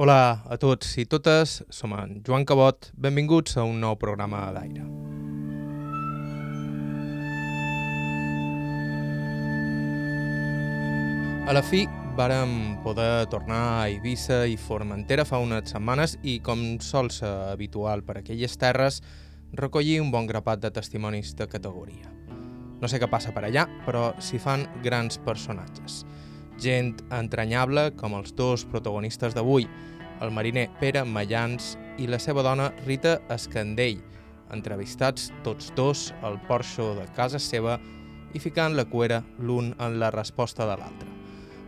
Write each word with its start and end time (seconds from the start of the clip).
Hola 0.00 0.46
a 0.48 0.56
tots 0.56 0.94
i 0.96 1.02
totes, 1.04 1.58
som 1.68 1.92
en 1.92 2.22
Joan 2.24 2.46
Cabot, 2.48 2.86
benvinguts 2.96 3.58
a 3.60 3.66
un 3.68 3.82
nou 3.82 3.98
programa 4.00 4.38
d'aire. 4.54 4.80
A 11.44 11.52
la 11.52 11.60
fi, 11.60 11.82
vàrem 12.16 12.78
poder 12.80 13.26
tornar 13.28 13.60
a 13.74 13.90
Eivissa 13.90 14.46
i 14.48 14.56
Formentera 14.56 15.28
fa 15.28 15.42
unes 15.44 15.68
setmanes 15.74 16.16
i, 16.22 16.38
com 16.40 16.80
sol 16.80 17.12
ser 17.12 17.34
habitual 17.50 18.00
per 18.00 18.22
aquelles 18.22 18.56
terres, 18.56 19.02
recollir 19.52 20.00
un 20.00 20.08
bon 20.16 20.24
grapat 20.24 20.64
de 20.64 20.72
testimonis 20.80 21.36
de 21.36 21.44
categoria. 21.44 22.08
No 22.80 22.88
sé 22.88 22.96
què 22.96 23.12
passa 23.12 23.36
per 23.36 23.44
allà, 23.50 23.68
però 23.84 24.14
s'hi 24.16 24.40
fan 24.40 24.64
grans 24.80 25.20
personatges. 25.28 26.06
Gent 26.60 27.04
entranyable 27.12 27.90
com 28.00 28.16
els 28.16 28.32
dos 28.36 28.64
protagonistes 28.64 29.36
d'avui, 29.36 29.68
el 30.20 30.30
mariner 30.30 30.68
Pere 30.80 31.04
Mallans 31.04 31.76
i 31.98 32.08
la 32.08 32.18
seva 32.22 32.44
dona 32.46 32.70
Rita 32.86 33.18
Escandell, 33.32 34.00
entrevistats 34.52 35.30
tots 35.44 35.70
dos 35.76 36.10
al 36.22 36.40
porxo 36.48 36.94
de 36.98 37.06
casa 37.16 37.38
seva 37.38 37.78
i 38.34 38.42
ficant 38.42 38.76
la 38.76 38.86
cuera 38.86 39.22
l'un 39.38 39.72
en 39.78 39.98
la 40.00 40.10
resposta 40.14 40.66
de 40.66 40.76
l'altre. 40.78 41.08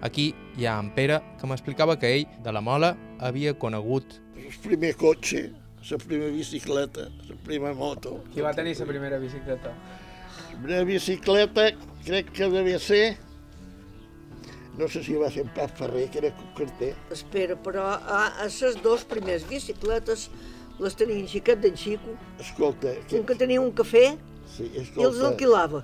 Aquí 0.02 0.32
hi 0.58 0.66
ha 0.66 0.78
en 0.82 0.90
Pere, 0.94 1.20
que 1.38 1.46
m'explicava 1.46 1.98
que 1.98 2.10
ell, 2.10 2.26
de 2.42 2.52
la 2.52 2.60
Mola, 2.60 2.96
havia 3.22 3.54
conegut 3.54 4.18
el 4.52 4.58
primer 4.60 4.94
cotxe, 5.00 5.50
la 5.90 5.98
primera 5.98 6.30
bicicleta, 6.30 7.08
la 7.28 7.36
primera 7.44 7.74
moto. 7.74 8.18
Qui 8.32 8.42
va 8.44 8.52
tenir 8.52 8.74
la 8.78 8.86
primera 8.86 9.18
bicicleta? 9.18 9.72
La 10.52 10.58
primera 10.58 10.84
bicicleta 10.84 11.70
crec 12.04 12.32
que 12.36 12.48
devia 12.52 12.78
ser, 12.78 13.16
no 14.78 14.88
sé 14.88 15.02
si 15.04 15.14
va 15.20 15.28
ser 15.30 15.42
en 15.46 15.50
Pep 15.54 15.74
Ferrer, 15.76 16.08
que 16.10 16.18
era 16.22 16.30
carter. 16.56 16.94
Espera, 17.12 17.56
però 17.56 17.84
a, 17.98 18.20
a 18.42 18.46
les 18.48 18.76
dues 18.82 19.04
primeres 19.04 19.44
bicicletes 19.48 20.28
les 20.82 20.94
tenia 20.98 21.18
en 21.20 21.26
xiquet 21.28 21.60
d'en 21.60 21.76
Xico, 21.76 22.14
Escolta, 22.40 22.94
un 23.12 23.26
que 23.28 23.34
tenia 23.38 23.60
un 23.60 23.70
cafè 23.76 24.06
sí, 24.48 24.64
i 24.72 24.78
els 24.78 24.88
escolta, 24.88 25.26
alquilava. 25.28 25.82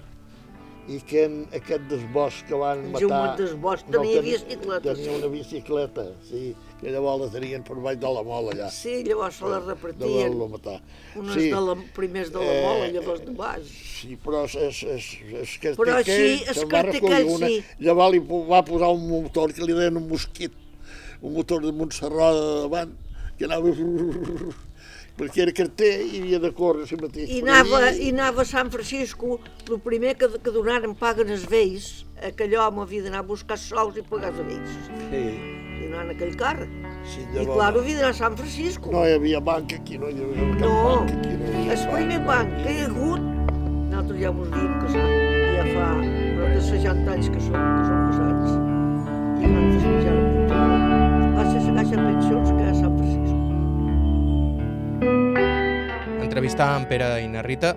i 0.89 0.97
que 1.05 1.27
en 1.29 1.35
aquest 1.53 1.85
desbosc 1.91 2.47
que 2.49 2.57
van 2.57 2.79
En 2.87 2.93
matar... 2.95 3.03
Jaumet 3.05 3.39
Desbosch 3.43 3.85
tenia 3.93 4.23
tenia- 4.23 4.23
bicicletes. 4.25 4.97
Tenia 4.97 5.19
una 5.19 5.29
bicicleta, 5.35 6.07
sí, 6.25 6.55
que 6.79 6.93
llavors 6.95 7.25
la 7.25 7.29
tenien 7.33 7.65
per 7.67 7.75
baix 7.83 7.99
de 7.99 8.11
la 8.15 8.23
mola 8.27 8.53
allà. 8.55 8.69
Sí, 8.71 9.01
llavors 9.07 9.41
se 9.41 9.49
les 9.51 9.65
De 9.65 9.73
repartien. 9.73 10.13
voler-lo 10.13 10.49
matar. 10.53 10.77
Unes 11.17 11.35
sí, 11.35 11.49
de 11.51 11.63
la, 11.67 11.75
primers 11.97 12.31
de 12.33 12.39
la 12.39 12.53
eh, 12.55 12.63
mola, 12.63 12.87
llavors 12.95 13.25
de 13.25 13.35
baix. 13.35 13.73
Sí, 13.99 14.19
però 14.25 14.45
es, 14.47 14.55
es, 14.55 14.83
es, 14.85 15.11
es 15.43 15.57
carter 15.59 15.81
Però 15.81 15.99
aquell 15.99 16.23
sí, 16.23 16.45
es 16.47 16.61
se'n 16.61 16.71
va 16.71 16.85
recollir 16.87 17.35
una, 17.35 17.51
sí. 17.51 17.59
llavors 17.83 18.15
li 18.15 18.23
va 18.23 18.63
posar 18.69 18.93
un 18.95 19.05
motor 19.11 19.53
que 19.57 19.67
li 19.67 19.75
deien 19.75 19.99
un 19.99 20.09
mosquit, 20.09 20.55
un 21.21 21.35
motor 21.35 21.67
de 21.67 21.75
Montserrat 21.75 22.39
de 22.39 22.49
davant, 22.63 22.97
que 23.39 23.51
anava 23.51 23.75
perquè 25.19 25.43
era 25.43 25.53
carter 25.53 25.93
i 26.07 26.21
havia 26.23 26.39
de 26.39 26.53
córrer 26.55 26.87
si 26.87 26.97
mateix. 27.01 27.31
I 27.35 27.43
anava. 27.43 27.89
I 27.91 28.13
anava 28.15 28.45
a 28.45 28.47
Sant 28.47 28.71
Francisco, 28.71 29.41
el 29.67 29.81
primer 29.83 30.15
que, 30.21 30.31
que 30.39 30.55
donaren 30.55 30.95
paguen 30.95 31.35
els 31.35 31.49
vells, 31.51 32.05
aquell 32.23 32.55
home 32.63 32.87
havia 32.87 33.09
d'anar 33.09 33.25
a 33.25 33.31
buscar 33.35 33.59
sous 33.59 33.99
i 33.99 34.07
pagar 34.07 34.31
els 34.31 34.45
vells. 34.47 34.77
Sí, 35.11 35.25
anar 35.99 36.07
en 36.07 36.17
aquell 36.17 36.35
carro. 36.39 36.67
sí, 37.09 37.21
I 37.35 37.45
clar, 37.47 37.73
havia 37.77 37.97
d'anar 37.97 38.11
a 38.11 38.15
Sant 38.15 38.37
Francisco. 38.39 38.91
no 38.93 39.01
hi 39.07 39.13
havia 39.17 39.41
banc 39.41 39.73
aquí, 39.73 39.99
no 39.99 40.07
hi 40.09 40.19
havia 40.23 40.47
cap 40.53 40.61
No, 40.61 40.73
banc 40.99 41.11
aquí. 41.17 41.29
No 41.29 41.45
hi 41.49 41.51
havia 41.59 41.73
el 41.75 41.79
primer 41.95 42.21
banc 42.27 42.49
que 42.63 42.71
hi 42.73 42.79
ha 42.81 42.87
hagut, 42.87 43.21
nosaltres 43.89 44.19
ja 44.23 44.31
mos 44.33 44.49
diem 44.55 44.73
que 44.81 44.87
ja 44.95 45.65
fa 45.75 45.87
prop 46.39 46.51
de 46.55 46.61
60 46.69 47.13
anys 47.15 47.27
que 47.35 47.41
som, 47.41 47.55
que 47.55 47.83
som 47.89 47.99
casats, 48.09 48.51
i 49.39 49.45
van 49.55 49.67
festejar 49.75 50.15
el 50.15 50.21
Portugal. 50.35 50.71
Va 51.39 51.43
ser 51.51 51.61
la 51.67 51.73
caixa 51.79 51.95
de 51.95 52.03
pensions 52.09 52.49
que 52.51 52.59
hi 52.59 52.67
ha 52.67 52.71
a 52.71 52.79
Sant 52.83 52.95
Francisco. 52.99 53.37
Entrevistar 56.29 56.69
en 56.79 56.85
Pere 56.91 57.09
i 57.25 57.29
na 57.33 57.43
Rita 57.43 57.75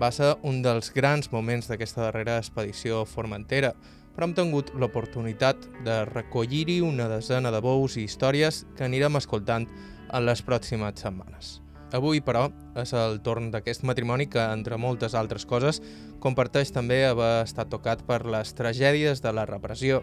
va 0.00 0.10
ser 0.12 0.34
un 0.42 0.62
dels 0.62 0.90
grans 0.94 1.30
moments 1.32 1.68
d'aquesta 1.70 2.00
darrera 2.08 2.38
expedició 2.42 3.04
Formentera, 3.06 3.70
però 4.14 4.28
hem 4.28 4.34
tingut 4.36 4.70
l'oportunitat 4.78 5.66
de 5.84 6.04
recollir-hi 6.08 6.80
una 6.86 7.08
desena 7.10 7.50
de 7.50 7.60
bous 7.64 7.98
i 7.98 8.06
històries 8.06 8.62
que 8.78 8.86
anirem 8.86 9.18
escoltant 9.18 9.66
en 10.14 10.26
les 10.26 10.42
pròximes 10.46 11.02
setmanes. 11.02 11.58
Avui, 11.94 12.18
però, 12.24 12.48
és 12.80 12.90
el 12.96 13.20
torn 13.22 13.52
d'aquest 13.54 13.84
matrimoni 13.86 14.26
que, 14.26 14.42
entre 14.42 14.78
moltes 14.80 15.14
altres 15.14 15.44
coses, 15.46 15.78
comparteix 16.22 16.72
també 16.74 17.04
haver 17.06 17.44
estat 17.44 17.70
tocat 17.70 18.02
per 18.06 18.24
les 18.26 18.50
tragèdies 18.58 19.22
de 19.22 19.30
la 19.34 19.46
repressió. 19.46 20.02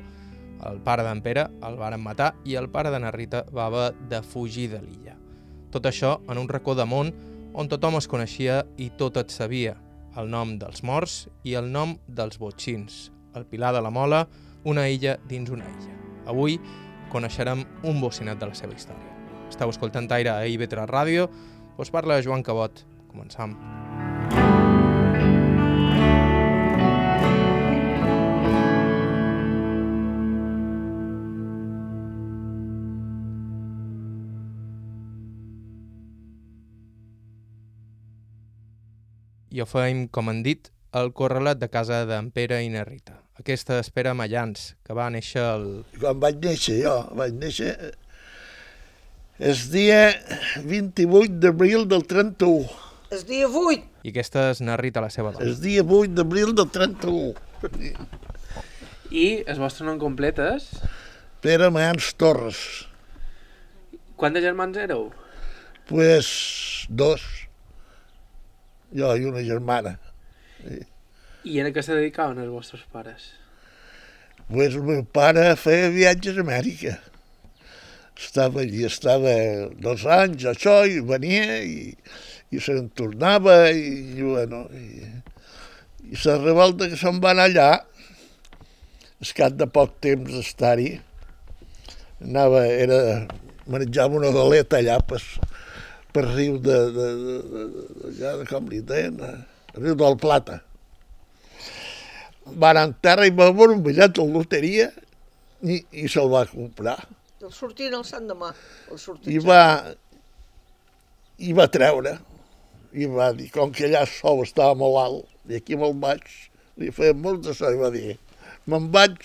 El 0.70 0.80
pare 0.86 1.04
d'en 1.04 1.24
Pere 1.26 1.48
el 1.68 1.76
varen 1.80 2.04
matar 2.04 2.32
i 2.46 2.56
el 2.56 2.70
pare 2.72 2.94
de 2.94 3.00
na 3.02 3.12
Rita 3.12 3.44
va 3.52 3.68
haver 3.68 3.90
de 4.08 4.22
fugir 4.24 4.70
de 4.72 4.80
l'illa. 4.86 5.18
Tot 5.72 5.88
això 5.88 6.20
en 6.30 6.40
un 6.40 6.48
racó 6.52 6.76
de 6.76 6.86
món 6.86 7.12
on 7.54 7.68
tothom 7.68 7.98
es 8.00 8.08
coneixia 8.08 8.62
i 8.78 8.92
tot 8.96 9.18
et 9.20 9.32
sabia, 9.34 9.76
el 10.16 10.32
nom 10.32 10.58
dels 10.60 10.84
morts 10.88 11.26
i 11.44 11.58
el 11.60 11.72
nom 11.72 11.98
dels 12.08 12.40
botxins, 12.40 13.10
el 13.36 13.46
Pilar 13.46 13.74
de 13.74 13.82
la 13.82 13.90
Mola, 13.90 14.28
una 14.64 14.88
illa 14.90 15.18
dins 15.28 15.50
una 15.50 15.66
illa. 15.66 15.96
Avui 16.30 16.60
coneixerem 17.12 17.66
un 17.84 18.02
bocinat 18.02 18.40
de 18.40 18.52
la 18.52 18.58
seva 18.58 18.76
història. 18.78 19.10
Estau 19.50 19.72
escoltant 19.74 20.08
Aire 20.16 20.32
a 20.32 20.48
IB3 20.48 20.88
Ràdio, 20.88 21.28
us 21.78 21.92
parla 21.92 22.22
Joan 22.24 22.44
Cabot. 22.44 22.86
Començam. 23.12 23.58
I 39.52 39.60
ho 39.60 39.66
feim, 39.68 40.06
com 40.08 40.32
han 40.32 40.40
dit, 40.46 40.70
el 40.92 41.12
correlat 41.16 41.60
de 41.62 41.70
casa 41.72 42.04
d'en 42.08 42.30
Pere 42.36 42.60
i 42.66 42.70
na 42.72 42.84
Rita. 42.88 43.18
Aquesta 43.40 43.80
espera 43.80 44.14
Mallans, 44.18 44.74
que 44.86 44.96
va 44.98 45.08
néixer 45.14 45.42
el... 45.42 45.68
Quan 45.98 46.20
vaig 46.22 46.42
néixer 46.44 46.82
jo, 46.84 46.96
vaig 47.18 47.38
néixer 47.40 47.72
eh, 47.72 47.92
el 49.52 49.62
dia 49.72 50.02
28 50.68 51.40
d'abril 51.42 51.88
del 51.90 52.04
31. 52.06 52.68
El 53.12 53.24
dia 53.28 53.48
8, 53.48 53.88
I 54.04 54.12
aquesta 54.12 54.50
és 54.52 54.62
na 54.64 54.78
Rita, 54.80 55.02
la 55.04 55.10
seva 55.14 55.32
dona. 55.34 55.48
El 55.48 55.58
dia 55.64 55.82
8 55.84 56.14
d'abril 56.20 56.54
del 56.58 56.70
31. 56.70 57.34
I 59.12 59.26
el 59.50 59.60
vostre 59.60 59.88
nom 59.88 59.98
complet 60.00 60.40
és? 60.44 60.70
Pere 61.44 61.72
Mayans 61.74 62.12
Torres. 62.20 62.62
Quants 64.20 64.44
germans 64.44 64.78
éreu? 64.78 65.10
Pues 65.90 66.86
dos. 66.88 67.24
Jo 68.94 69.16
i 69.18 69.26
una 69.26 69.42
germana. 69.44 69.98
I 71.44 71.62
en 71.62 71.72
què 71.74 71.84
se 71.84 71.96
dedicaven 71.98 72.42
els 72.44 72.52
vostres 72.54 72.84
pares? 72.94 73.32
Pues 74.52 74.76
el 74.76 74.84
meu 74.86 75.06
pare 75.16 75.46
feia 75.58 75.90
viatges 75.94 76.38
a 76.38 76.46
Amèrica. 76.46 76.98
Estava 78.22 78.62
allí, 78.62 78.84
estava 78.86 79.32
dos 79.82 80.04
anys, 80.06 80.44
això, 80.52 80.82
i 80.86 81.00
venia, 81.02 81.62
i, 81.66 81.94
i 82.54 82.62
se'n 82.62 82.92
tornava, 82.98 83.56
i, 83.74 83.94
i 84.20 84.26
bueno, 84.28 84.66
i, 84.78 85.08
i 86.12 86.20
la 86.26 86.36
revolta 86.44 86.90
que 86.92 87.00
se'n 87.00 87.22
va 87.24 87.32
anar 87.34 87.48
allà, 87.50 87.70
es 89.24 89.32
cap 89.38 89.56
de 89.58 89.66
poc 89.70 89.96
temps 90.06 90.30
d'estar-hi, 90.30 90.92
anava, 92.22 92.66
era, 92.68 93.00
menjava 93.72 94.20
una 94.20 94.34
galeta 94.36 94.82
allà 94.82 95.00
per, 95.08 95.22
per 96.14 96.28
riu 96.28 96.60
de, 96.62 96.78
de, 96.98 97.08
de, 97.24 97.40
de, 97.56 97.64
de, 97.74 97.88
allà 98.12 98.36
de 98.42 98.50
com 98.52 98.70
li 98.70 98.84
deien, 98.86 99.18
a 99.26 99.51
riu 99.78 99.96
del 100.00 100.18
Plata. 100.22 100.60
Va 102.52 102.72
anar 102.72 102.88
en 102.90 102.96
terra 103.04 103.28
i 103.28 103.34
va 103.36 103.52
veure 103.54 103.78
un 103.78 103.84
bitllet 103.86 104.16
de 104.18 104.26
loteria 104.28 104.90
i, 105.62 105.82
i 106.04 106.08
se'l 106.10 106.32
va 106.32 106.46
comprar. 106.50 106.98
el 107.42 107.54
sortien 107.54 107.94
el 107.98 108.06
Sant 108.06 108.28
demà. 108.30 108.52
El 108.92 109.00
sortien 109.00 109.36
I 109.36 109.44
va, 109.46 109.62
i 111.38 111.54
va 111.58 111.70
treure. 111.72 112.18
I 112.92 113.08
va 113.08 113.32
dir, 113.34 113.48
com 113.54 113.72
que 113.72 113.88
allà 113.88 114.04
sol 114.10 114.44
estava 114.44 114.76
molt 114.76 115.00
alt, 115.00 115.30
i 115.48 115.62
aquí 115.62 115.78
me'l 115.80 115.96
vaig, 116.02 116.26
li 116.82 116.92
feia 116.92 117.16
molt 117.16 117.46
de 117.46 117.54
so 117.56 117.70
i 117.72 117.80
va 117.80 117.90
dir, 117.94 118.18
me'n 118.70 118.90
vaig 118.94 119.16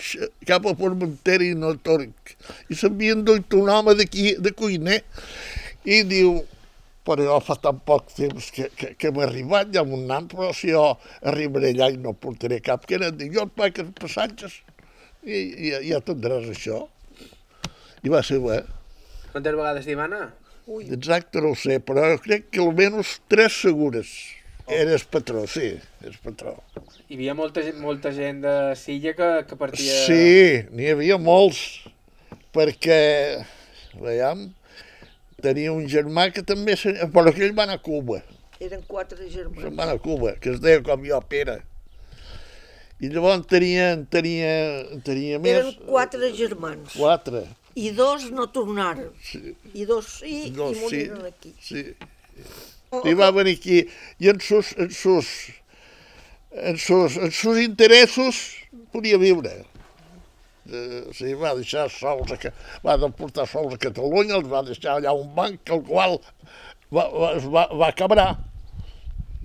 cap 0.47 0.65
a 0.65 0.73
Formentera 0.77 1.45
i 1.45 1.55
no 1.57 1.73
torc. 1.83 2.35
I 2.71 2.77
s'havien 2.79 3.25
duit 3.27 3.53
un 3.59 3.69
home 3.73 3.95
d'aquí, 3.99 4.29
de 4.41 4.53
cuiner, 4.55 5.01
i 5.83 6.01
diu, 6.07 6.39
però 7.07 7.23
jo 7.23 7.37
fa 7.47 7.55
tan 7.63 7.79
poc 7.87 8.09
temps 8.11 8.49
que, 8.51 8.67
que, 8.75 8.93
que 8.99 9.11
m'he 9.15 9.23
arribat 9.23 9.71
ja 9.73 9.85
amb 9.85 9.95
un 9.95 10.07
nan, 10.09 10.27
però 10.31 10.51
si 10.55 10.73
jo 10.73 10.83
arribaré 11.31 11.71
allà 11.71 11.91
i 11.93 12.01
no 12.03 12.11
portaré 12.13 12.59
cap, 12.63 12.83
que 12.87 12.97
era, 12.99 13.13
dic, 13.15 13.31
jo 13.35 13.45
et 13.47 13.53
pagues 13.55 13.85
els 13.85 13.95
passatges 14.01 14.57
i, 15.23 15.37
i 15.37 15.71
ja 15.87 16.01
tindràs 16.03 16.49
això. 16.51 16.83
I 18.03 18.11
va 18.13 18.21
ser 18.23 18.41
bé. 18.43 18.59
Quantes 19.31 19.55
vegades 19.55 19.87
hi 19.87 19.95
va 19.97 20.07
anar? 20.07 20.25
Ui, 20.67 20.83
Exacte 20.91 21.39
no 21.43 21.53
ho 21.53 21.57
sé, 21.57 21.79
però 21.83 22.03
jo 22.11 22.19
crec 22.25 22.49
que 22.51 22.63
almenys 22.63 23.17
tres 23.31 23.55
segures. 23.63 24.11
Eres 24.67 25.05
patró, 25.07 25.45
sí, 25.47 25.69
és 26.03 26.15
patró. 26.19 26.57
Hi 27.07 27.15
havia 27.15 27.35
molta, 27.39 27.63
molta 27.79 28.11
gent 28.11 28.41
de 28.43 28.55
Silla 28.75 29.13
que, 29.15 29.29
que 29.47 29.55
partia... 29.59 30.01
Sí, 30.03 30.65
n'hi 30.75 30.89
havia 30.91 31.15
molts, 31.23 31.61
perquè, 32.55 32.99
veiem, 34.03 34.49
tenia 35.43 35.71
un 35.73 35.87
germà 35.91 36.27
que 36.33 36.43
també... 36.45 36.75
Se... 36.79 36.93
Però 37.13 37.31
aquell 37.31 37.55
va 37.57 37.67
anar 37.67 37.77
a 37.79 37.83
Cuba. 37.83 38.21
Eren 38.63 38.81
quatre 38.89 39.19
Se'n 39.19 39.33
germans. 39.33 39.73
va 39.77 39.85
anar 39.85 39.97
a 39.99 40.01
Cuba, 40.01 40.33
que 40.41 40.53
es 40.55 40.61
deia 40.63 40.81
com 40.85 41.03
jo, 41.05 41.19
Pere. 41.29 41.59
I 42.97 43.11
llavors 43.13 43.45
tenia, 43.49 43.91
tenia, 44.09 44.53
tenia 45.05 45.37
més... 45.37 45.59
Eren 45.59 45.75
quatre 45.85 46.31
germans. 46.33 46.95
Quatre. 46.97 47.43
I 47.77 47.91
dos 47.93 48.31
no 48.33 48.47
tornaren. 48.49 49.11
Sí, 49.21 49.53
I 49.77 49.85
dos 49.85 50.07
sí, 50.23 50.49
dos, 50.55 50.73
i 50.73 50.79
sí, 50.79 50.81
moriren 50.81 51.27
aquí. 51.29 51.53
sí. 51.61 51.83
I 53.05 53.13
va 53.19 53.27
venir 53.35 53.57
aquí. 53.59 53.83
I 54.23 54.31
en 54.31 54.39
sus, 54.41 54.71
en 54.81 54.89
sus, 54.89 55.29
en 56.51 56.77
sus, 56.81 57.17
en 57.17 57.31
sus 57.31 57.59
interessos 57.61 58.39
podia 58.93 59.19
viure. 59.21 59.59
Eh, 60.67 61.03
sí, 61.15 61.31
va 61.39 61.53
deixar 61.55 61.85
sols, 61.93 62.33
a, 62.33 62.51
va 62.83 62.97
deportar 62.99 63.45
sols 63.47 63.77
a 63.77 63.79
Catalunya, 63.79 64.35
els 64.41 64.49
va 64.51 64.65
deixar 64.67 64.97
allà 64.97 65.13
un 65.15 65.29
banc, 65.35 65.61
el 65.71 65.83
qual 65.87 66.17
va, 66.91 67.05
va, 67.07 67.29
va, 67.39 67.63
va 67.71 67.87
acabar 67.87 68.27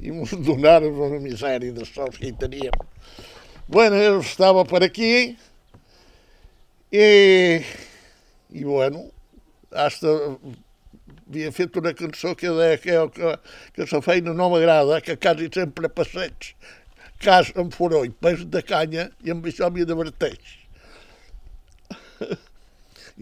i 0.02 0.10
ens 0.16 0.34
donaren 0.46 0.98
una 0.98 1.20
misèria 1.22 1.74
de 1.76 1.86
sols 1.86 2.18
que 2.18 2.30
hi 2.30 2.34
teníem. 2.40 2.74
Bueno, 3.70 4.00
jo 4.02 4.18
estava 4.24 4.64
per 4.66 4.82
aquí 4.88 5.12
i, 6.90 7.06
i 8.50 8.64
bueno, 8.66 9.06
hasta 9.70 10.16
havia 11.32 11.52
fet 11.54 11.78
una 11.80 11.94
cançó 11.96 12.34
que 12.36 12.50
deia 12.52 12.80
que, 12.82 12.98
que, 13.14 13.36
que 13.76 13.86
la 13.92 14.02
feina 14.04 14.34
no 14.36 14.50
m'agrada, 14.52 14.98
que 15.06 15.16
quasi 15.16 15.48
sempre 15.54 15.88
passeig, 15.88 16.50
cas 17.22 17.54
amb 17.56 17.72
foroll, 17.72 18.10
pes 18.20 18.42
de 18.50 18.64
canya, 18.66 19.06
i 19.24 19.32
amb 19.32 19.46
això 19.48 19.70
m'hi 19.70 19.86
diverteix. 19.88 20.58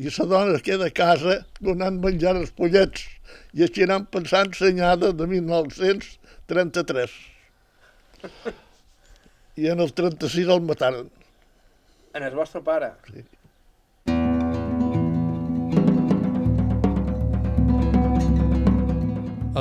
I 0.00 0.08
la 0.08 0.24
dona 0.24 0.54
es 0.56 0.62
queda 0.64 0.86
a 0.88 0.92
casa 0.96 1.34
donant 1.60 1.98
menjar 2.00 2.30
als 2.38 2.54
pollets, 2.56 3.02
i 3.52 3.66
així 3.66 3.82
anant 3.84 4.06
pensant 4.08 4.54
senyada 4.56 5.10
de 5.12 5.26
1933. 5.28 7.16
I 9.60 9.68
en 9.74 9.84
el 9.84 9.92
36 9.92 10.48
el 10.54 10.62
mataren. 10.64 11.10
En 12.16 12.24
el 12.24 12.32
vostre 12.38 12.62
pare. 12.64 12.88
Sí. 13.10 13.26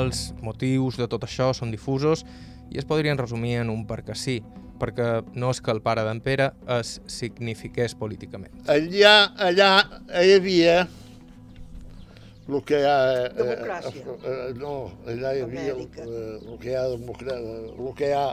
Els 0.00 0.22
motius 0.40 0.96
de 0.96 1.04
tot 1.12 1.28
això 1.28 1.52
són 1.52 1.68
difusos 1.76 2.24
i 2.72 2.80
es 2.80 2.88
podrien 2.88 3.20
resumir 3.20 3.58
en 3.60 3.68
un 3.68 3.84
perquè 3.84 4.16
sí, 4.16 4.40
perquè 4.80 5.10
no 5.36 5.50
és 5.54 5.60
que 5.60 5.72
el 5.74 5.82
pare 5.84 6.04
d'en 6.06 6.22
Pere 6.24 6.50
es 6.78 6.96
signifiqués 7.10 7.94
políticament. 7.94 8.52
allà, 8.66 9.14
allà 9.36 9.70
hi 10.22 10.34
havia 10.38 10.80
el 12.50 12.62
que 12.66 12.80
hi 12.80 12.86
ha... 12.88 12.96
eh, 13.14 13.28
Democràcia. 13.36 14.02
eh, 14.02 14.30
eh, 14.32 14.52
no, 14.58 14.74
allà 15.06 15.34
hi 15.36 15.42
havia 15.46 15.74
el, 15.76 15.84
eh, 15.86 16.38
el 16.50 16.56
que 16.58 16.72
hi 16.72 16.74
ha 16.74 16.86
democràcia, 16.96 17.58
el 17.78 17.92
que 17.98 18.08
hi 18.08 18.14
ha 18.16 18.24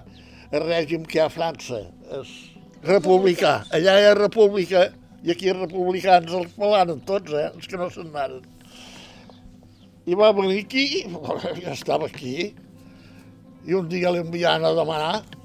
el 0.57 0.63
règim 0.63 1.03
que 1.05 1.19
hi 1.19 1.21
ha 1.21 1.27
a 1.27 1.33
França 1.33 1.81
és 2.21 2.31
republicà. 2.87 3.59
Allà 3.75 3.97
hi 3.99 4.07
ha 4.07 4.13
república 4.17 4.87
i 5.25 5.33
aquí 5.33 5.49
els 5.51 5.59
republicans 5.65 6.33
els 6.33 6.53
pelaren 6.57 7.01
tots, 7.05 7.33
eh, 7.33 7.49
els 7.53 7.67
que 7.67 7.77
no 7.79 7.89
se'n 7.93 8.09
anaren. 8.13 8.45
I 10.07 10.15
va 10.15 10.31
venir 10.31 10.61
aquí, 10.63 11.03
ja 11.63 11.73
estava 11.73 12.07
aquí, 12.07 12.53
i 13.67 13.75
un 13.75 13.89
dia 13.91 14.13
l'enviant 14.15 14.63
a 14.63 14.71
demanar 14.77 15.17
eh, 15.19 15.36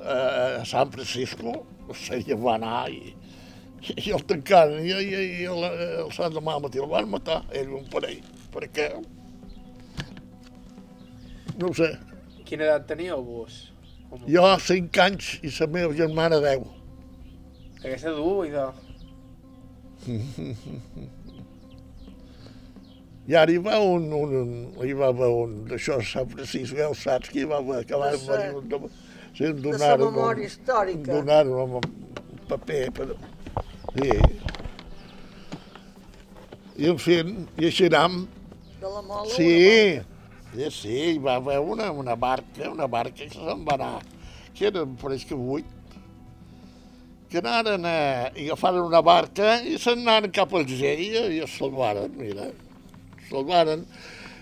a 0.00 0.62
San 0.68 0.92
Francisco, 0.94 1.56
o 1.88 1.96
sigui, 1.96 2.36
va 2.38 2.56
anar 2.58 2.84
i, 2.92 3.14
i 3.96 4.12
el 4.14 4.22
tancaren, 4.28 4.84
i, 4.84 4.92
i, 4.92 5.24
i 5.42 5.50
el, 5.50 5.66
el 6.04 6.14
Sant 6.16 6.34
demà 6.36 6.58
matí 6.62 6.80
el 6.82 6.90
van 6.90 7.10
matar, 7.10 7.42
ell 7.56 7.74
un 7.80 7.88
parell, 7.92 8.22
perquè... 8.54 8.92
No 11.58 11.68
ho 11.68 11.74
sé, 11.76 11.90
Quina 12.52 12.66
edat 12.66 12.82
teníeu 12.84 13.22
vos? 13.24 13.54
Com... 14.10 14.24
jo 14.28 14.42
5 14.60 14.98
anys 15.06 15.28
i 15.40 15.50
la 15.54 15.66
meva 15.72 15.94
germana 15.96 16.36
10. 16.44 16.66
Aquesta 17.80 18.12
dur, 18.12 18.44
idò. 18.44 18.66
I 23.30 23.38
ara 23.38 23.54
hi 23.54 23.60
va 23.64 23.78
un, 23.80 24.04
un, 24.18 24.36
un 24.42 24.84
hi 24.84 24.92
va 24.98 25.08
haver 25.14 25.30
un 25.32 25.56
d'això 25.70 25.96
Sant 26.04 26.28
Francisco, 26.34 26.76
ja 26.76 26.90
ho 26.92 26.98
saps, 26.98 27.32
que 27.32 27.40
hi 27.40 27.48
va 27.48 27.62
haver, 27.62 27.80
que 27.88 27.96
va 28.02 28.10
De 28.12 28.20
venir 28.26 28.52
un... 28.60 28.90
Sí, 29.32 29.48
De 29.48 29.72
la 29.80 29.96
memòria 29.96 30.46
històrica. 30.46 31.12
donaren 31.12 31.52
un 31.52 31.80
paper 32.48 32.82
per... 32.92 33.06
Sí. 33.96 34.10
I 36.82 36.88
en 36.88 36.98
fi, 37.00 37.18
i 37.60 37.68
així 37.68 37.88
anam, 37.90 38.22
De 38.80 38.88
la 38.90 39.02
mola. 39.06 39.28
Sí, 39.30 40.00
sí, 40.54 40.70
sí, 40.74 40.96
hi 41.12 41.18
va 41.22 41.36
haver 41.40 41.58
una, 41.60 41.90
una 41.92 42.16
barca, 42.16 42.70
una 42.72 42.88
barca 42.90 43.22
que 43.22 43.30
se'n 43.32 43.62
va 43.68 43.76
anar, 43.78 44.00
que 44.56 44.66
era, 44.70 44.82
em 44.82 44.96
pareix 45.00 45.24
que 45.28 45.36
vuit, 45.38 45.68
que 47.30 47.38
anaren 47.40 47.86
a, 47.88 47.94
i 48.36 48.48
agafaren 48.50 48.84
una 48.84 49.00
barca 49.04 49.54
i 49.64 49.78
se'n 49.80 50.02
anaren 50.02 50.32
cap 50.34 50.52
al 50.58 50.66
gell 50.68 51.04
i 51.06 51.40
es 51.44 51.54
salvaren, 51.60 52.12
mira, 52.18 52.50
salvaren. 53.30 53.86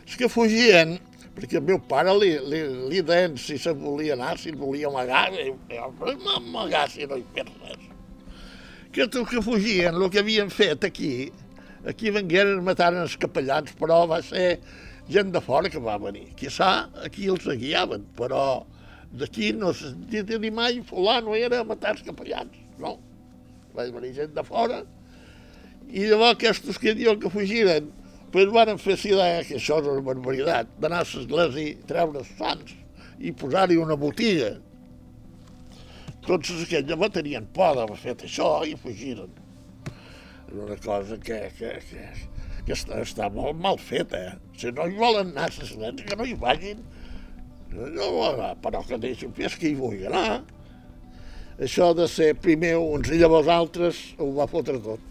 És 0.06 0.16
que 0.18 0.30
fugien, 0.32 0.96
perquè 1.36 1.60
el 1.60 1.66
meu 1.68 1.78
pare 1.90 2.12
li, 2.18 2.32
li, 2.52 2.60
li 2.90 3.02
deien 3.06 3.36
si 3.40 3.58
se 3.60 3.74
volia 3.76 4.16
anar, 4.16 4.36
si 4.40 4.52
volia 4.56 4.90
amagar, 4.90 5.28
i 5.34 5.50
jo, 5.72 5.90
m'amagar 6.24 6.86
si 6.90 7.06
no 7.08 7.18
hi 7.20 7.24
fes 7.34 7.50
res. 7.62 7.88
Que 8.90 9.06
tu 9.06 9.24
que 9.28 9.42
fugien, 9.44 9.94
el 9.94 10.10
que 10.10 10.22
havien 10.24 10.50
fet 10.50 10.84
aquí, 10.88 11.30
aquí 11.86 12.10
vengueren, 12.14 12.64
mataren 12.66 13.04
els 13.06 13.16
capellans, 13.20 13.72
però 13.78 14.02
va 14.10 14.20
ser 14.26 14.58
gent 15.10 15.30
de 15.34 15.42
fora 15.42 15.70
que 15.70 15.82
va 15.82 15.98
venir. 16.02 16.28
Quizà 16.38 16.70
aquí 17.06 17.30
els 17.30 17.46
guiaven, 17.46 18.08
però 18.18 18.64
d'aquí 19.10 19.52
no 19.58 19.72
se 19.74 19.92
sentia 19.92 20.26
dir 20.26 20.52
mai 20.54 20.82
fulano 20.86 21.34
era 21.38 21.62
matar 21.66 21.94
els 21.96 22.06
capellans, 22.06 22.58
no. 22.82 22.96
Va 23.76 23.86
venir 23.94 24.16
gent 24.18 24.34
de 24.34 24.42
fora 24.46 24.82
i 25.90 26.06
llavors 26.06 26.36
aquests 26.36 26.78
que 26.78 26.94
diuen 26.94 27.18
que 27.22 27.30
fugiren, 27.32 27.88
pues 28.32 28.50
van 28.54 28.78
fer 28.78 28.96
la 28.96 29.10
idea, 29.10 29.44
que 29.46 29.56
això 29.58 29.80
és 29.80 29.88
una 29.90 30.02
barbaritat, 30.06 30.74
d'anar 30.78 31.02
a 31.02 31.06
l'església, 31.06 31.76
treure 31.90 32.22
els 32.22 32.32
sants 32.38 32.76
i 33.18 33.32
posar-hi 33.36 33.78
una 33.80 33.96
botiga. 33.98 34.54
Tots 36.26 36.52
aquells 36.62 36.88
llavors 36.88 37.16
tenien 37.16 37.48
por 37.54 37.74
d'haver 37.78 37.98
fet 37.98 38.24
això 38.28 38.50
i 38.68 38.76
fugiren. 38.78 39.32
És 40.46 40.54
una 40.54 40.76
cosa 40.84 41.18
que, 41.18 41.40
que, 41.58 41.74
que, 41.88 42.06
que 42.66 42.76
està, 42.76 43.00
està 43.02 43.30
molt 43.34 43.58
mal 43.58 43.80
feta. 43.82 44.20
Eh? 44.30 44.56
Si 44.60 44.72
no 44.76 44.86
hi 44.86 44.96
volen 45.00 45.32
anar 45.34 45.48
a 45.48 45.54
l'església, 45.56 46.06
que 46.06 46.18
no 46.20 46.28
hi 46.28 46.38
vagin. 46.38 46.86
No, 47.70 48.08
però 48.62 48.82
que 48.86 48.98
deixin 48.98 49.34
fer 49.34 49.50
que 49.58 49.70
hi 49.70 49.76
vulgui 49.78 50.08
anar. 50.10 50.42
Això 51.60 51.90
de 51.94 52.06
ser 52.08 52.32
primer 52.40 52.76
uns 52.80 53.10
i 53.12 53.18
llavors 53.20 53.50
altres 53.52 54.00
ho 54.18 54.30
va 54.38 54.48
fotre 54.50 54.80
tot. 54.82 55.09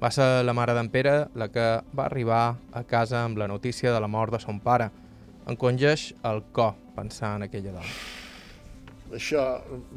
Va 0.00 0.08
ser 0.08 0.26
la 0.48 0.54
mare 0.56 0.72
d'en 0.72 0.88
Pere 0.88 1.14
la 1.36 1.50
que 1.52 1.64
va 1.92 2.06
arribar 2.06 2.56
a 2.72 2.82
casa 2.88 3.18
amb 3.20 3.36
la 3.36 3.48
notícia 3.48 3.92
de 3.92 4.00
la 4.00 4.08
mort 4.08 4.32
de 4.32 4.40
son 4.40 4.60
pare. 4.64 4.88
Encongeix 5.50 6.14
el 6.24 6.40
cor 6.56 6.72
pensar 6.96 7.34
en 7.36 7.44
aquella 7.44 7.74
dona. 7.74 7.92
Això 9.12 9.44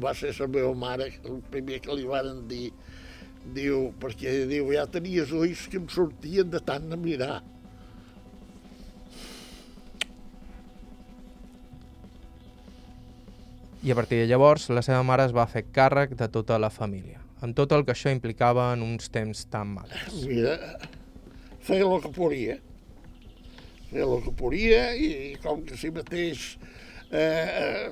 va 0.02 0.12
ser 0.18 0.34
la 0.40 0.50
meva 0.50 0.74
mare, 0.74 1.08
el 1.24 1.40
primer 1.50 1.80
que 1.80 1.96
li 1.96 2.04
varen 2.04 2.44
dir, 2.50 2.68
diu, 3.56 3.94
perquè 4.02 4.44
diu, 4.50 4.68
ja 4.76 4.84
tenies 4.90 5.32
ulls 5.32 5.64
que 5.70 5.80
em 5.80 5.88
sortien 5.88 6.52
de 6.52 6.60
tant 6.60 6.88
de 6.90 7.00
mirar. 7.00 7.40
I 13.84 13.92
a 13.92 13.94
partir 13.96 14.20
de 14.20 14.28
llavors, 14.28 14.68
la 14.68 14.84
seva 14.84 15.02
mare 15.04 15.24
es 15.28 15.32
va 15.36 15.48
fer 15.48 15.64
càrrec 15.72 16.16
de 16.16 16.28
tota 16.32 16.56
la 16.60 16.72
família, 16.72 17.23
amb 17.44 17.56
tot 17.56 17.72
el 17.76 17.84
que 17.84 17.92
això 17.92 18.12
implicava 18.14 18.70
en 18.72 18.84
uns 18.84 19.10
temps 19.12 19.44
tan 19.52 19.74
mals. 19.76 20.22
Mira, 20.24 20.56
feia 21.64 21.84
el 21.84 22.00
que 22.00 22.12
podia. 22.14 22.56
Feia 23.90 24.06
el 24.06 24.22
que 24.24 24.32
podia 24.38 24.84
i 24.96 25.10
com 25.42 25.60
que 25.68 25.76
si 25.80 25.92
mateix 25.92 26.54
eh, 27.10 27.20
eh, 27.20 27.90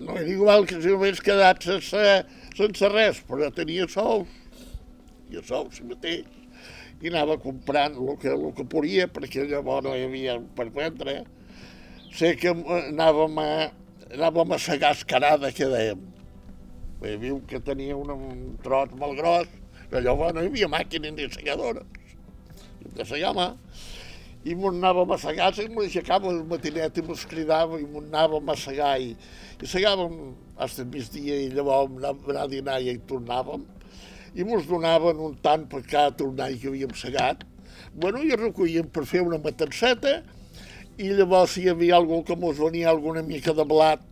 no 0.00 0.16
era 0.16 0.30
igual 0.30 0.64
que 0.66 0.80
si 0.80 0.94
només 0.94 1.20
quedat 1.24 1.66
sense, 1.66 2.06
sense 2.56 2.90
res, 2.94 3.20
però 3.28 3.50
tenia 3.54 3.86
sous. 3.92 4.40
I 5.30 5.44
sou 5.44 5.68
si 5.74 5.84
mateix. 5.88 6.24
I 7.04 7.10
anava 7.12 7.36
comprant 7.42 7.98
el 8.00 8.16
que, 8.20 8.32
el 8.32 8.50
que 8.56 8.64
podia, 8.70 9.06
perquè 9.12 9.44
llavors 9.50 9.84
no 9.84 9.92
hi 9.92 10.06
havia 10.06 10.38
per 10.56 10.70
vendre. 10.72 11.20
Sé 12.14 12.32
que 12.40 12.54
anàvem 12.54 13.40
a, 13.42 13.48
anàvem 14.14 14.54
a 14.54 14.60
segar 14.62 14.94
escarada, 14.96 15.52
que 15.52 15.68
dèiem. 15.68 16.13
Hi 17.04 17.18
havia 17.18 17.34
un 17.34 17.42
que 17.44 17.60
tenia 17.60 17.96
un, 18.00 18.10
un 18.10 18.44
tros 18.64 18.94
molt 18.96 19.18
gros, 19.18 19.50
llavors 19.92 20.32
no 20.34 20.40
hi 20.40 20.48
havia 20.48 20.70
màquines 20.72 21.12
ni 21.12 21.28
segadores. 21.32 21.84
De 22.96 23.04
segar 23.04 23.32
a 23.34 23.36
mà. 23.36 23.48
I 24.44 24.54
m'ho 24.56 24.70
anàvem 24.72 25.12
a 25.12 25.18
segar, 25.20 25.50
i 25.60 25.68
m'ho 25.72 25.84
aixecava 25.84 26.32
el 26.32 26.42
matinet 26.48 27.00
i 27.00 27.04
m'ho 27.04 27.16
cridava 27.28 27.80
i 27.80 27.86
m'ho 27.88 28.02
anàvem 28.04 28.48
a 28.52 28.56
segar 28.60 28.94
i, 29.00 29.12
i 29.60 29.68
segàvem 29.68 30.16
fins 30.56 30.80
al 30.80 30.88
migdia 30.92 31.38
i 31.44 31.50
llavors 31.52 31.92
anàvem 31.92 32.40
a 32.40 32.46
dinar 32.52 32.80
i 32.80 32.92
hi 32.92 33.00
tornàvem 33.08 33.64
i 34.34 34.44
mos 34.44 34.66
donaven 34.66 35.20
un 35.22 35.36
tant 35.42 35.68
per 35.70 35.82
cada 35.86 36.14
tornall 36.18 36.56
que 36.58 36.68
havíem 36.68 36.94
segat, 36.98 37.44
bueno, 37.94 38.22
i 38.22 38.34
recollíem 38.34 38.88
per 38.90 39.04
fer 39.06 39.22
una 39.22 39.38
matanceta 39.38 40.22
i 40.98 41.12
llavors 41.14 41.54
si 41.54 41.64
hi 41.64 41.70
havia 41.70 41.96
algú 42.00 42.22
que 42.26 42.36
mos 42.36 42.58
venia 42.58 42.90
alguna 42.90 43.22
mica 43.22 43.54
de 43.54 43.64
blat 43.68 44.02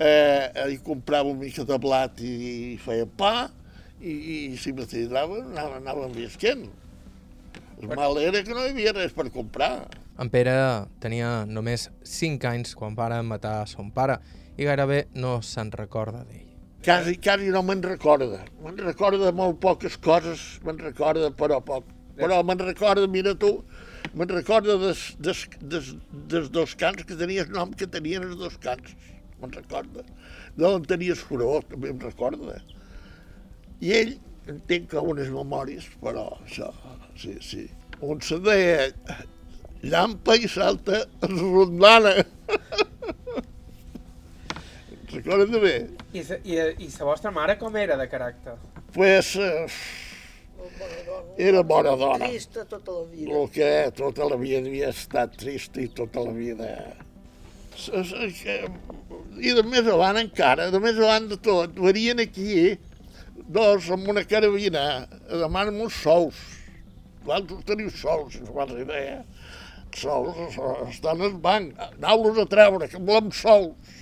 eh, 0.00 0.66
i 0.72 0.78
comprava 0.84 1.28
una 1.28 1.44
mica 1.44 1.64
de 1.68 1.78
blat 1.78 2.20
i, 2.24 2.34
i 2.72 2.76
feia 2.80 3.06
pa 3.06 3.50
i, 4.00 4.12
i 4.12 4.56
si 4.56 4.72
m'atiraven 4.72 5.50
anàvem, 5.52 5.80
anàvem 5.82 6.14
visquent. 6.16 6.68
El 7.80 7.88
mal 7.96 8.16
era 8.20 8.42
que 8.44 8.56
no 8.56 8.64
hi 8.64 8.72
havia 8.72 8.94
res 8.96 9.12
per 9.16 9.28
comprar. 9.32 9.88
En 10.20 10.28
Pere 10.32 10.52
tenia 11.00 11.44
només 11.48 11.88
5 12.04 12.48
anys 12.48 12.74
quan 12.76 12.96
varen 12.96 13.28
matar 13.28 13.62
son 13.68 13.92
pare 13.92 14.18
i 14.56 14.66
gairebé 14.68 15.06
no 15.16 15.38
se'n 15.44 15.72
recorda 15.72 16.24
d'ell. 16.24 16.48
Quasi, 16.84 17.18
quasi 17.20 17.52
no 17.52 17.60
me'n 17.64 17.82
recorda. 17.84 18.40
Me'n 18.64 18.78
recorda 18.80 19.26
de 19.26 19.32
molt 19.36 19.58
poques 19.60 19.98
coses, 20.00 20.42
me'n 20.64 20.80
recorda 20.80 21.28
però 21.36 21.60
poc. 21.64 21.88
Però 22.16 22.40
me'n 22.44 22.60
recorda, 22.60 23.06
mira 23.08 23.34
tu, 23.36 23.50
me'n 24.16 24.32
recorda 24.32 24.76
des, 24.80 25.02
des, 25.20 25.44
des, 25.60 25.90
des 26.32 26.48
dos 26.52 26.76
cants 26.80 27.04
que 27.04 27.16
tenies 27.16 27.48
nom 27.52 27.72
que 27.76 27.88
tenien 27.88 28.24
els 28.28 28.40
dos 28.40 28.56
cants. 28.64 28.96
Me'n 29.40 29.52
recorda. 29.56 30.04
D'on 30.58 30.84
tenies 30.88 31.22
furó, 31.24 31.52
també 31.70 31.92
em 31.94 32.00
recorda. 32.02 32.58
I 33.80 33.94
ell, 33.96 34.14
entenc 34.50 34.90
que 34.92 35.04
unes 35.12 35.30
memòries, 35.32 35.86
però 36.02 36.26
això, 36.44 36.70
sí, 37.20 37.36
sí. 37.44 37.66
On 38.00 38.20
se 38.24 38.38
deia 38.44 38.90
llampa 39.82 40.36
i 40.36 40.48
salta 40.48 41.04
rondana. 41.22 42.14
Recorda 45.10 45.58
bé? 45.58 45.74
I, 46.12 46.22
sa, 46.22 46.36
i, 46.44 46.58
I 46.78 46.90
la 46.92 47.06
vostra 47.08 47.32
mare 47.34 47.56
com 47.58 47.74
era 47.76 47.96
de 47.98 48.06
caràcter? 48.10 48.54
Pues, 48.94 49.34
eh, 49.36 49.66
era 51.38 51.62
bona 51.66 51.96
dona. 51.98 52.28
Trista 52.28 52.64
tota 52.64 52.92
la 52.92 53.04
vida. 53.10 53.38
El 53.40 53.50
que 53.50 53.70
tota 53.96 54.28
la 54.30 54.36
vida 54.38 54.60
havia 54.62 54.90
estat 54.94 55.36
trista 55.40 55.82
i 55.82 55.88
tota 55.88 56.26
la 56.26 56.34
vida... 56.36 56.70
I 59.38 59.52
de 59.54 59.62
més 59.62 59.86
avant 59.86 60.18
encara, 60.18 60.70
de 60.72 60.80
més 60.82 60.98
avant 60.98 61.28
de 61.30 61.36
tot, 61.38 61.76
venien 61.78 62.18
aquí 62.22 62.76
dos 63.50 63.86
amb 63.94 64.08
una 64.10 64.24
carabina 64.26 64.82
a 65.06 65.38
demanar 65.44 65.74
uns 65.74 66.00
sous. 66.02 66.40
Vosaltres 67.24 67.64
teniu 67.68 67.90
sous, 67.94 68.34
si 68.34 68.42
no 68.42 68.54
fas 68.56 68.74
idea. 68.74 69.20
Sous 69.96 70.58
estan 70.88 71.22
al 71.22 71.36
banc, 71.42 71.78
anau-los 71.96 72.38
a 72.42 72.46
treure, 72.50 72.88
que 72.90 72.98
volem 72.98 73.30
sous. 73.34 73.96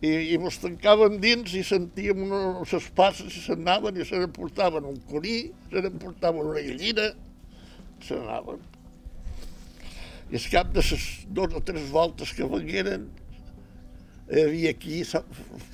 I, 0.00 0.10
i 0.32 0.36
mos 0.40 0.56
tancaven 0.62 1.18
dins 1.20 1.52
i 1.58 1.62
sentíem 1.66 2.22
les 2.64 2.86
passes 2.96 3.34
i 3.36 3.42
se'n 3.44 3.66
anaven 3.66 3.98
i 4.00 4.06
se 4.08 4.16
n'emportaven 4.16 4.86
un 4.88 4.96
coní, 5.10 5.50
se 5.68 5.82
n'emportaven 5.84 6.48
una 6.50 6.62
gallina, 6.64 7.10
se 8.00 8.16
n'anaven. 8.16 8.62
I 10.30 10.38
al 10.38 10.46
cap 10.54 10.70
de 10.72 10.80
les 10.86 11.04
dues 11.28 11.58
o 11.58 11.60
tres 11.66 11.90
voltes 11.92 12.32
que 12.32 12.48
vengueren, 12.48 13.10
hi 14.30 14.44
havia 14.44 14.70
aquí 14.74 15.02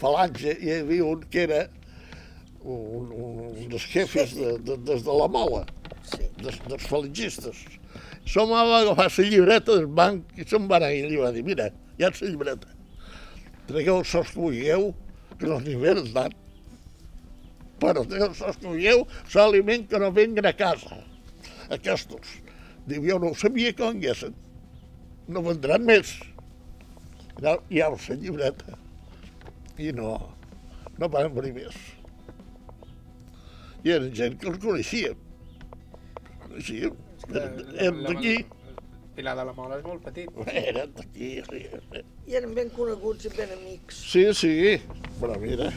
falange, 0.01 0.57
hi 0.61 0.79
havia 0.81 1.05
un 1.05 1.25
que 1.31 1.43
era 1.45 1.67
un, 2.63 3.11
un, 3.13 3.41
un 3.53 3.69
dels 3.71 3.87
jefes 3.93 4.35
de, 4.35 4.57
de, 4.65 4.77
des 4.89 5.05
de 5.07 5.19
la 5.23 5.29
mola, 5.29 5.65
Sí. 6.07 6.23
dels, 6.39 6.61
dels 6.71 6.85
falangistes. 6.87 7.65
Som 8.31 8.53
va 8.55 8.63
agafar 8.79 9.09
la 9.11 9.25
llibreta 9.27 9.75
del 9.75 9.89
banc 9.91 10.39
i 10.39 10.45
se'n 10.47 10.69
va 10.71 10.79
anar 10.79 10.93
i 10.95 11.03
li 11.03 11.19
va 11.19 11.33
dir, 11.35 11.43
mira, 11.47 11.67
ja 11.99 12.11
és 12.13 12.21
la 12.23 12.31
llibreta. 12.31 12.71
Tragueu 13.67 13.99
els 14.03 14.13
sols 14.15 14.31
que 14.31 14.39
vulgueu, 14.39 14.93
que 15.41 15.51
no 15.51 15.59
n'hi 15.63 15.75
venen 15.81 16.13
tant. 16.15 16.37
Però 17.83 18.05
tragueu 18.07 18.29
els 18.29 18.39
sols 18.39 18.61
que 18.61 18.69
vulgueu, 18.69 19.03
l'aliment 19.35 19.89
que 19.91 19.99
no 19.99 20.13
venguen 20.15 20.47
a 20.47 20.55
casa. 20.55 21.01
Aquestos. 21.75 22.37
Diu, 22.87 23.03
jo 23.03 23.19
no 23.19 23.33
ho 23.33 23.39
sabia 23.39 23.75
que 23.75 23.83
venguessin. 23.83 24.35
No 25.27 25.43
vendran 25.43 25.83
més. 25.83 26.15
Ja, 27.43 27.59
ja 27.71 27.91
ho 27.93 27.99
sé, 28.01 28.17
llibreta. 28.17 28.79
I 29.79 29.93
no, 29.93 30.15
no 30.97 31.09
van 31.13 31.35
venir 31.37 31.53
més. 31.59 31.77
I 33.85 33.93
eren 33.97 34.13
gent 34.17 34.39
que 34.41 34.49
els. 34.51 34.61
Coneixíem. 34.63 35.19
Eren, 36.57 37.61
eren 37.77 38.01
d'aquí. 38.07 38.37
Pilar 39.17 39.37
de 39.37 39.45
la 39.49 39.53
Mola 39.57 39.79
és 39.81 39.85
molt 39.87 40.03
petit. 40.05 40.33
Eren 40.53 40.97
d'aquí. 40.97 41.31
I 42.27 42.41
eren 42.41 42.57
ben 42.57 42.73
coneguts 42.77 43.29
i 43.29 43.35
ben 43.37 43.53
amics. 43.59 44.01
Sí, 44.13 44.27
sí, 44.37 44.55
però 45.21 45.37
mira. 45.41 45.71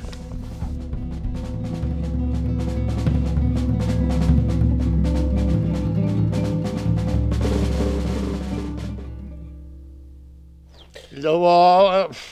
Llavors, 11.20 12.24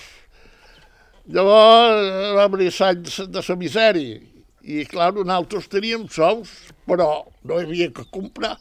llavors 1.34 2.34
va 2.38 2.48
venir 2.54 2.72
anys 2.88 3.20
de 3.34 3.44
la 3.48 3.56
misèria 3.60 4.20
i, 4.68 4.84
clar, 4.92 5.14
nosaltres 5.16 5.70
teníem 5.72 6.08
sous, 6.12 6.52
però 6.88 7.08
no 7.48 7.60
hi 7.60 7.68
havia 7.68 7.88
que 7.96 8.04
comprar. 8.12 8.56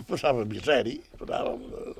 I 0.00 0.06
passava 0.08 0.46
misèria, 0.48 1.02
passàvem... 1.18 1.66
eh, 1.80 1.98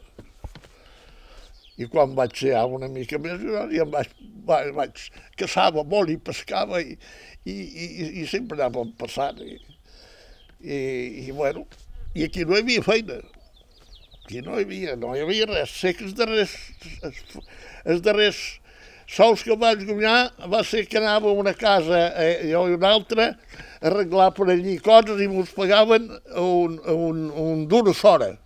i 1.80 1.88
quan 1.88 2.14
vaig 2.16 2.36
ser 2.36 2.56
una 2.68 2.88
mica 2.92 3.18
més 3.22 3.40
gran 3.40 3.70
ja 3.72 3.86
em 3.86 3.92
vaig, 3.94 4.10
vaig, 4.48 4.72
vaig 4.76 5.04
caçava 5.40 5.84
molt 5.88 6.12
i 6.12 6.18
pescava 6.20 6.80
i, 6.82 6.96
i, 7.48 7.54
i, 7.54 8.08
i 8.20 8.26
sempre 8.28 8.58
anàvem 8.58 8.90
passant 9.00 9.40
i, 9.44 9.56
i, 10.60 10.80
i 11.24 11.30
bueno, 11.32 11.64
i 12.12 12.26
aquí 12.26 12.44
no 12.44 12.58
hi 12.58 12.64
havia 12.64 12.84
feina 12.84 13.20
aquí 14.30 14.42
no 14.46 14.58
hi 14.60 14.62
havia, 14.62 14.96
no 14.96 15.14
hi 15.16 15.24
havia 15.24 15.46
res 15.50 15.72
sé 15.74 15.90
que 15.98 16.04
els 16.06 16.14
darrers 16.14 16.54
els, 17.02 17.16
els 17.84 18.02
darrers 18.04 18.38
sous 19.10 19.42
que 19.42 19.56
vaig 19.58 19.82
guanyar 19.88 20.30
va 20.52 20.62
ser 20.62 20.84
que 20.86 21.00
anava 21.00 21.32
a 21.32 21.38
una 21.40 21.54
casa 21.58 22.04
eh, 22.14 22.46
jo 22.52 22.68
i 22.70 22.76
una 22.78 22.92
altra 22.94 23.32
a 23.32 23.88
arreglar 23.90 24.30
per 24.36 24.46
allí 24.54 24.76
coses 24.78 25.18
i 25.18 25.26
mos 25.26 25.50
pagaven 25.56 26.06
un, 26.38 26.78
un, 26.94 27.26
un 27.46 27.66
duro 27.66 27.96
s'hora 27.96 28.36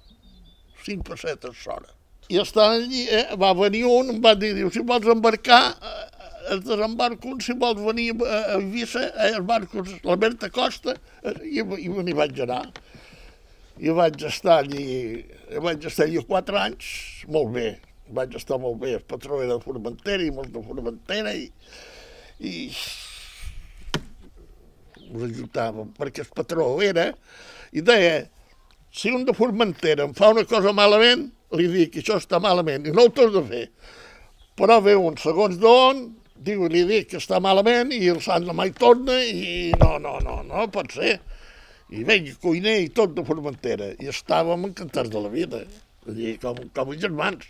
cinc 0.87 1.05
pessetes 1.11 1.61
s'hora 1.61 1.93
i 2.33 2.41
estant 2.41 2.79
allí, 2.79 3.05
eh, 3.05 3.37
va 3.37 3.53
venir 3.53 3.85
un, 3.85 4.14
em 4.14 4.21
va 4.25 4.33
dir, 4.41 4.55
diu, 4.57 4.71
si 4.73 4.81
vols 4.81 5.05
embarcar, 5.12 5.75
eh, 5.76 6.55
es 6.55 6.62
desembarca 6.64 7.29
un, 7.29 7.37
si 7.45 7.53
vols 7.61 7.83
venir 7.85 8.14
a, 8.25 8.38
Eivissa, 8.55 9.03
eh, 9.11 9.35
els 9.35 9.45
barcos, 9.45 9.91
la 10.09 10.17
Berta 10.17 10.49
Costa, 10.49 10.95
eh, 11.21 11.35
i, 11.45 11.61
i 11.61 11.91
n'hi 11.93 12.17
vaig 12.17 12.41
anar. 12.47 12.62
I 13.83 13.90
vaig 13.90 14.23
estar 14.28 14.61
allí, 14.62 15.25
vaig 15.62 15.87
estar 15.88 16.07
allí 16.07 16.23
quatre 16.28 16.61
anys, 16.61 16.90
molt 17.26 17.50
bé, 17.57 17.69
vaig 18.14 18.37
estar 18.38 18.61
molt 18.62 18.78
bé, 18.83 18.95
el 19.00 19.07
patró 19.09 19.40
era 19.43 19.57
de 19.57 19.64
Formentera 19.64 20.23
i 20.23 20.31
molts 20.35 20.52
de 20.54 20.62
Formentera, 20.62 21.33
i, 21.35 21.50
i 22.38 22.69
us 25.11 25.26
ajudàvem, 25.26 25.90
perquè 25.99 26.23
el 26.23 26.31
patró 26.37 26.69
era, 26.87 27.09
i 27.75 27.83
deia, 27.83 28.28
si 28.95 29.11
un 29.11 29.26
de 29.26 29.35
Formentera 29.35 30.07
em 30.07 30.14
fa 30.14 30.31
una 30.31 30.47
cosa 30.47 30.73
malament, 30.76 31.26
li 31.59 31.66
dic 31.71 31.99
això 31.99 32.19
està 32.21 32.38
malament 32.43 32.87
i 32.87 32.95
no 32.95 33.07
ho 33.07 33.14
torno 33.14 33.43
a 33.43 33.49
fer. 33.49 33.64
Però 34.54 34.78
ve 34.83 34.95
un 34.95 35.16
segons 35.19 35.59
d'on, 35.59 36.04
diu, 36.47 36.66
li 36.71 36.85
dic 36.87 37.11
que 37.11 37.19
està 37.19 37.40
malament 37.43 37.90
i 37.95 38.04
el 38.12 38.21
sant 38.23 38.47
mai 38.54 38.71
torna 38.78 39.19
i 39.26 39.73
no, 39.81 39.97
no, 40.02 40.19
no, 40.23 40.43
no 40.47 40.66
pot 40.75 40.95
ser. 40.95 41.19
I 41.93 42.05
venga, 42.07 42.33
cuiner 42.43 42.79
i 42.85 42.88
tot 42.88 43.12
de 43.17 43.25
Formentera. 43.26 43.91
I 44.00 44.09
estàvem 44.12 44.64
encantats 44.71 45.11
de 45.12 45.21
la 45.21 45.29
vida, 45.33 45.64
allí, 46.09 46.37
com, 46.43 46.57
com 46.75 46.95
germans. 46.97 47.45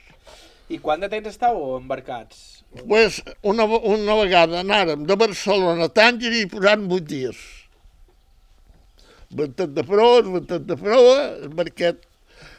I 0.72 0.78
quant 0.82 1.00
de 1.04 1.08
temps 1.12 1.28
estàveu 1.30 1.76
embarcats? 1.78 2.50
pues, 2.88 3.20
una, 3.46 3.64
una 3.64 4.14
vegada 4.18 4.58
anàrem 4.64 5.04
de 5.06 5.14
Barcelona 5.14 5.86
a 5.86 5.92
Tànger 5.94 6.32
i 6.40 6.46
posant 6.50 6.88
vuit 6.90 7.04
dies. 7.06 7.38
Ventet 9.34 9.70
de 9.76 9.84
proa, 9.86 10.22
ventet 10.26 10.64
de 10.66 10.76
proa, 10.78 11.14
el 11.44 11.52
barquet 11.58 12.02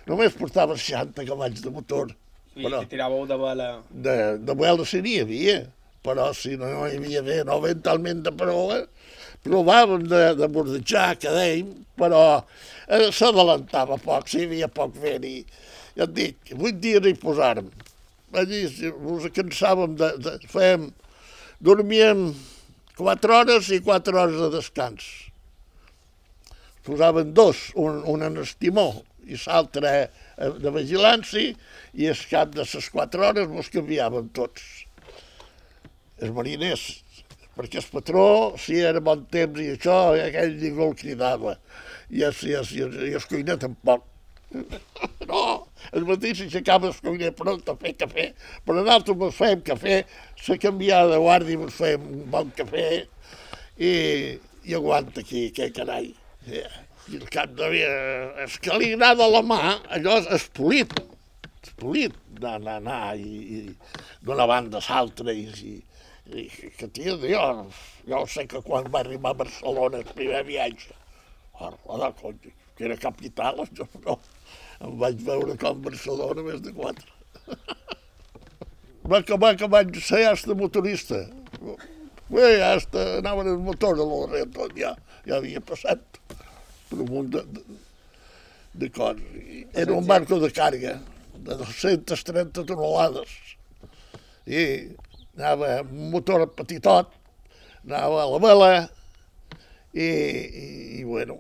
només 0.08 0.36
portava 0.40 0.78
60 0.80 1.26
cavalls 1.28 1.62
de 1.66 1.72
motor. 1.74 2.14
I 2.56 2.64
Però- 2.64 2.82
si 2.84 2.92
tiràveu 2.94 3.26
de 3.28 3.38
vela... 3.42 3.70
De, 3.92 4.16
de 4.48 4.56
vela 4.56 4.86
sí 4.88 5.02
n'hi 5.04 5.18
havia, 5.24 5.58
però 6.06 6.30
si 6.38 6.56
no 6.60 6.70
hi 6.88 6.96
havia 7.00 7.22
bé, 7.26 7.42
no 7.48 7.60
eventualment 7.60 8.24
de 8.24 8.32
proa, 8.40 8.82
provàvem 9.46 10.06
de, 10.10 10.22
de 10.40 10.50
bordejar, 10.52 11.16
que 11.22 11.32
dèiem, 11.32 11.72
però 12.00 12.22
eh, 12.42 13.10
s'adelantava 13.14 14.00
poc, 14.02 14.30
si 14.30 14.42
hi 14.42 14.50
havia 14.50 14.70
poc 14.72 14.98
vent 15.02 15.26
i 15.30 15.38
ja 15.96 16.08
et 16.08 16.16
dic, 16.16 16.56
vuit 16.60 16.80
dies 16.82 17.06
hi 17.06 17.16
posàrem. 17.22 17.70
Allí 18.36 18.66
ens 18.68 19.30
cansàvem 19.36 19.96
de, 20.00 20.10
de 20.20 20.36
fèiem, 20.52 20.90
dormíem 21.64 22.28
quatre 22.98 23.38
hores 23.38 23.70
i 23.72 23.80
quatre 23.86 24.18
hores 24.18 24.42
de 24.42 24.50
descans. 24.58 25.06
Posaven 26.86 27.32
dos, 27.34 27.70
un, 27.80 28.04
un 28.12 28.26
en 28.26 28.42
el 28.42 28.52
timó 28.62 28.90
i 29.26 29.40
l'altre 29.46 29.94
eh, 30.04 30.52
de 30.62 30.74
vigilància 30.74 31.56
i 31.96 32.12
al 32.12 32.26
cap 32.30 32.52
de 32.54 32.66
les 32.66 32.92
quatre 32.94 33.24
hores 33.30 33.50
mos 33.50 33.72
canviàvem 33.74 34.30
tots. 34.36 34.68
Els 36.20 36.32
mariners 36.36 36.86
perquè 37.56 37.80
el 37.82 37.88
patró, 37.92 38.26
si 38.60 38.80
era 38.84 39.02
bon 39.04 39.24
temps 39.32 39.62
i 39.64 39.72
això, 39.76 39.98
aquell 40.20 40.58
ningú 40.62 40.90
el 40.90 40.98
cridava. 41.00 41.56
I 42.12 42.26
el, 42.28 42.36
i 42.46 42.58
el, 42.60 42.68
i 42.76 42.84
el, 42.86 42.98
i 43.12 43.16
el 43.20 43.30
cuiner 43.32 43.58
tampoc. 43.62 44.12
No, 45.26 45.40
el 45.98 46.04
matí 46.06 46.36
s'aixecava 46.38 46.92
el 46.92 46.98
cuiner 47.02 47.32
pront 47.36 47.64
a 47.72 47.74
fer 47.82 47.96
cafè, 47.98 48.28
però 48.64 48.84
nosaltres 48.84 49.24
ens 49.26 49.38
fèiem 49.40 49.64
cafè, 49.66 49.96
se 50.38 50.58
canviava 50.62 51.16
de 51.16 51.18
guàrdia 51.24 51.58
i 51.58 51.66
ens 51.66 51.80
fèiem 51.80 52.04
un 52.14 52.28
bon 52.32 52.52
cafè 52.56 52.86
i, 53.02 53.92
i 54.70 54.78
aguanta 54.78 55.24
aquí, 55.26 55.48
que 55.56 55.72
carai. 55.74 56.12
Yeah. 56.46 56.78
I 57.10 57.20
el 57.20 57.26
cap 57.34 57.52
de 57.58 57.72
dia, 57.74 57.90
és 58.46 58.60
que 58.62 58.78
li 58.82 58.94
agrada 58.94 59.28
la 59.34 59.42
mà, 59.46 59.60
allò 59.98 60.20
és 60.38 60.46
polit, 60.58 60.94
és 61.66 61.74
polit, 61.82 62.16
d'anar, 62.40 62.80
anar 62.80 63.16
i, 63.18 63.42
i 63.58 63.60
d'una 64.26 64.48
banda 64.50 64.82
a 64.82 64.86
l'altra 64.88 65.34
i, 65.34 65.46
i, 65.70 65.76
i 66.34 66.46
que 66.78 66.88
tio, 66.90 67.18
jo, 67.22 67.42
jo 68.10 68.22
sé 68.30 68.48
que 68.50 68.62
quan 68.66 68.88
va 68.94 69.04
arribar 69.04 69.36
a 69.36 69.40
Barcelona 69.44 70.02
el 70.02 70.14
primer 70.18 70.42
viatge, 70.48 70.94
oh, 71.60 71.74
cony, 72.22 72.54
que 72.76 72.86
era 72.88 72.98
capital, 72.98 73.62
jo 73.78 73.86
no, 74.06 74.18
em 74.82 74.98
vaig 75.02 75.22
veure 75.28 75.58
com 75.62 75.84
Barcelona 75.86 76.46
més 76.48 76.64
de 76.66 76.74
quatre. 76.74 77.12
va 79.06 79.22
acabar 79.22 79.56
que 79.56 79.70
vaig 79.70 79.94
ser 80.02 80.26
hasta 80.32 80.58
motorista. 80.58 81.22
Bé, 82.26 82.48
hasta 82.66 83.06
anaven 83.20 83.52
els 83.54 83.62
motors 83.62 84.02
a 84.02 84.10
l'Orreto, 84.10 84.70
ja, 84.80 84.96
ja 85.28 85.38
havia 85.38 85.62
passat 85.62 86.02
per 86.90 87.04
un 87.04 87.12
munt 87.12 87.30
de, 87.36 87.44
de, 87.54 87.80
de 88.82 88.90
coses. 88.96 89.68
Era 89.78 89.94
un 89.94 90.10
barco 90.10 90.40
de 90.42 90.50
càrrega 90.50 90.98
de 91.36 91.58
230 91.62 92.66
tonelades 92.66 93.30
i 94.46 94.62
anava 95.36 95.80
amb 95.82 95.92
un 95.92 96.12
motor 96.14 96.46
petitot, 96.56 97.12
anava 97.86 98.24
a 98.24 98.30
la 98.32 98.40
vela 98.44 98.72
i, 99.94 100.06
i, 100.06 100.66
i 101.00 101.04
bueno, 101.08 101.38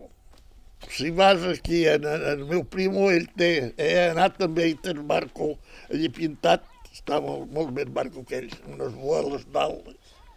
si 0.90 1.12
vas 1.12 1.44
aquí, 1.44 1.86
en, 1.88 2.06
en 2.06 2.26
el 2.34 2.46
meu 2.46 2.64
primo, 2.64 3.10
ell 3.12 3.28
té, 3.40 3.52
he 3.78 3.92
anat 4.12 4.38
també, 4.40 4.70
ell 4.70 4.82
té 4.84 4.94
el 4.94 5.04
barco 5.08 5.56
allí 5.90 6.10
pintat, 6.14 6.66
està 6.92 7.20
molt, 7.24 7.50
molt 7.54 7.74
més 7.76 7.90
barco 7.94 8.24
que 8.28 8.44
ell, 8.44 8.52
unes 8.76 8.94
boeles 9.00 9.48
dalt. 9.56 9.90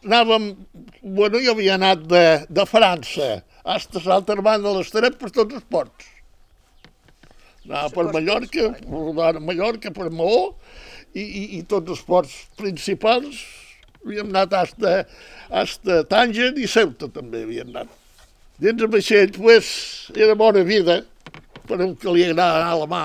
Anàvem, 0.07 0.53
bueno, 1.03 1.41
jo 1.43 1.55
havia 1.57 1.75
anat 1.75 2.05
de, 2.11 2.25
de 2.49 2.67
França 2.71 3.41
hasta 3.69 4.03
l'altra 4.07 4.39
banda 4.41 4.71
de 4.71 4.79
l'estret 4.79 5.19
per 5.21 5.33
tots 5.35 5.59
els 5.59 5.67
ports. 5.71 6.15
Anava 7.67 7.91
per 7.93 8.07
Mallorca, 8.15 8.71
a 8.73 9.33
Mallorca, 9.43 9.93
per 9.93 10.09
Maó, 10.15 10.55
i, 11.15 11.23
i, 11.23 11.43
i 11.59 11.63
tots 11.69 11.95
els 11.95 12.03
ports 12.07 12.35
principals 12.59 13.41
havíem 14.03 14.31
anat 14.33 14.55
hasta, 14.57 14.95
hasta 15.51 16.03
Tànger 16.09 16.53
i 16.59 16.69
Ceuta 16.71 17.09
també 17.13 17.45
havíem 17.45 17.73
anat. 17.75 17.95
Dins 18.59 18.83
el 18.83 18.91
vaixell, 18.91 19.31
pues, 19.37 19.69
era 20.17 20.35
bona 20.39 20.65
vida, 20.67 21.03
per 21.69 21.79
un 21.85 21.95
que 22.01 22.11
li 22.15 22.25
agrada 22.27 22.63
anar 22.63 22.73
a 22.73 22.79
la 22.81 22.89
mà, 22.91 23.03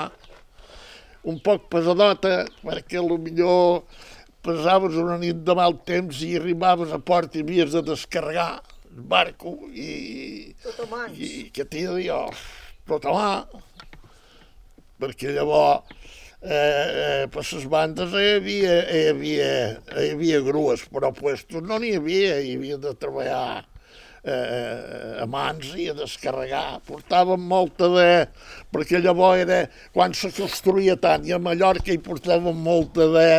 un 1.30 1.38
poc 1.44 1.68
pesadota, 1.72 2.44
perquè 2.64 3.04
millor 3.04 3.84
pesaves 4.44 4.98
una 5.00 5.18
nit 5.22 5.44
de 5.48 5.56
mal 5.56 5.78
temps 5.88 6.20
i 6.26 6.34
arribaves 6.40 6.92
a 6.92 7.00
port 7.00 7.36
i 7.36 7.44
havies 7.46 7.72
de 7.72 7.84
descarregar 7.88 8.64
el 8.90 9.06
barco 9.14 9.56
i, 9.72 10.56
Tot 10.64 10.84
a 10.84 11.06
i 11.16 11.50
que 11.54 11.64
t'he 11.64 11.86
de 11.88 11.96
dir, 12.02 12.10
oh, 12.12 12.34
tot 12.90 13.06
a 13.08 13.14
mà, 13.16 13.30
perquè 15.00 15.32
llavors 15.38 16.02
eh, 16.44 17.24
eh, 17.24 17.28
per 17.32 17.44
les 17.48 17.68
bandes 17.72 18.16
hi 18.16 18.32
havia, 18.38 18.80
hi, 18.84 19.04
havia, 19.12 19.52
hi 19.96 20.10
havia 20.14 20.42
grues, 20.44 20.84
però 20.92 21.14
puestos 21.16 21.64
no 21.64 21.80
n'hi 21.80 21.96
havia, 21.98 22.40
hi 22.44 22.58
havia 22.58 22.80
de 22.84 22.92
treballar 23.00 23.46
eh, 24.24 25.22
a 25.24 25.28
mans 25.30 25.72
i 25.80 25.90
a 25.92 25.96
descarregar. 25.98 26.82
Portàvem 26.88 27.48
molta 27.54 27.90
de... 27.94 28.10
perquè 28.74 29.00
llavors 29.04 29.46
era 29.46 29.62
quan 29.96 30.16
se 30.18 30.34
construïa 30.36 30.98
tant, 31.00 31.28
i 31.28 31.36
a 31.36 31.40
Mallorca 31.40 31.94
hi 31.94 32.02
portàvem 32.04 32.60
molta 32.66 33.08
de, 33.14 33.30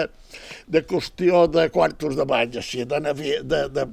de 0.72 0.84
qüestió 0.88 1.44
de 1.50 1.68
quartos 1.74 2.16
de 2.16 2.26
bany, 2.28 2.56
així, 2.62 2.86
de, 2.88 3.00
de, 3.04 3.66
de, 3.74 3.86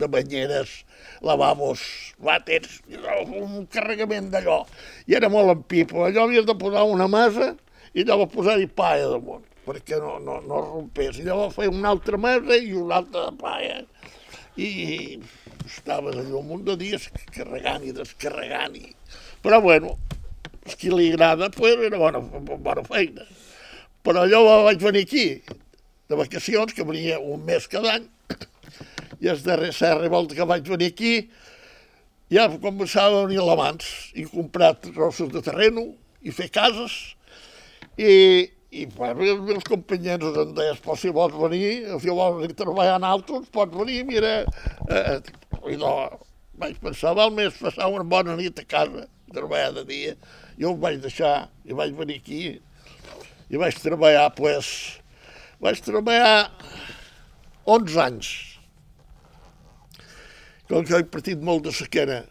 de 0.00 0.08
banyeres, 0.10 0.80
lavabos, 1.24 1.82
vàters, 2.24 2.80
un 3.24 3.68
carregament 3.72 4.32
d'allò. 4.32 4.62
I 5.08 5.20
era 5.20 5.30
molt 5.32 5.52
en 5.52 5.62
pipo. 5.68 6.06
Allò 6.06 6.24
havies 6.24 6.48
de 6.48 6.56
posar 6.58 6.84
una 6.88 7.08
mesa 7.08 7.52
i 7.94 8.04
llavors 8.04 8.32
posar-hi 8.34 8.66
paia 8.70 9.10
damunt 9.12 9.44
perquè 9.64 9.98
no, 10.00 10.18
no, 10.20 10.38
no 10.44 10.60
rompés. 10.60 11.18
I 11.18 11.26
llavors 11.28 11.56
feia 11.56 11.72
una 11.72 11.94
altra 11.94 12.20
mesa 12.20 12.56
i 12.60 12.72
una 12.76 13.00
altra 13.00 13.30
de 13.30 13.38
paia. 13.40 13.78
I 14.60 14.68
estaves 15.64 16.18
allò 16.20 16.42
un 16.42 16.50
munt 16.50 16.66
de 16.68 16.76
dies 16.80 17.08
carregant 17.34 17.86
i 17.86 17.94
descarregant. 17.96 18.76
I... 18.76 18.92
Però 19.44 19.60
bueno, 19.64 19.96
els 20.64 20.76
qui 20.80 20.92
li 20.92 21.10
agrada, 21.12 21.50
pues, 21.54 21.80
era 21.88 22.00
bona, 22.00 22.20
bona 22.20 22.84
feina. 22.86 23.24
Però 24.04 24.24
allò 24.24 24.42
vaig 24.68 24.82
venir 24.84 25.06
aquí, 25.08 25.26
de 26.08 26.20
vacacions, 26.20 26.76
que 26.76 26.84
venia 26.84 27.18
un 27.18 27.44
mes 27.48 27.66
cada 27.72 27.96
any, 27.96 28.06
i 29.22 29.32
és 29.32 29.44
darrer 29.46 29.72
serra 29.76 30.12
volta 30.12 30.36
que 30.36 30.48
vaig 30.48 30.68
venir 30.68 30.92
aquí, 30.92 31.14
ja 32.32 32.50
començava 32.60 33.22
a 33.22 33.26
venir 33.26 33.40
a 33.40 33.48
l'abans 33.48 33.88
i 34.16 34.24
comprar 34.28 34.74
trossos 34.84 35.32
de 35.32 35.40
terreno 35.44 35.86
i 36.24 36.32
fer 36.32 36.50
cases 36.52 37.14
i, 37.98 38.12
i 38.74 38.86
bueno, 38.96 39.22
els 39.22 39.42
meus 39.46 39.66
companys 39.68 40.08
em 40.10 40.54
deien, 40.56 40.78
però 40.84 40.96
si 40.98 41.12
vols 41.14 41.34
venir, 41.38 41.72
si 42.02 42.10
vols 42.10 42.54
treballar 42.58 42.98
en 42.98 43.08
altres, 43.08 43.48
pots 43.54 43.76
venir, 43.76 44.02
mira, 44.08 44.36
eh, 44.90 45.18
i 45.70 45.78
no, 45.80 45.92
vaig 46.60 46.78
pensar, 46.82 47.14
val 47.18 47.32
més 47.34 47.56
passar 47.60 47.90
una 47.92 48.06
bona 48.06 48.36
nit 48.38 48.58
a 48.58 48.66
casa, 48.66 49.06
treballar 49.34 49.72
de 49.78 49.84
dia, 49.88 50.16
jo 50.58 50.72
ho 50.72 50.78
vaig 50.78 51.00
deixar 51.02 51.48
i 51.66 51.76
vaig 51.76 51.94
venir 51.98 52.20
aquí 52.20 52.42
i 53.50 53.60
vaig 53.60 53.78
treballar, 53.78 54.28
pues, 54.36 54.68
vaig 55.62 55.80
treballar 55.84 56.50
11 57.64 58.00
anys. 58.02 58.30
Com 60.68 60.84
que 60.86 60.96
he 60.96 61.06
partit 61.12 61.42
molt 61.44 61.66
de 61.66 61.74
sequera, 61.76 62.22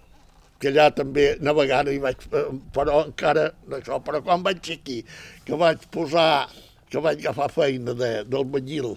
que 0.64 0.72
allà 0.72 0.88
també 0.96 1.26
navegant 1.44 1.90
i 1.92 2.00
vaig, 2.00 2.22
eh, 2.32 2.46
però 2.76 3.02
encara 3.04 3.50
això, 3.78 4.00
però 4.06 4.22
quan 4.24 4.46
vaig 4.46 4.62
ser 4.64 4.78
aquí, 4.80 5.02
que 5.44 5.60
vaig 5.60 5.84
posar, 5.92 6.48
que 6.88 7.04
vaig 7.04 7.20
agafar 7.20 7.50
feina 7.52 7.96
de, 8.00 8.12
del 8.32 8.48
banyil, 8.54 8.94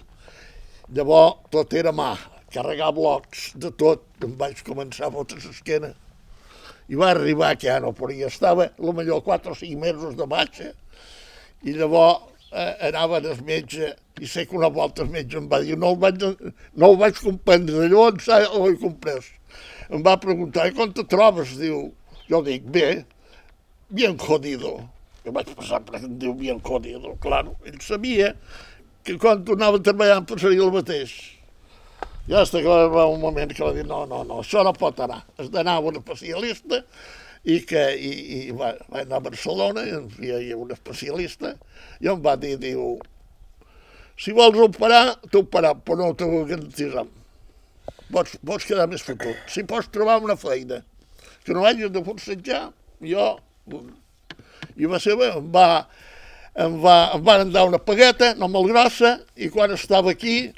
llavors 0.95 1.43
tot 1.51 1.75
era 1.75 1.91
mà, 1.91 2.13
carregar 2.55 2.93
blocs 2.95 3.49
de 3.59 3.73
tot, 3.83 4.07
em 4.23 4.37
vaig 4.39 4.63
començar 4.63 5.09
a 5.09 5.15
fotre 5.17 5.41
l'esquena. 5.43 5.91
I 6.87 6.95
va 6.95 7.09
arribar 7.11 7.57
que 7.59 7.67
ja 7.67 7.81
no 7.83 7.91
podia, 7.91 8.31
estava 8.31 8.69
a 8.71 8.93
millor 8.95 9.19
4 9.25 9.51
o 9.51 9.59
5 9.59 9.81
mesos 9.81 10.15
de 10.15 10.27
baixa, 10.31 10.71
i 11.67 11.73
llavors 11.75 12.47
eh, 12.53 12.87
anava 12.93 13.19
al 13.19 13.43
metge, 13.43 13.91
i 14.23 14.29
sé 14.31 14.47
que 14.47 14.55
una 14.55 14.71
volta 14.71 15.03
el 15.03 15.11
metge 15.11 15.35
em 15.41 15.51
va 15.51 15.59
dir, 15.65 15.75
no 15.75 15.91
el 15.91 15.99
vaig, 15.99 16.23
no 16.79 16.93
el 16.93 17.01
vaig 17.03 17.19
comprendre, 17.19 17.89
llavors 17.91 18.31
ho 18.31 18.69
he 18.69 18.77
comprès 18.79 19.33
em 19.89 20.03
va 20.03 20.17
preguntar, 20.21 20.67
i 20.67 20.75
com 20.75 20.91
te 20.93 21.05
trobes? 21.07 21.55
Diu, 21.59 21.87
jo 22.27 22.41
dic, 22.45 22.67
bé, 22.73 23.05
bien 23.89 24.17
jodido. 24.19 24.77
Jo 25.25 25.33
vaig 25.35 25.49
passar 25.55 25.81
per 25.83 25.99
em 25.99 26.17
diu 26.19 26.33
bien 26.37 26.61
jodido, 26.63 27.15
claro. 27.23 27.55
Ell 27.67 27.79
sabia 27.83 28.33
que 29.03 29.17
quan 29.19 29.43
tornava 29.47 29.79
a 29.79 29.83
treballar 29.83 30.21
em 30.21 30.27
passaria 30.27 30.63
el 30.63 30.73
mateix. 30.75 31.15
I 32.27 32.35
hasta 32.35 32.59
que 32.63 32.79
va 32.91 33.05
un 33.07 33.21
moment 33.21 33.53
que 33.55 33.63
va 33.63 33.71
dir, 33.75 33.85
no, 33.87 34.01
no, 34.05 34.23
no, 34.27 34.41
això 34.43 34.63
no 34.67 34.73
pot 34.75 34.99
anar. 35.03 35.21
Has 35.39 35.51
d'anar 35.51 35.77
a 35.79 35.83
un 35.91 35.99
especialista 35.99 36.81
i 37.47 37.61
que 37.67 37.83
i, 37.95 38.11
i 38.37 38.39
va, 38.51 38.73
va 38.91 39.03
anar 39.05 39.21
a 39.21 39.25
Barcelona 39.29 39.85
i 39.87 39.93
hi 40.25 40.33
havia 40.35 40.57
un 40.59 40.73
especialista 40.75 41.53
i 42.03 42.11
em 42.11 42.19
va 42.23 42.35
dir, 42.39 42.57
diu, 42.59 42.97
si 44.19 44.33
vols 44.35 44.59
operar, 44.59 45.15
t'operar, 45.31 45.77
però 45.87 46.01
no 46.01 46.17
t'ho 46.19 46.43
garantirem 46.49 47.16
pots, 48.11 48.37
pots 48.45 48.67
quedar 48.67 48.87
més 48.91 49.03
fotut. 49.05 49.37
Si 49.51 49.63
pots 49.67 49.89
trobar 49.93 50.19
una 50.23 50.37
feina 50.39 50.81
que 51.45 51.55
no 51.55 51.65
hagis 51.65 51.91
de 51.93 52.03
forcejar, 52.03 52.67
jo... 53.01 53.29
I 54.77 54.87
va 54.89 54.99
ser 55.01 55.15
bé, 55.19 55.29
em 55.37 55.47
va, 55.51 55.67
em, 56.55 56.75
va, 56.83 56.95
em 57.15 57.23
van 57.23 57.51
dar 57.53 57.65
una 57.69 57.79
pagueta, 57.81 58.33
no 58.37 58.49
molt 58.51 58.69
grossa, 58.71 59.17
i 59.35 59.49
quan 59.53 59.73
estava 59.75 60.11
aquí, 60.13 60.51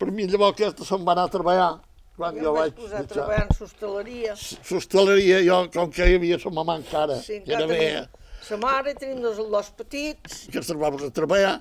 per 0.00 0.08
mi 0.10 0.26
llavors 0.28 0.56
aquesta 0.56 0.86
se'n 0.88 1.04
va 1.06 1.14
anar 1.16 1.28
a 1.28 1.32
treballar. 1.32 1.70
Quan 2.16 2.36
Jo, 2.36 2.48
jo 2.48 2.54
vaig 2.56 2.74
posar 2.76 3.02
a 3.04 3.08
treballar 3.08 3.44
en 3.46 3.54
sostaleria. 3.56 4.34
L'hostaleria, 4.70 5.38
jo, 5.46 5.60
com 5.72 5.92
que 5.94 6.08
hi 6.08 6.16
havia 6.18 6.40
la 6.42 6.52
mamà 6.58 6.76
encara, 6.80 7.16
Sí, 7.24 7.38
que 7.44 7.54
era 7.54 7.64
encara 7.64 7.78
bé, 7.78 8.20
sa 8.44 8.58
mare, 8.60 8.94
tenim 8.98 9.22
dos, 9.24 9.40
dos 9.52 9.70
petits, 9.78 10.44
que 10.52 10.60
es 10.60 10.68
trobaves 10.68 11.06
a 11.06 11.12
treballar, 11.16 11.58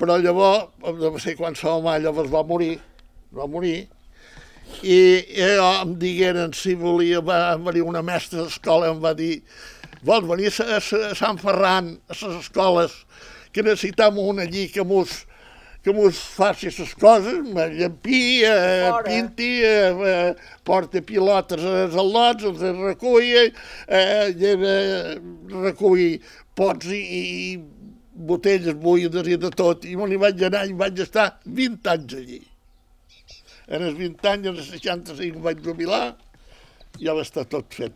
però 0.00 0.16
llavors, 0.22 0.70
no 0.98 1.18
sé 1.22 1.36
quan 1.38 1.58
sa 1.58 1.76
mamà 1.76 1.98
llavors 2.02 2.30
va 2.32 2.42
morir, 2.46 2.76
va 3.36 3.46
morir, 3.50 3.88
i 4.82 5.00
jo 5.36 5.66
em 5.82 5.96
digueren 6.00 6.54
si 6.56 6.74
volia, 6.78 7.20
va 7.20 7.56
venir 7.60 7.82
una 7.86 8.02
mestra 8.02 8.44
d'escola 8.44 8.90
em 8.90 9.02
va 9.02 9.14
dir 9.18 9.40
vols 10.02 10.28
venir 10.28 10.48
a, 10.48 10.80
Sant 11.16 11.40
Ferran, 11.40 11.96
a 12.08 12.14
les 12.14 12.38
escoles, 12.40 12.94
que 13.52 13.62
necessitam 13.62 14.18
una 14.18 14.46
allí 14.46 14.68
que 14.72 14.84
mos, 14.84 15.26
que 15.84 15.92
mos 15.92 16.18
faci 16.36 16.70
les 16.70 16.94
coses, 16.94 17.40
me 17.44 17.68
llampi, 17.74 18.42
eh, 18.44 18.90
pinti, 19.04 19.50
eh, 19.64 19.90
eh, 20.12 20.34
porta 20.64 21.02
pilotes 21.02 21.64
als 21.64 21.98
al·lots, 21.98 22.46
els 22.48 22.64
reculli, 22.80 23.50
eh, 23.88 24.30
i 24.32 24.48
era 24.54 24.76
recollir 25.66 26.20
pots 26.56 26.88
i, 26.92 27.00
i 27.00 27.58
botelles 28.20 28.76
buides 28.76 29.28
i 29.28 29.36
de 29.40 29.50
tot, 29.52 29.84
i 29.84 29.96
me 29.96 30.08
n'hi 30.08 30.20
vaig 30.20 30.48
anar 30.48 30.66
i 30.68 30.76
vaig 30.76 31.04
estar 31.04 31.34
20 31.44 31.92
anys 31.92 32.16
allí. 32.20 32.40
En 33.68 33.84
els 33.84 33.96
20 33.98 34.28
anys, 34.32 34.48
en 34.48 34.56
els 34.56 34.70
65 34.72 35.38
em 35.38 35.44
vaig 35.44 35.62
jubilar, 35.64 36.16
i 36.98 37.06
ja 37.06 37.14
va 37.16 37.24
estar 37.26 37.46
tot 37.50 37.68
fet. 37.74 37.94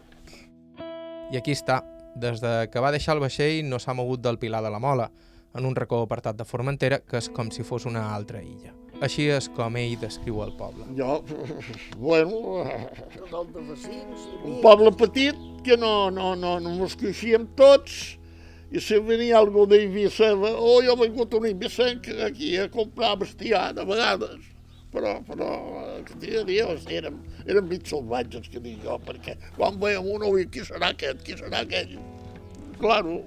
I 1.32 1.40
aquí 1.40 1.54
està. 1.56 1.82
Des 2.14 2.38
de 2.38 2.68
que 2.70 2.82
va 2.82 2.92
deixar 2.94 3.16
el 3.16 3.24
vaixell 3.24 3.64
no 3.66 3.80
s'ha 3.82 3.94
mogut 3.96 4.22
del 4.22 4.38
Pilar 4.38 4.62
de 4.62 4.70
la 4.70 4.78
Mola, 4.78 5.08
en 5.54 5.66
un 5.66 5.74
racó 5.74 6.02
apartat 6.04 6.36
de 6.38 6.46
Formentera 6.46 7.00
que 7.02 7.18
és 7.18 7.28
com 7.34 7.50
si 7.50 7.66
fos 7.66 7.86
una 7.90 8.04
altra 8.14 8.42
illa. 8.42 8.74
Així 9.02 9.26
és 9.34 9.48
com 9.56 9.74
ell 9.76 9.96
descriu 9.98 10.40
el 10.44 10.52
poble. 10.58 10.86
Jo, 10.98 11.18
bueno, 11.98 12.62
un 14.44 14.60
poble 14.62 14.94
petit 14.98 15.40
que 15.66 15.76
no, 15.80 16.10
no, 16.14 16.34
no, 16.38 16.58
no 16.62 16.76
mos 16.78 16.94
coneixíem 17.00 17.48
tots 17.58 18.14
i 18.74 18.80
si 18.82 18.98
venia 19.06 19.38
algú 19.38 19.66
d'Eivissa, 19.70 20.32
oh, 20.34 20.80
jo 20.82 20.94
he 20.94 21.00
vingut 21.04 21.34
a 21.34 21.38
un 21.38 21.46
eivissenc 21.50 22.08
aquí 22.26 22.56
a 22.58 22.70
comprar 22.72 23.14
bestiar 23.20 23.68
de 23.76 23.84
vegades, 23.86 24.53
però, 24.94 25.16
però, 25.26 25.50
que 26.06 26.18
dia, 26.22 26.44
Dios, 26.48 26.86
érem, 26.94 27.18
érem 27.44 27.68
mig 27.70 27.86
salvatges, 27.90 28.48
que 28.52 28.62
dic 28.62 28.80
jo, 28.86 28.96
perquè 29.06 29.36
quan 29.58 29.76
veiem 29.82 30.06
un, 30.14 30.26
ui, 30.30 30.46
qui 30.46 30.64
serà 30.66 30.94
aquest, 30.94 31.24
qui 31.26 31.36
serà 31.40 31.64
aquell? 31.66 31.96
Claro, 32.80 33.20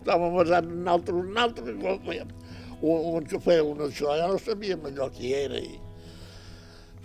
estàvem 0.00 0.36
basant 0.36 0.70
en 0.74 0.92
altres, 0.92 1.24
en 1.24 1.42
altres, 1.46 1.72
i 1.72 1.80
quan 1.80 2.04
veiem 2.06 2.36
un, 2.82 3.10
un 3.16 3.26
que 3.30 3.40
feia 3.40 3.64
un 3.64 3.86
això, 3.86 4.12
ja 4.18 4.28
no 4.30 4.38
sabíem 4.42 4.84
allò 4.90 5.08
qui 5.14 5.32
era, 5.36 5.62
i 5.62 5.78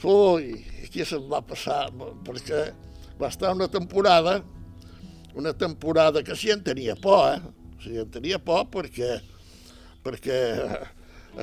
Ui, 0.01 0.55
aquí 0.81 1.03
se'n 1.05 1.27
va 1.29 1.43
passar, 1.45 1.91
perquè 2.25 2.71
va 3.19 3.27
estar 3.27 3.51
una 3.53 3.67
temporada, 3.69 4.39
una 5.37 5.53
temporada 5.53 6.23
que 6.25 6.33
sí 6.35 6.49
en 6.49 6.63
tenia 6.65 6.95
por, 6.95 7.35
eh? 7.35 7.41
Sí 7.83 7.93
en 8.01 8.09
tenia 8.09 8.39
por 8.41 8.65
perquè, 8.73 9.19
perquè 10.01 10.39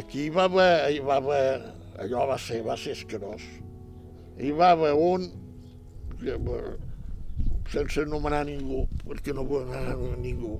aquí 0.00 0.24
hi 0.24 0.32
va 0.34 0.48
haver, 0.50 0.90
hi 0.90 0.98
va 1.06 1.20
haver, 1.22 1.62
allò 1.98 2.26
va 2.30 2.38
ser, 2.38 2.62
va 2.66 2.76
ser 2.78 2.96
escarós. 2.96 3.44
Hi 4.38 4.52
va 4.54 4.72
haver 4.76 4.94
un, 4.94 5.28
eh, 6.22 6.38
sense 7.72 8.02
anomenar 8.06 8.44
ningú, 8.48 8.86
perquè 9.04 9.34
no 9.34 9.44
vull 9.48 9.66
anomenar 9.66 10.18
ningú, 10.22 10.56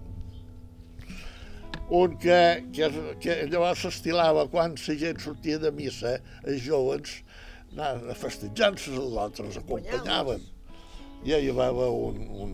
un 1.90 2.16
que, 2.20 2.64
que, 2.74 2.88
que 3.22 3.36
llavors 3.48 3.80
s'estilava 3.80 4.44
quan 4.52 4.74
la 4.76 4.96
gent 5.02 5.20
sortia 5.24 5.58
de 5.62 5.70
missa, 5.72 6.18
els 6.44 6.60
joves, 6.66 7.22
anaven 7.72 8.18
festejant-se, 8.18 8.92
els 8.92 9.16
altres 9.16 9.56
acompanyaven. 9.60 10.42
I 11.24 11.34
hi 11.38 11.54
va 11.54 11.70
haver 11.72 11.88
un, 11.88 12.18
un, 12.44 12.52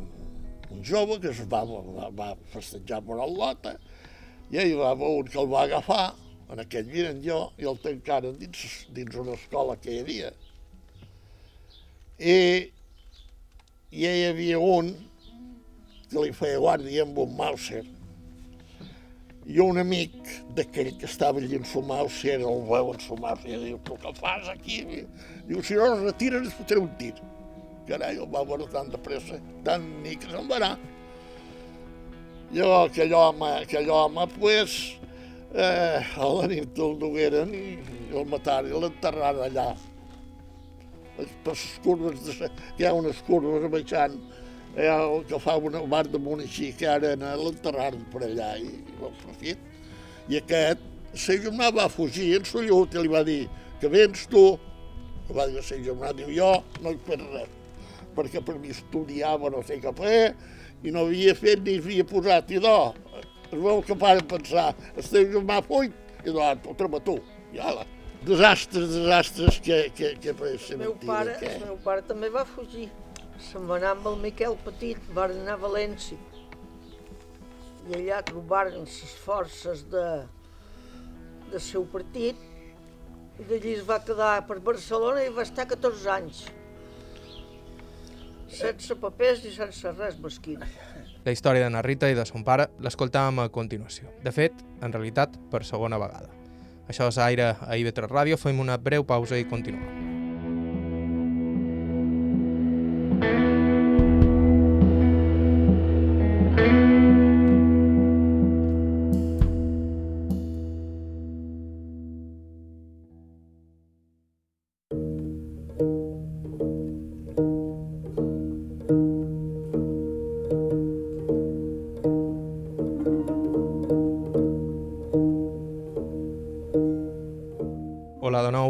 un 0.71 0.85
jove 0.87 1.19
que 1.21 1.33
es 1.33 1.43
va, 1.51 1.65
va, 1.67 2.11
va 2.15 2.31
festejar 2.53 3.03
per 3.05 3.19
el 3.27 3.35
lota, 3.41 3.75
i 4.53 4.61
hi 4.63 4.77
va 4.79 4.93
haver 4.95 5.11
un 5.19 5.33
que 5.33 5.41
el 5.43 5.51
va 5.51 5.65
agafar, 5.67 6.07
en 6.53 6.63
aquell 6.63 6.91
miren 6.91 7.23
jo, 7.25 7.41
i 7.59 7.69
el 7.71 7.81
tancaren 7.83 8.37
dins, 8.41 8.85
dins 8.95 9.17
una 9.21 9.39
escola 9.39 9.77
que 9.81 9.93
hi 9.95 10.03
havia. 10.05 10.31
I, 12.19 12.37
i 13.91 14.07
hi 14.07 14.25
havia 14.29 14.61
un 14.61 14.95
que 16.11 16.23
li 16.23 16.33
feia 16.37 16.61
guàrdia 16.63 17.03
amb 17.07 17.19
un 17.25 17.37
Mauser, 17.39 17.83
i 19.45 19.61
un 19.61 19.77
amic 19.77 20.15
d'aquell 20.57 20.95
que 20.97 21.05
estava 21.05 21.41
allà 21.41 21.59
en 21.59 21.67
Somàusia, 21.69 22.39
el 22.39 22.63
veu 22.71 22.93
en 22.95 23.01
Somàusia, 23.05 23.59
i 23.59 23.69
diu, 23.69 23.81
tu 23.85 23.97
què 24.01 24.13
fas 24.17 24.49
aquí? 24.49 24.81
Diu, 25.49 25.61
si 25.61 25.77
no 25.77 25.91
es 25.93 26.05
retira, 26.07 26.41
es 26.41 26.55
fotré 26.57 26.81
un 26.81 26.89
tir. 27.01 27.13
Carai, 27.89 28.17
el 28.17 28.31
va 28.33 28.45
veure 28.49 28.65
tan 28.73 28.89
de 28.89 29.01
pressa, 29.05 29.37
tan 29.67 29.85
ni 30.03 30.17
que 30.17 30.31
se'n 30.31 30.49
va 30.49 30.57
anar. 30.63 30.75
Jo, 32.55 32.71
aquell 32.87 33.13
home, 33.19 33.51
aquell 33.67 33.91
home, 33.93 34.25
pues, 34.39 34.79
eh, 35.55 36.03
a 36.17 36.29
la 36.37 36.47
nit 36.51 36.79
el 36.83 36.97
dugueren 36.99 37.53
i 37.55 37.77
el 38.13 38.27
mataren 38.31 38.73
i 38.73 38.81
l'enterraren 38.83 39.45
allà. 39.47 39.67
Per 41.17 41.53
les 41.53 41.67
curves, 41.85 42.25
de, 42.27 42.49
hi 42.79 42.87
ha 42.87 42.95
unes 42.97 43.21
curves 43.29 43.69
baixant, 43.71 44.17
hi 44.75 44.89
ha 44.91 44.97
el 45.07 45.23
que 45.31 45.39
fa 45.39 45.55
una 45.57 45.83
bar 45.87 46.05
de 46.11 46.19
Monixí, 46.19 46.73
que 46.79 46.89
ara 46.91 47.15
l'enterraren 47.15 48.03
per 48.11 48.25
allà 48.27 48.55
i, 48.59 48.73
ho 48.99 49.13
profit. 49.23 49.61
I 50.29 50.41
aquest, 50.41 50.83
la 51.15 51.37
germà 51.47 51.71
va 51.77 51.89
fugir 51.93 52.33
en 52.41 52.49
Sollut 52.49 52.97
i 52.97 53.05
li 53.05 53.13
va 53.13 53.23
dir 53.27 53.45
que 53.81 53.91
vens 53.93 54.27
tu. 54.33 54.47
Va 55.31 55.47
dir 55.49 55.61
la 55.61 55.79
germà, 55.87 56.11
diu, 56.17 56.33
jo 56.35 56.51
no 56.83 56.91
hi 56.91 56.99
fet 57.07 57.23
res, 57.31 57.55
perquè 58.17 58.43
per 58.45 58.59
mi 58.59 58.75
estudiava 58.75 59.53
no 59.55 59.63
sé 59.65 59.79
què 59.81 59.95
fer 59.97 60.19
i 60.85 60.93
no 60.93 61.07
havia 61.07 61.33
fet 61.39 61.63
ni 61.65 61.79
havia 61.79 62.05
posat. 62.05 62.51
I 62.51 62.61
es 63.55 63.63
veu 63.63 63.83
que 63.87 63.97
paren 63.99 64.27
pensar, 64.31 64.73
el 64.97 65.09
teu 65.09 65.31
germà 65.37 65.61
fuig 65.67 65.95
i 66.25 66.33
do, 66.35 66.43
ho 66.43 66.77
troba 66.79 67.01
tu. 67.05 67.17
I 67.55 67.61
ala, 67.63 67.87
desastres, 68.27 68.89
desastres 68.97 69.61
que, 69.65 69.81
que, 69.97 70.15
que 70.21 70.35
ser 70.59 70.79
El 70.79 70.85
meu 70.85 70.95
pare, 71.07 71.37
que... 71.41 71.51
el 71.55 71.67
meu 71.69 71.77
pare 71.85 72.05
també 72.09 72.31
va 72.35 72.45
fugir. 72.49 72.89
Se'n 73.49 73.67
va 73.69 73.79
anar 73.81 73.93
amb 73.97 74.09
el 74.13 74.17
Miquel 74.23 74.57
Petit, 74.65 75.01
van 75.15 75.35
anar 75.43 75.59
a 75.59 75.63
València. 75.65 76.19
I 77.85 77.99
allà 77.99 78.23
trobaren 78.25 78.81
les 78.87 79.15
forces 79.25 79.85
de, 79.93 80.07
de 81.53 81.61
seu 81.61 81.85
partit 81.93 82.39
i 83.39 83.47
d'allí 83.49 83.75
es 83.75 83.83
va 83.87 83.99
quedar 84.07 84.35
per 84.49 84.61
Barcelona 84.65 85.25
i 85.27 85.33
va 85.35 85.45
estar 85.45 85.67
14 85.71 86.13
anys. 86.17 86.45
Sense 88.55 88.95
papers 89.03 89.43
i 89.45 89.53
sense 89.53 89.93
res, 89.99 90.21
mesquina. 90.23 90.69
La 91.25 91.33
història 91.33 91.65
de 91.65 91.71
na 91.73 91.81
Rita 91.83 92.11
i 92.13 92.17
de 92.17 92.27
son 92.29 92.45
pare 92.45 92.69
l'escoltàvem 92.85 93.41
a 93.41 93.49
continuació. 93.49 94.13
De 94.25 94.33
fet, 94.33 94.61
en 94.85 94.93
realitat, 94.93 95.39
per 95.51 95.65
segona 95.65 96.01
vegada. 96.01 96.29
Això 96.85 97.09
és 97.09 97.19
Aire 97.19 97.55
a 97.57 97.79
IB3 97.81 98.13
Ràdio, 98.13 98.37
fem 98.37 98.61
una 98.61 98.77
breu 98.77 99.09
pausa 99.09 99.41
i 99.41 99.49
continuem. 99.49 100.04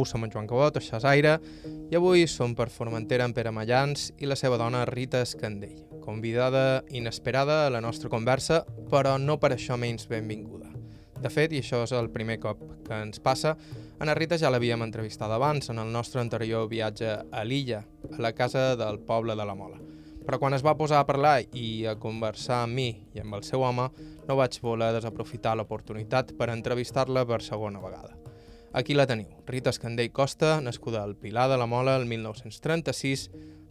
Som 0.05 0.25
en 0.25 0.33
Joan 0.33 0.49
Cabot, 0.51 0.77
això 0.79 0.99
és 1.01 1.07
Aire, 1.09 1.39
i 1.91 1.97
avui 1.97 2.27
som 2.31 2.55
per 2.57 2.71
Formentera 2.73 3.27
en 3.29 3.35
Pere 3.37 3.53
Mallans 3.55 4.11
i 4.19 4.31
la 4.31 4.37
seva 4.39 4.59
dona 4.61 4.85
Rita 4.89 5.23
Escandell, 5.25 5.85
convidada 6.05 6.83
inesperada 6.91 7.65
a 7.67 7.73
la 7.73 7.81
nostra 7.85 8.11
conversa, 8.13 8.65
però 8.91 9.19
no 9.19 9.39
per 9.41 9.55
això 9.55 9.79
menys 9.81 10.09
benvinguda. 10.11 10.73
De 11.25 11.31
fet, 11.33 11.55
i 11.57 11.63
això 11.63 11.81
és 11.87 11.93
el 11.97 12.11
primer 12.13 12.37
cop 12.43 12.61
que 12.85 12.97
ens 13.01 13.23
passa, 13.25 13.55
na 14.05 14.13
Rita 14.13 14.37
ja 14.37 14.51
l'havíem 14.53 14.83
entrevistada 14.85 15.39
abans 15.39 15.71
en 15.73 15.79
el 15.81 15.93
nostre 15.93 16.21
anterior 16.21 16.67
viatge 16.69 17.15
a 17.33 17.45
l'illa, 17.49 17.81
a 18.13 18.21
la 18.21 18.35
casa 18.37 18.75
del 18.77 19.01
poble 19.01 19.37
de 19.39 19.47
la 19.49 19.55
Mola. 19.57 19.81
Però 20.25 20.39
quan 20.41 20.57
es 20.57 20.65
va 20.65 20.77
posar 20.77 21.01
a 21.01 21.07
parlar 21.09 21.39
i 21.53 21.87
a 21.89 21.97
conversar 22.01 22.63
amb 22.65 22.77
mi 22.77 22.91
i 23.15 23.23
amb 23.25 23.39
el 23.41 23.45
seu 23.49 23.65
home, 23.65 23.89
no 24.29 24.37
vaig 24.37 24.61
voler 24.65 24.93
desaprofitar 24.97 25.57
l'oportunitat 25.57 26.37
per 26.37 26.53
entrevistar-la 26.53 27.25
per 27.29 27.41
segona 27.45 27.81
vegada. 27.81 28.24
Aquí 28.75 28.91
la 28.99 29.05
teniu, 29.07 29.29
Rita 29.47 29.71
Escandell 29.71 30.11
Costa, 30.11 30.57
nascuda 30.61 31.05
al 31.05 31.15
Pilar 31.15 31.45
de 31.49 31.57
la 31.57 31.67
Mola 31.71 31.93
el 31.95 32.09
1936, 32.11 33.29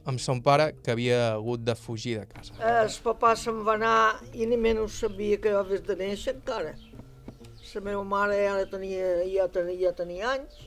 amb 0.07 0.21
son 0.23 0.39
pare 0.45 0.77
que 0.79 0.93
havia 0.93 1.33
hagut 1.33 1.65
de 1.67 1.75
fugir 1.75 2.13
de 2.21 2.29
casa. 2.29 2.55
Eh, 2.55 2.85
El 2.85 2.95
papà 3.03 3.33
se'n 3.35 3.59
va 3.67 3.75
anar 3.75 4.21
i 4.31 4.47
ni 4.47 4.55
menys 4.55 5.01
sabia 5.03 5.41
que 5.43 5.51
jo 5.51 5.59
havies 5.59 5.83
de 5.89 5.99
néixer 5.99 6.37
encara. 6.37 6.71
La 7.73 7.83
meva 7.89 8.05
mare 8.07 8.39
ja 8.45 8.55
tenia, 8.71 9.11
ja 9.27 9.49
tenia, 9.51 9.77
ja 9.83 9.93
tenia 9.99 10.31
anys 10.37 10.63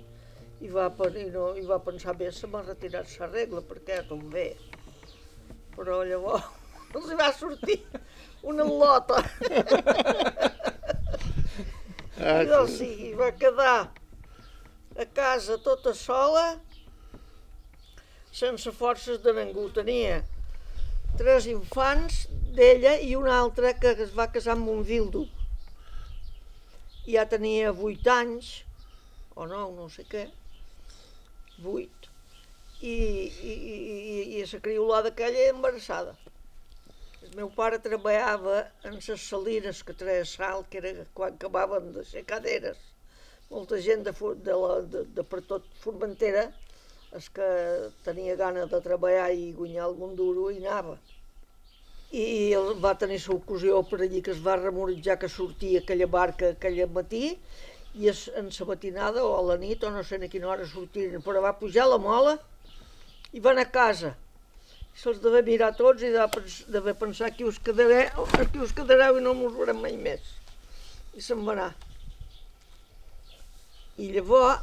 i 0.60 0.68
va, 0.68 0.90
i 1.16 1.26
no, 1.32 1.48
i 1.56 1.64
va 1.64 1.80
pensar 1.80 2.12
bé, 2.20 2.28
se 2.28 2.44
m'ha 2.44 2.60
retirat 2.68 3.08
la 3.16 3.32
regla 3.32 3.64
perquè 3.64 4.02
com 4.04 4.20
bé. 4.28 4.50
Però 5.80 6.02
llavors 6.04 6.44
els 6.98 7.12
va 7.16 7.32
sortir 7.32 7.80
una 8.44 8.68
lota. 8.68 9.24
Ah, 12.20 12.42
I 12.42 12.50
doncs 12.50 12.82
sí, 12.82 12.96
i 13.08 13.14
va 13.16 13.32
quedar 13.32 13.78
a 14.98 15.06
casa 15.06 15.58
tota 15.58 15.92
sola, 15.94 16.60
sense 18.32 18.72
forces 18.72 19.20
de 19.24 19.32
ningú. 19.36 19.68
Tenia 19.76 20.22
tres 21.20 21.46
infants 21.50 22.26
d'ella 22.56 22.96
i 23.00 23.14
un 23.16 23.28
altre 23.28 23.74
que 23.80 23.94
es 24.06 24.14
va 24.16 24.30
casar 24.32 24.56
amb 24.56 24.70
un 24.72 24.82
vildo. 24.84 25.26
Ja 27.06 27.26
tenia 27.30 27.74
vuit 27.76 28.06
anys 28.08 28.52
o 29.36 29.44
nou, 29.46 29.72
no 29.76 29.86
sé 29.92 30.06
què, 30.08 30.24
vuit, 31.60 32.08
i, 32.80 32.92
i, 32.92 33.52
i, 33.52 34.16
i 34.38 34.44
la 34.48 34.60
criolada 34.64 35.12
aquella 35.12 35.50
embarassada. 35.52 36.16
El 37.26 37.36
meu 37.36 37.50
pare 37.52 37.78
treballava 37.84 38.62
en 38.88 38.96
les 38.96 39.28
salines 39.28 39.82
que 39.84 39.96
treia 40.00 40.24
sal, 40.24 40.64
que 40.70 40.80
era 40.80 41.06
quan 41.12 41.36
acabaven 41.36 41.92
de 41.92 42.04
ser 42.08 42.24
caderes. 42.24 42.80
Molta 43.50 43.78
gent 43.78 44.02
de, 44.06 44.12
de, 44.42 44.54
la, 44.58 44.80
de, 44.92 45.04
de 45.16 45.24
per 45.26 45.42
tot 45.46 45.66
Formentera, 45.82 46.48
els 47.14 47.28
que 47.30 47.46
tenia 48.06 48.34
gana 48.38 48.66
de 48.70 48.80
treballar 48.82 49.28
i 49.32 49.52
guanyar 49.54 49.84
algun 49.86 50.16
duro, 50.18 50.48
hi 50.50 50.58
anava. 50.64 50.96
I 52.10 52.26
va 52.82 52.96
tenir 52.98 53.20
la 53.22 53.34
ocasió 53.36 53.82
per 53.86 54.00
allí 54.02 54.22
que 54.22 54.32
es 54.34 54.42
va 54.42 54.58
remoritjar 54.58 55.18
que 55.22 55.30
sortia 55.30 55.82
aquella 55.82 56.10
barca 56.10 56.52
aquell 56.54 56.82
matí 56.90 57.36
i 57.96 58.10
es, 58.10 58.26
en 58.34 58.50
la 58.50 58.66
matinada 58.66 59.24
o 59.24 59.32
a 59.38 59.42
la 59.52 59.56
nit 59.62 59.82
o 59.84 59.90
no 59.90 60.02
sé 60.04 60.18
a 60.18 60.28
quina 60.28 60.50
hora 60.50 60.66
sortien, 60.66 61.22
però 61.22 61.42
va 61.42 61.56
pujar 61.58 61.86
la 61.88 61.98
mola 62.02 62.36
i 63.32 63.40
va 63.40 63.52
anar 63.54 63.66
a 63.68 63.74
casa. 63.78 64.14
Se'ls 64.96 65.22
devia 65.22 65.44
mirar 65.46 65.74
tots 65.76 66.02
i 66.02 66.12
devia 66.12 66.94
pensar 66.98 67.30
qui 67.36 67.44
us 67.44 67.58
quedareu, 67.62 68.26
qui 68.52 68.62
us 68.64 68.72
quedareu 68.72 69.18
i 69.18 69.24
no 69.24 69.34
mos 69.34 69.54
veurem 69.54 69.82
mai 69.82 69.96
més. 69.96 70.34
I 71.14 71.22
se'n 71.22 71.44
va 71.46 71.54
anar. 71.56 71.74
I 73.96 74.10
llavors 74.12 74.60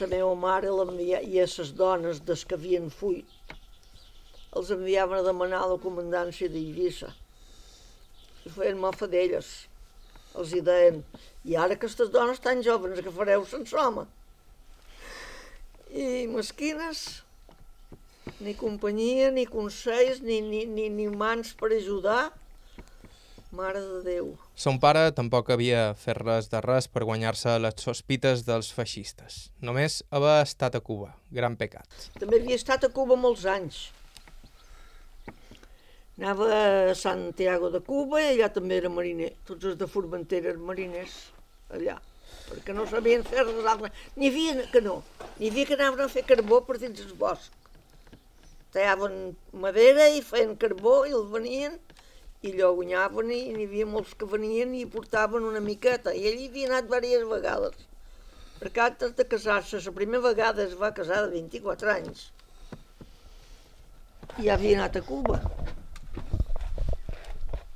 la 0.00 0.06
meva 0.10 0.34
mare 0.38 0.70
l'envia 0.70 1.18
i 1.20 1.40
a 1.42 1.46
les 1.50 1.72
dones 1.76 2.20
des 2.28 2.44
que 2.48 2.56
havien 2.56 2.86
fuit 2.90 3.26
els 4.54 4.70
enviaven 4.70 5.18
a 5.18 5.26
demanar 5.26 5.64
a 5.64 5.70
la 5.72 5.78
comandància 5.82 6.48
d'Eivissa. 6.50 7.10
I 8.46 8.52
feien 8.54 8.78
mofa 8.78 9.08
d'elles. 9.10 9.50
Els 10.38 10.54
hi 10.54 10.62
deien, 10.66 11.02
i 11.46 11.56
ara 11.58 11.74
aquestes 11.74 12.10
dones 12.14 12.42
tan 12.42 12.62
joves 12.62 13.02
que 13.02 13.14
fareu 13.18 13.44
sense 13.50 13.74
home? 13.78 14.06
I 15.90 16.26
mesquines, 16.30 17.04
ni 18.42 18.54
companyia, 18.58 19.30
ni 19.34 19.46
consells, 19.46 20.22
ni, 20.22 20.40
ni, 20.42 20.64
ni, 20.70 20.88
ni 20.90 21.10
mans 21.10 21.54
per 21.58 21.70
ajudar. 21.74 22.32
Mare 23.54 23.82
de 23.82 24.02
Déu. 24.06 24.34
Son 24.54 24.76
pare 24.78 25.08
tampoc 25.10 25.48
havia 25.50 25.80
fet 25.98 26.20
res 26.20 26.46
de 26.52 26.60
res 26.62 26.86
per 26.86 27.02
guanyar-se 27.02 27.56
les 27.58 27.74
sospites 27.82 28.44
dels 28.46 28.70
feixistes. 28.70 29.48
Només 29.58 29.98
haver 30.14 30.36
estat 30.44 30.78
a 30.78 30.80
Cuba. 30.80 31.10
Gran 31.34 31.56
pecat. 31.58 31.90
També 32.20 32.38
havia 32.38 32.58
estat 32.60 32.86
a 32.86 32.90
Cuba 32.94 33.18
molts 33.18 33.42
anys. 33.50 33.80
Anava 36.14 36.46
a 36.54 36.94
Santiago 36.94 37.72
de 37.74 37.80
Cuba 37.82 38.20
i 38.22 38.28
allà 38.28 38.52
també 38.54 38.78
era 38.78 38.92
mariner. 38.94 39.32
Tots 39.48 39.72
els 39.72 39.80
de 39.80 39.88
Formentera 39.90 40.52
eren 40.52 40.62
mariners 40.62 41.16
allà, 41.74 41.96
perquè 42.46 42.76
no 42.76 42.86
sabien 42.86 43.26
fer 43.26 43.42
res 43.42 43.66
altre. 43.66 43.90
N'hi 44.14 44.30
havia 44.30 44.68
que 44.70 44.84
no, 44.84 45.00
n'hi 45.40 45.50
havia 45.50 45.66
que 45.66 45.74
anaven 45.80 46.04
a 46.06 46.12
fer 46.12 46.22
carbó 46.28 46.60
per 46.68 46.78
dins 46.78 47.02
el 47.02 47.16
bosc. 47.18 47.50
Tallaven 48.70 49.34
madera 49.66 50.06
i 50.14 50.22
feien 50.22 50.54
carbó 50.54 51.00
i 51.10 51.18
el 51.18 51.26
venien 51.34 51.74
i 52.44 52.50
allò 52.52 52.74
guanyaven 52.76 53.30
i 53.32 53.40
n'hi 53.56 53.64
havia 53.64 53.86
molts 53.88 54.12
que 54.20 54.26
venien 54.28 54.74
i 54.76 54.84
portaven 54.94 55.46
una 55.48 55.62
miqueta. 55.64 56.12
I 56.12 56.26
ell 56.28 56.42
hi 56.42 56.48
havia 56.50 56.68
anat 56.70 56.90
diverses 56.90 57.24
vegades. 57.30 57.86
Perquè 58.58 58.82
antes 58.84 59.14
de 59.16 59.24
casar-se, 59.30 59.80
la 59.86 59.94
primera 59.96 60.26
vegada 60.26 60.64
es 60.66 60.74
va 60.80 60.92
casar 60.98 61.22
de 61.24 61.32
24 61.38 61.92
anys. 61.94 62.26
I 64.44 64.52
havia 64.52 64.76
anat 64.76 65.00
a 65.00 65.04
Cuba. 65.08 65.40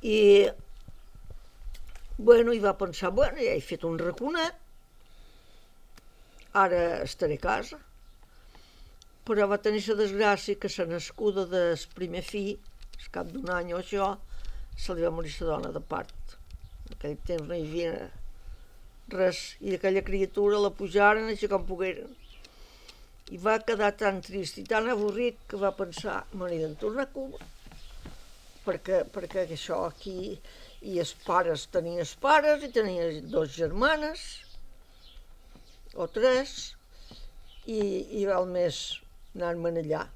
I, 0.05 0.19
bueno, 2.19 2.53
i 2.53 2.61
va 2.61 2.77
pensar, 2.77 3.15
bueno, 3.17 3.41
ja 3.41 3.57
he 3.57 3.65
fet 3.65 3.89
un 3.89 3.99
raconet, 3.99 4.61
ara 6.67 6.85
estaré 7.09 7.41
a 7.41 7.47
casa. 7.49 7.81
Però 9.25 9.49
va 9.49 9.63
tenir 9.65 9.81
la 9.89 10.01
desgràcia 10.05 10.61
que 10.61 10.69
la 10.77 10.91
nascuda 10.93 11.49
del 11.49 11.85
primer 11.97 12.25
fill, 12.25 12.57
al 13.01 13.13
cap 13.17 13.33
d'un 13.33 13.49
any 13.57 13.73
o 13.73 13.81
això, 13.81 14.17
se 14.79 14.95
li 14.95 15.05
va 15.05 15.11
morir 15.14 15.35
la 15.41 15.51
dona 15.53 15.75
de 15.75 15.83
part. 15.93 16.38
En 16.87 16.97
aquell 16.97 17.19
temps 17.29 17.49
no 17.49 17.57
hi 17.59 17.67
havia 17.67 17.93
res, 19.12 19.43
i 19.64 19.75
aquella 19.75 20.05
criatura 20.07 20.61
la 20.62 20.73
pujaren 20.79 21.29
així 21.33 21.51
com 21.51 21.67
pogueren. 21.69 22.14
I 23.35 23.38
va 23.45 23.59
quedar 23.69 23.91
tan 24.01 24.23
trist 24.25 24.61
i 24.61 24.64
tan 24.69 24.88
avorrit 24.93 25.41
que 25.51 25.61
va 25.61 25.75
pensar, 25.77 26.23
me 26.33 26.49
n'he 26.49 26.61
de 26.62 26.75
tornar 26.81 27.09
a 27.09 27.12
Cuba, 27.12 27.41
perquè, 28.64 29.03
perquè 29.12 29.45
això 29.45 29.83
aquí, 29.88 30.38
i 30.88 30.99
els 31.03 31.12
pares 31.27 31.67
tenia 31.75 32.05
els 32.05 32.14
pares, 32.23 32.64
i 32.64 32.73
tenia 32.73 33.11
dos 33.35 33.53
germanes, 33.57 34.25
o 35.95 36.07
tres, 36.14 36.55
i, 37.67 37.81
i 38.21 38.25
val 38.29 38.49
més 38.49 38.81
anar-me'n 39.35 39.83
allà. 39.83 40.07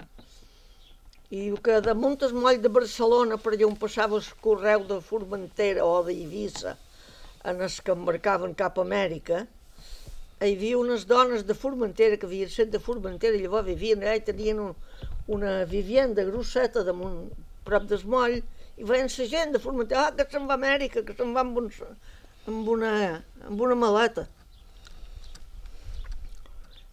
I 1.33 1.47
que 1.65 1.79
damunt 1.81 2.21
el 2.27 2.35
moll 2.37 2.59
de 2.61 2.69
Barcelona, 2.69 3.39
per 3.41 3.55
allà 3.55 3.65
on 3.65 3.77
passava 3.81 4.19
el 4.19 4.27
correu 4.45 4.83
de 4.89 4.99
Formentera 5.01 5.87
o 5.89 6.03
d'Eivissa, 6.05 6.75
en 7.49 7.63
els 7.67 7.79
que 7.81 7.95
embarcaven 7.97 8.53
cap 8.59 8.77
a 8.77 8.85
Amèrica, 8.85 9.39
hi 10.43 10.51
havia 10.51 10.81
unes 10.81 11.07
dones 11.09 11.47
de 11.49 11.57
Formentera 11.57 12.19
que 12.21 12.29
havien 12.29 12.51
set 12.53 12.69
de 12.75 12.81
Formentera 12.83 13.39
i 13.39 13.47
llavors 13.47 13.65
vivien 13.71 14.05
allà 14.05 14.19
i 14.19 14.25
tenien 14.27 14.61
un, 14.61 14.75
una 15.39 15.55
vivienda 15.71 16.27
grosseta 16.29 16.83
damunt, 16.85 17.31
prop 17.65 17.89
del 17.89 18.05
moll 18.17 18.37
i 18.37 18.85
veien 18.93 19.09
la 19.17 19.29
gent 19.33 19.57
de 19.57 19.63
Formentera, 19.63 20.05
ah, 20.11 20.13
que 20.19 20.29
se'n 20.35 20.45
va 20.51 20.59
a 20.59 20.61
Amèrica, 20.61 21.05
que 21.07 21.17
se'n 21.17 21.33
va 21.33 21.47
amb, 21.47 21.63
un, 21.63 21.73
amb, 22.45 22.71
una, 22.77 22.93
amb 23.49 23.65
una 23.71 23.81
maleta. 23.87 24.27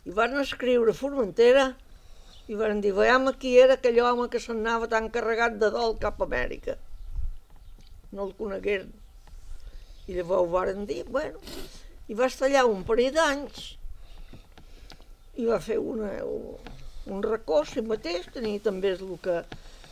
I 0.08 0.16
van 0.16 0.40
escriure 0.46 0.96
a 0.96 1.02
Formentera 1.04 1.68
i 2.50 2.58
van 2.58 2.80
dir, 2.82 2.96
veiem 2.98 3.28
qui 3.42 3.54
era 3.62 3.76
aquell 3.78 4.00
home 4.02 4.26
que 4.34 4.42
se'n 4.42 4.64
anava 4.64 4.88
tan 4.90 5.12
carregat 5.14 5.60
de 5.62 5.70
dol 5.74 5.98
cap 6.02 6.18
a 6.18 6.26
Amèrica. 6.26 6.80
No 8.12 8.26
el 8.26 8.34
conegueren. 8.40 8.90
I 10.10 10.16
llavors 10.18 10.50
varen 10.50 10.88
dir, 10.90 11.04
bueno, 11.06 11.38
i 12.10 12.18
va 12.18 12.26
estar 12.26 12.48
allà 12.48 12.64
un 12.66 12.82
parell 12.88 13.14
d'anys 13.14 13.68
i 15.40 15.46
va 15.46 15.60
fer 15.64 15.78
una, 15.78 16.10
un, 16.26 17.22
racó, 17.24 17.62
si 17.70 17.84
mateix, 17.86 18.26
tenia 18.34 18.64
també 18.66 18.96
el 18.96 19.14
que, 19.24 19.38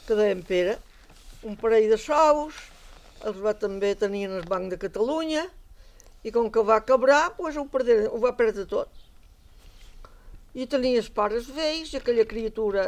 que 0.08 0.18
deia 0.18 0.34
en 0.36 0.42
Pere, 0.48 0.74
un 1.48 1.56
parell 1.62 1.88
de 1.94 2.00
sous, 2.02 2.58
els 3.30 3.38
va 3.46 3.54
també 3.56 3.94
tenir 4.02 4.26
en 4.28 4.36
el 4.42 4.50
Banc 4.50 4.74
de 4.74 4.82
Catalunya, 4.82 5.46
i 6.26 6.34
com 6.36 6.50
que 6.52 6.66
va 6.66 6.82
quebrar, 6.90 7.22
pues 7.38 7.56
ho, 7.56 7.64
perdé, 7.72 8.02
ho 8.10 8.20
va 8.26 8.34
perdre 8.36 8.66
tot. 8.68 9.07
I 10.58 10.66
tenia 10.66 10.98
els 10.98 11.10
pares 11.14 11.52
vells 11.54 11.92
i 11.94 12.00
aquella 12.00 12.26
criatura 12.26 12.84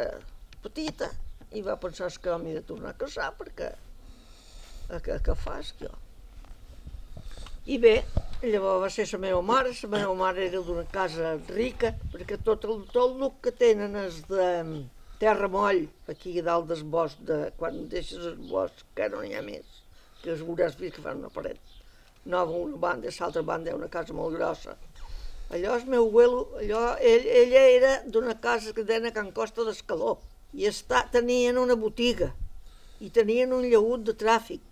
petita, 0.64 1.06
i 1.54 1.62
va 1.62 1.76
pensar 1.82 2.08
"És 2.10 2.18
que 2.18 2.36
m'he 2.38 2.54
de 2.56 2.62
tornar 2.66 2.90
a 2.90 2.98
casar 3.02 3.28
perquè 3.38 3.68
a, 4.90 4.98
què 4.98 5.34
fas 5.38 5.72
jo? 5.78 5.90
I 7.66 7.78
bé, 7.78 7.94
llavors 8.42 8.82
va 8.82 8.90
ser 8.90 9.06
la 9.12 9.22
meva 9.26 9.42
mare, 9.52 9.70
la 9.82 9.88
meva 9.94 10.14
mare 10.14 10.46
era 10.48 10.60
d'una 10.66 10.86
casa 10.90 11.36
rica, 11.54 11.94
perquè 12.12 12.40
tot 12.42 12.64
el, 12.64 12.86
tot 12.90 13.14
el 13.22 13.30
que 13.42 13.52
tenen 13.52 13.94
és 14.02 14.22
de 14.26 14.50
terra 15.22 15.48
moll, 15.48 15.86
aquí 16.08 16.38
a 16.40 16.42
dalt 16.42 16.66
del 16.72 16.82
bosc, 16.82 17.22
de, 17.30 17.52
quan 17.56 17.86
deixes 17.88 18.24
el 18.32 18.38
bosc, 18.50 18.82
que 18.96 19.08
no 19.12 19.22
n'hi 19.22 19.36
ha 19.38 19.42
més, 19.46 19.66
que 20.22 20.32
es 20.34 20.42
veuràs 20.42 20.78
vist 20.80 20.96
que 20.96 21.02
fan 21.06 21.22
una 21.22 21.30
paret 21.30 21.60
nova 22.24 22.52
una 22.52 22.76
banda, 22.76 23.08
l'altra 23.20 23.42
banda 23.42 23.70
hi 23.70 23.72
ha 23.72 23.76
una 23.78 23.88
casa 23.88 24.12
molt 24.12 24.36
grossa. 24.36 24.74
Allò 25.50 25.74
el 25.74 25.86
meu 25.90 26.06
abuelo, 26.06 26.44
allò, 26.62 26.96
ell, 27.02 27.26
ella 27.26 27.62
era 27.74 27.92
d'una 28.06 28.36
casa 28.38 28.70
que 28.74 28.84
deien 28.86 29.08
a 29.08 29.14
Can 29.14 29.32
Costa 29.34 29.64
d'Escaló, 29.66 30.20
i 30.54 30.68
està, 30.70 31.02
tenien 31.10 31.58
una 31.58 31.74
botiga, 31.74 32.30
i 33.02 33.10
tenien 33.10 33.50
un 33.56 33.64
llagut 33.66 34.04
de 34.06 34.14
tràfic, 34.14 34.62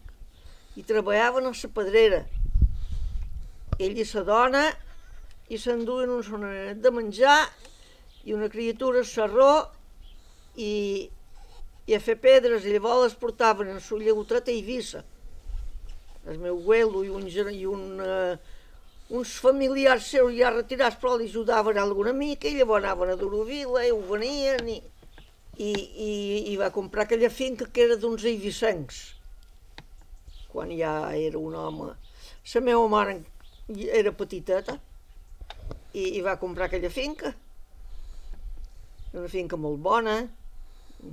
i 0.78 0.84
treballaven 0.86 1.48
a 1.48 1.54
la 1.54 1.70
pedrera, 1.74 2.20
ell 3.78 3.98
i 3.98 4.04
sa 4.06 4.22
dona 4.26 4.64
i 5.50 5.58
s'enduen 5.58 6.10
un 6.10 6.22
sonanet 6.26 6.80
de 6.82 6.90
menjar 6.94 7.40
i 8.26 8.34
una 8.34 8.48
criatura 8.52 9.04
serró 9.06 9.52
i, 10.58 11.08
i 11.86 11.94
a 11.94 12.00
fer 12.02 12.18
pedres 12.22 12.66
i 12.66 12.74
llavors 12.74 13.04
les 13.04 13.18
portaven 13.18 13.70
en 13.74 13.80
su 13.80 13.98
llagotreta 14.02 14.50
a 14.50 14.54
Eivissa. 14.54 15.04
El 16.28 16.38
meu 16.42 16.58
abuelo 16.58 17.04
i, 17.06 17.10
un, 17.14 17.26
i 17.30 17.64
un, 17.70 17.84
uh, 18.02 18.47
uns 19.08 19.38
familiars 19.40 20.10
seus 20.12 20.34
ja 20.36 20.50
retirats 20.52 20.98
però 21.00 21.16
li 21.16 21.28
ajudaven 21.30 21.78
alguna 21.80 22.12
mica 22.12 22.48
i 22.48 22.56
llavors 22.58 22.84
anaven 22.84 23.14
a 23.14 23.16
Dorovila 23.16 23.84
i 23.86 23.92
ho 23.92 24.00
venien 24.10 24.68
i, 24.68 24.76
i, 25.56 25.70
i, 25.72 26.12
i 26.52 26.56
va 26.60 26.68
comprar 26.74 27.06
aquella 27.06 27.30
finca 27.32 27.70
que 27.72 27.86
era 27.86 27.96
d'uns 27.96 28.26
eivissencs 28.28 28.98
quan 30.48 30.70
ja 30.72 31.12
era 31.14 31.38
un 31.38 31.54
home. 31.54 31.92
La 32.54 32.60
meva 32.64 32.86
mare 32.88 33.18
era 33.92 34.12
petiteta 34.16 34.78
i, 35.92 36.16
i 36.16 36.20
va 36.24 36.38
comprar 36.40 36.68
aquella 36.68 36.90
finca. 36.90 37.34
Una 39.12 39.28
finca 39.28 39.56
molt 39.60 39.80
bona, 39.84 40.16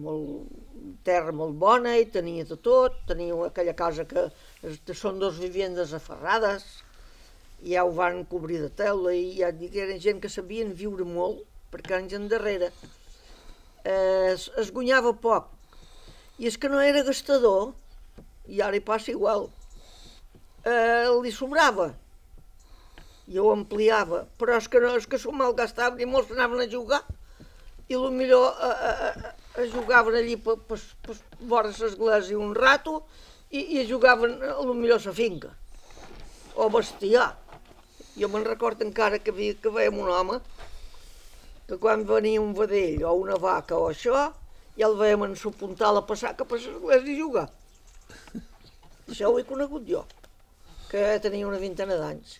molt, 0.03 0.55
terra 1.03 1.31
molt 1.35 1.55
bona 1.59 1.95
i 1.99 2.07
tenia 2.11 2.47
de 2.47 2.57
tot, 2.57 3.03
tenia 3.07 3.35
aquella 3.47 3.75
casa 3.75 4.07
que 4.07 4.27
són 4.93 5.19
dos 5.19 5.39
vivendes 5.39 5.93
aferrades 5.95 6.84
ja 7.65 7.83
ho 7.85 7.91
van 7.97 8.23
cobrir 8.29 8.61
de 8.61 8.69
teula 8.69 9.13
i 9.17 9.39
ja 9.39 9.49
et 9.49 9.59
dic 9.59 9.75
eren 9.81 9.99
gent 10.01 10.21
que 10.21 10.29
sabien 10.29 10.73
viure 10.77 11.07
molt, 11.07 11.41
perquè 11.73 11.97
anys 11.97 12.15
endarrere 12.17 12.69
eh, 13.83 14.31
es, 14.33 14.49
es 14.61 14.71
guanyava 14.71 15.15
poc. 15.21 15.51
I 16.37 16.49
és 16.51 16.57
que 16.59 16.69
no 16.69 16.81
era 16.83 17.03
gastador, 17.07 17.73
i 18.51 18.61
ara 18.61 18.77
hi 18.77 18.83
passa 18.83 19.13
igual. 19.13 19.47
Eh, 20.65 21.07
li 21.23 21.31
sobrava, 21.31 21.91
i 23.27 23.39
ho 23.41 23.51
ampliava, 23.51 24.25
però 24.37 24.57
és 24.59 24.67
que, 24.69 24.81
no, 24.81 24.93
és 24.99 25.07
que 25.09 25.17
s'ho 25.21 25.33
malgastaven 25.33 26.01
i 26.03 26.09
molts 26.09 26.33
anaven 26.33 26.61
a 26.61 26.69
jugar 26.69 27.01
i 27.89 27.97
millor 27.97 28.53
eh, 28.65 28.89
eh, 28.89 29.31
eh, 29.61 29.67
jugaven 29.73 30.17
allí 30.17 30.37
per, 30.41 30.57
per, 30.67 30.79
per 31.05 31.15
vora 31.39 31.69
l'església 31.69 32.37
un 32.37 32.53
rato 32.57 33.03
i, 33.49 33.77
i 33.77 33.85
jugaven 33.85 34.39
a 34.41 34.61
lo 34.61 34.73
millor 34.73 35.01
a 35.01 35.09
la 35.09 35.13
finca 35.13 35.51
o 36.55 36.69
bestiar. 36.69 37.33
Jo 38.15 38.29
me'n 38.31 38.45
recordo 38.47 38.85
encara 38.85 39.19
que, 39.19 39.33
vi, 39.35 39.53
que 39.59 39.71
veiem 39.73 39.97
un 39.99 40.09
home 40.11 40.39
que 41.67 41.77
quan 41.81 42.05
venia 42.07 42.41
un 42.41 42.53
vedell 42.55 43.03
o 43.09 43.13
una 43.19 43.37
vaca 43.41 43.77
o 43.77 43.89
això, 43.89 44.29
ja 44.77 44.87
el 44.87 44.95
veiem 44.99 45.25
en 45.25 45.35
su 45.39 45.51
puntal 45.51 45.97
a 45.97 46.05
passar 46.05 46.35
cap 46.37 46.51
a 46.51 46.59
l'església 46.59 47.11
i 47.11 47.19
jugar. 47.19 47.47
Això 49.09 49.31
ho 49.31 49.39
he 49.39 49.45
conegut 49.47 49.85
jo, 49.89 50.03
que 50.91 51.03
tenia 51.23 51.47
una 51.49 51.61
vintena 51.61 51.97
d'anys. 51.99 52.39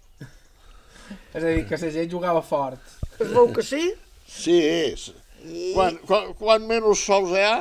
És 1.34 1.44
a 1.44 1.46
dir, 1.46 1.66
que 1.70 1.78
la 1.82 1.92
gent 1.98 2.12
jugava 2.12 2.42
fort. 2.46 2.96
Es 3.20 3.30
veu 3.34 3.52
que 3.54 3.66
sí? 3.66 3.84
Sí, 4.30 4.56
és. 4.62 5.10
I... 5.44 5.74
Quan, 5.76 6.00
quan, 6.08 6.32
quan 6.40 6.66
menys 6.70 7.04
sous 7.06 7.34
hi 7.34 7.44
ha, 7.46 7.58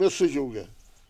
més 0.00 0.16
se 0.18 0.30
juga. 0.32 0.64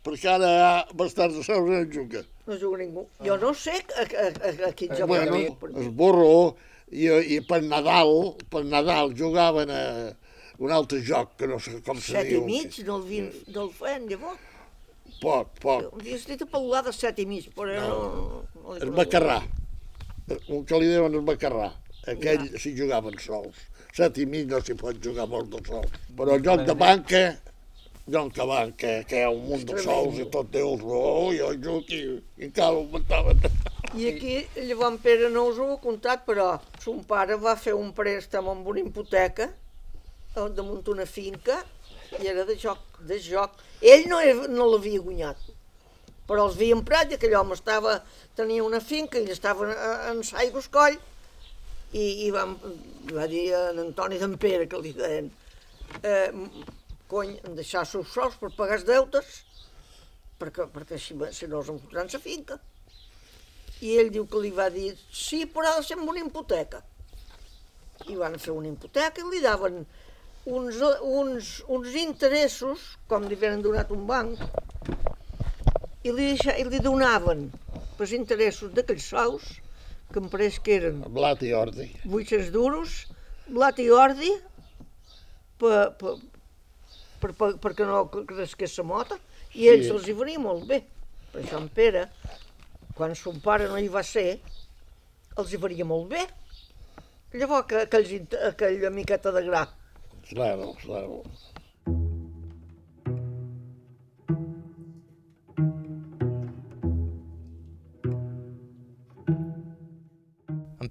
Perquè 0.05 0.35
ara 0.35 0.51
hi 0.51 0.63
ha 0.65 0.73
bastants 0.97 1.49
no 1.49 1.79
hi 1.79 1.87
juga. 1.93 2.25
No 2.47 2.59
juga 2.61 2.79
ningú. 2.83 3.07
Jo 3.25 3.37
no 3.41 3.55
sé 3.57 3.79
a, 3.97 4.05
a, 4.05 4.27
a, 4.29 4.51
a 4.69 4.73
quin 4.77 4.93
Eh, 4.93 4.99
joc 5.01 5.09
Bueno, 5.09 5.39
es 5.81 5.89
borró 5.97 6.57
i, 6.93 7.09
i 7.09 7.41
per 7.49 7.63
Nadal, 7.65 8.35
per 8.53 8.65
Nadal 8.69 9.15
jugaven 9.17 9.71
a 9.73 9.85
un 10.59 10.71
altre 10.71 11.01
joc 11.03 11.37
que 11.41 11.49
no 11.51 11.59
sé 11.59 11.81
com 11.87 11.99
se 11.99 12.13
Set 12.13 12.27
i 12.29 12.35
diu. 12.37 12.45
mig 12.47 12.77
no 12.87 12.99
el, 13.01 13.07
vin, 13.09 13.31
no 13.55 13.65
el 13.67 13.71
feien, 13.75 14.05
llavors. 14.11 14.51
Poc, 15.23 15.55
poc. 15.63 15.89
Havia 15.97 16.17
estat 16.19 16.43
a 16.45 16.47
parlar 16.51 16.83
de 16.87 16.93
set 16.93 17.19
i 17.23 17.27
mig, 17.27 17.49
però 17.57 17.75
no... 17.81 18.45
no, 18.61 18.77
El 18.77 18.93
Bacarrà. 18.93 19.41
Un 20.49 20.65
que 20.69 20.79
li 20.81 20.89
deuen 20.93 21.15
el 21.17 21.25
Bacarrà. 21.27 21.71
Aquell 22.13 22.45
ja. 22.51 22.61
s'hi 22.61 22.75
jugaven 22.77 23.17
sols. 23.23 23.57
Set 23.97 24.19
i 24.21 24.27
mig 24.29 24.49
no 24.51 24.61
s'hi 24.61 24.77
pot 24.77 24.99
jugar 25.01 25.27
molt 25.31 25.49
de 25.55 25.63
sols. 25.67 25.97
Però 26.19 26.37
el 26.37 26.45
joc 26.45 26.65
de 26.69 26.75
banca, 26.77 27.23
joc 28.07 28.33
de 28.37 28.45
banca, 28.47 28.91
que 29.09 29.17
hi 29.21 29.23
ha 29.25 29.31
un 29.33 29.45
munt 29.49 29.65
de 29.69 29.79
sols 29.83 30.19
i 30.21 30.27
tot 30.33 30.51
Déu, 30.53 30.75
oh, 30.85 31.31
jo 31.33 31.53
jugo 31.57 31.81
i, 31.89 32.01
i 32.39 32.49
encara 32.51 32.75
ho 32.77 32.83
augmentaven. 32.85 33.41
I 33.95 34.09
aquí, 34.11 34.35
llavors 34.69 35.01
Pere 35.05 35.31
no 35.31 35.47
us 35.49 35.59
ho 35.63 35.71
he 35.75 35.79
contat, 35.83 36.25
però 36.27 36.59
son 36.83 37.05
pare 37.09 37.37
va 37.41 37.55
fer 37.57 37.73
un 37.79 37.93
préstec 37.97 38.41
amb 38.43 38.67
una 38.69 38.83
hipoteca 38.83 39.47
eh, 39.49 40.49
damunt 40.57 40.89
una 40.93 41.07
finca 41.07 41.61
i 42.21 42.27
era 42.31 42.45
de 42.45 42.57
joc, 42.61 43.01
de 43.09 43.19
joc. 43.23 43.57
Ell 43.81 44.05
no, 44.11 44.19
no 44.51 44.67
l'havia 44.73 45.01
guanyat, 45.01 45.41
però 46.29 46.45
els 46.49 46.59
havia 46.59 46.77
emprat 46.77 47.11
i 47.13 47.17
aquell 47.19 47.37
home 47.39 47.57
estava, 47.57 47.97
tenia 48.37 48.65
una 48.67 48.81
finca 48.83 49.19
i 49.23 49.31
estava 49.33 49.71
a- 49.73 49.97
en 50.13 50.23
Saigos 50.27 50.69
Coll 50.75 50.99
i, 51.95 52.27
i 52.27 52.31
vam, 52.35 52.57
va 53.15 53.27
dir 53.31 53.47
a 53.55 53.69
en 53.71 53.79
Antoni 53.87 54.19
d'en 54.19 54.37
Pere, 54.43 54.67
que 54.69 54.81
li 54.83 54.93
deien, 54.99 55.31
eh, 56.03 56.31
cony, 57.11 57.35
em 57.47 57.57
deixar 57.59 57.85
seus 57.89 58.13
sols 58.13 58.39
per 58.41 58.53
pagar 58.57 58.79
els 58.79 58.87
deutes, 58.89 59.43
perquè, 60.41 60.69
perquè 60.75 60.99
si, 61.01 61.17
si 61.37 61.49
no 61.51 61.61
els 61.63 61.73
enfotran 61.75 62.11
la 62.13 62.23
finca. 62.23 62.59
I 63.85 63.99
ell 64.01 64.11
diu 64.15 64.27
que 64.31 64.41
li 64.41 64.53
va 64.55 64.71
dir, 64.73 64.93
sí, 65.13 65.45
però 65.51 65.73
ha 65.73 65.81
de 65.81 65.87
ser 65.87 65.99
amb 65.99 66.11
una 66.11 66.23
hipoteca. 66.23 66.81
I 68.11 68.17
van 68.19 68.39
fer 68.41 68.55
una 68.55 68.71
hipoteca 68.71 69.23
i 69.23 69.29
li 69.31 69.43
daven 69.45 69.83
uns, 70.45 70.81
uns, 71.01 71.51
uns 71.69 71.99
interessos, 72.01 72.95
com 73.09 73.27
li 73.29 73.37
havien 73.39 73.63
donat 73.65 73.93
un 73.95 74.07
banc, 74.09 74.41
i 76.05 76.13
li, 76.13 76.31
deixa, 76.35 76.57
i 76.61 76.67
li 76.69 76.81
donaven 76.85 77.47
els 77.99 78.13
interessos 78.13 78.73
d'aquells 78.77 79.07
sous, 79.15 79.53
que 80.13 80.21
em 80.21 80.29
pareix 80.31 80.61
que 80.63 80.77
eren 80.79 81.01
Blat 81.15 81.43
i 81.43 81.55
ordi. 81.57 81.89
800 82.05 82.51
duros, 82.55 82.99
blat 83.49 83.81
i 83.83 83.89
ordi, 83.93 84.31
per, 85.61 85.79
per, 86.01 86.15
per, 87.25 87.33
per, 87.39 87.51
perquè 87.63 87.87
no 87.89 88.05
cresqués 88.13 88.77
la 88.81 88.85
mota, 88.85 89.19
i 89.57 89.69
ells 89.73 89.89
Sí. 89.89 89.93
els 89.95 90.09
hi 90.09 90.15
venia 90.19 90.41
molt 90.43 90.67
bé. 90.69 90.83
Per 91.33 91.41
això 91.43 91.59
en 91.61 91.69
Pere, 91.73 92.09
quan 92.95 93.15
son 93.19 93.41
pare 93.41 93.67
no 93.71 93.79
hi 93.81 93.89
va 93.89 94.03
ser, 94.07 94.41
els 95.39 95.53
hi 95.53 95.61
venia 95.63 95.87
molt 95.89 96.11
bé. 96.13 96.27
Llavors, 97.35 97.67
que, 97.67 97.81
aquella 98.51 98.91
miqueta 98.95 99.33
de 99.35 99.43
gra. 99.43 99.65
Claro, 100.29 100.75
claro. 100.83 101.23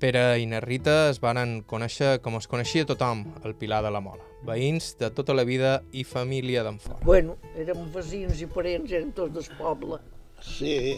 Pere 0.04 0.36
i 0.42 0.46
na 0.52 0.60
Rita 0.60 0.94
es 1.14 1.22
varen 1.24 1.62
conèixer 1.64 2.18
com 2.20 2.36
es 2.36 2.44
coneixia 2.52 2.84
tothom, 2.84 3.22
al 3.48 3.54
Pilar 3.56 3.78
de 3.86 3.92
la 3.96 4.02
Mola. 4.04 4.26
Veïns 4.44 4.98
de 5.00 5.08
tota 5.16 5.32
la 5.32 5.46
vida 5.48 5.78
i 5.96 6.04
família 6.04 6.60
d'en 6.66 6.76
fora. 6.84 6.98
Bueno, 7.08 7.38
érem 7.56 7.86
veïns 7.94 8.42
i 8.44 8.50
parents, 8.52 8.92
érem 8.92 9.14
tots 9.16 9.32
del 9.38 9.48
poble. 9.56 10.02
Sí, 10.44 10.98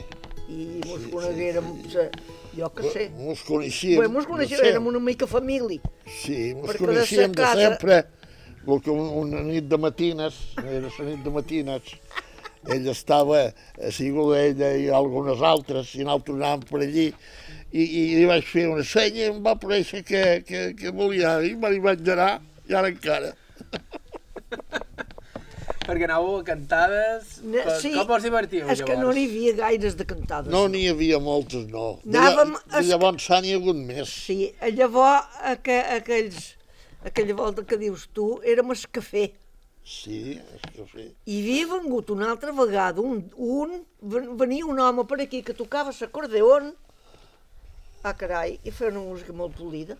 I 0.49 0.65
mos 0.87 1.05
coneguérem, 1.11 1.67
se- 1.93 2.09
jo 2.57 2.71
que 2.73 2.89
sé. 2.89 3.05
mos 3.13 3.43
coneixíem. 3.45 4.01
Bé, 4.01 4.07
mos 4.07 4.25
coneixíem, 4.25 4.61
de 4.63 4.69
érem 4.73 4.87
una 4.87 4.99
mica 4.99 5.27
família. 5.27 5.81
Sí, 6.07 6.55
mos 6.55 6.73
de 6.73 6.79
coneixíem 6.79 7.31
de 7.31 7.41
sa 7.43 7.47
casa- 7.53 7.61
sempre. 7.69 8.05
El 8.65 8.81
que 8.81 8.89
un, 8.89 9.05
una 9.27 9.41
nit 9.45 9.65
de 9.69 9.77
matines, 9.77 10.33
era 10.57 10.89
la 10.89 11.05
nit 11.11 11.21
de 11.23 11.29
matines, 11.29 11.81
ella 12.67 12.91
estava, 12.91 13.53
a 13.77 13.91
sigut 13.93 14.33
ella 14.35 14.73
i 14.77 14.89
algunes 14.89 15.41
altres, 15.45 15.93
i 15.93 16.01
nosaltres 16.03 16.37
anàvem 16.41 16.65
per 16.71 16.81
allí, 16.81 17.11
i, 17.71 17.83
i 17.83 18.03
li 18.19 18.25
vaig 18.29 18.43
fer 18.47 18.67
una 18.71 18.83
senya 18.87 19.25
i 19.25 19.29
em 19.33 19.41
va 19.43 19.55
aparèixer 19.57 20.03
que, 20.07 20.21
que, 20.47 20.61
que 20.79 20.91
volia, 20.95 21.37
i 21.43 21.55
me 21.55 21.69
li 21.73 21.79
vaig 21.83 22.05
anar, 22.15 22.39
i 22.69 22.73
ara 22.77 22.91
encara. 22.93 23.33
Perquè 25.85 26.07
anàveu 26.07 26.39
a 26.39 26.43
cantades... 26.45 27.35
Ne- 27.45 27.61
Com, 27.65 27.75
sí, 27.81 27.91
com 27.93 28.13
us 28.15 28.23
divertíeu, 28.25 28.65
És 28.73 28.79
que 28.81 28.95
no 28.97 29.11
llavors? 29.11 29.17
n'hi 29.19 29.25
havia 29.29 29.51
gaires 29.59 29.95
de 29.99 30.05
cantades. 30.09 30.49
No 30.53 30.63
n'hi 30.71 30.87
havia 30.89 31.19
moltes, 31.21 31.67
no. 31.69 31.99
De, 32.03 32.17
Anàvem 32.17 32.55
a- 32.57 32.61
de 32.79 32.81
llavors 32.87 33.27
s'ha 33.27 33.37
n'hi 33.45 33.53
ha 33.53 33.59
hagut 33.59 33.77
més. 33.91 34.09
Sí, 34.25 34.37
llavors 34.73 35.37
aqu 35.51 35.75
aquells, 35.99 36.39
aquella 37.05 37.35
volta 37.37 37.65
que 37.69 37.77
dius 37.77 38.07
tu, 38.17 38.31
érem 38.49 38.73
el 38.73 38.81
cafè. 38.97 39.27
Sí, 39.85 40.39
que 40.73 40.87
sí. 40.89 41.05
I 41.29 41.37
havia 41.43 41.67
vengut 41.75 42.09
una 42.15 42.31
altra 42.33 42.49
vegada, 42.57 43.05
un, 43.05 43.19
un, 43.37 43.77
ven- 44.01 44.31
venia 44.41 44.65
un 44.65 44.81
home 44.81 45.05
per 45.05 45.19
aquí 45.21 45.43
que 45.45 45.53
tocava 45.53 45.93
l'acordeon, 45.99 46.71
ah 48.05 48.13
carai, 48.13 48.59
i 48.61 48.71
feia 48.71 48.91
una 48.93 49.01
música 49.01 49.33
molt 49.33 49.55
polida. 49.57 49.97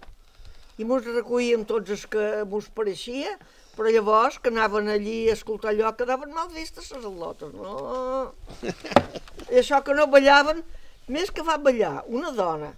I 0.78 0.86
mos 0.86 1.06
recollíem 1.08 1.64
tots 1.66 1.94
els 1.96 2.04
que 2.12 2.26
mos 2.52 2.68
pareixia, 2.78 3.32
però 3.76 3.90
llavors 3.90 4.38
que 4.38 4.52
anaven 4.54 4.92
allí 4.94 5.18
a 5.30 5.34
escoltar 5.34 5.72
allò 5.72 5.94
quedaven 5.98 6.34
mal 6.36 6.52
vistes 6.54 6.92
les 6.94 7.08
al·lotes, 7.10 7.56
no? 7.56 8.36
I 9.52 9.62
això 9.64 9.82
que 9.82 9.96
no 9.98 10.06
ballaven, 10.12 10.62
més 11.10 11.34
que 11.34 11.46
va 11.48 11.58
ballar 11.58 12.04
una 12.20 12.32
dona 12.36 12.76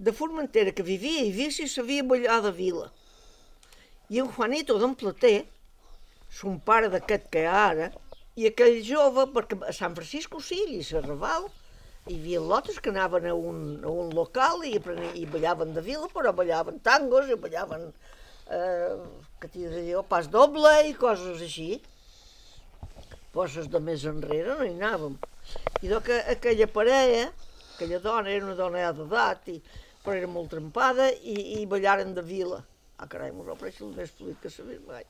de 0.00 0.16
Formentera 0.16 0.72
que 0.72 0.86
vivia 0.86 1.26
i 1.26 1.32
vivia 1.34 1.52
si 1.52 1.68
sabia 1.68 2.06
ballar 2.06 2.40
de 2.46 2.54
vila. 2.56 2.88
I 4.08 4.24
en 4.24 4.32
Juanito 4.32 4.78
d'en 4.80 4.96
Plater, 4.96 5.44
son 6.32 6.56
pare 6.64 6.88
d'aquest 6.88 7.28
que 7.34 7.44
ara, 7.44 7.90
i 8.40 8.48
aquell 8.48 8.80
jove, 8.86 9.28
perquè 9.34 9.58
a 9.68 9.74
Sant 9.76 9.92
Francisco 9.98 10.40
sí, 10.40 10.62
i 10.78 10.80
a 10.96 11.02
Raval, 11.04 11.50
hi 12.08 12.16
havia 12.18 12.40
lotes 12.40 12.78
que 12.80 12.90
anaven 12.90 13.26
a 13.30 13.34
un, 13.34 13.58
a 13.84 13.90
un 13.90 14.14
local 14.16 14.64
i, 14.68 14.76
apreni- 14.80 15.12
i 15.20 15.26
ballaven 15.28 15.74
de 15.76 15.82
vila, 15.84 16.08
però 16.14 16.32
ballaven 16.36 16.80
tangos 16.86 17.28
i 17.28 17.36
ballaven, 17.40 17.90
eh, 18.48 18.96
que 19.40 19.50
t'hi 19.52 19.66
pas 20.08 20.28
doble 20.32 20.72
i 20.88 20.94
coses 20.96 21.42
així. 21.44 21.70
Poses 23.36 23.68
de 23.70 23.78
més 23.84 24.04
enrere 24.10 24.56
no 24.58 24.66
hi 24.66 24.72
anàvem. 24.74 25.18
I 25.82 25.88
do 25.92 26.00
que 26.04 26.16
aquella 26.34 26.66
parella, 26.72 27.28
aquella 27.76 28.00
dona, 28.02 28.32
era 28.32 28.44
una 28.48 28.56
dona 28.58 28.90
d'edat, 28.96 29.46
i, 29.54 29.60
però 30.04 30.16
era 30.18 30.28
molt 30.28 30.50
trempada, 30.56 31.10
i, 31.12 31.60
i 31.60 31.66
ballaren 31.70 32.16
de 32.16 32.24
vila. 32.26 32.64
Ah, 32.98 33.06
carai, 33.08 33.30
m'ho 33.32 33.46
apareix 33.54 33.78
el 33.80 33.94
més 33.96 34.10
fluid 34.16 34.40
que 34.42 34.50
s'ha 34.52 34.66
vist 34.66 34.84
mai. 34.88 35.06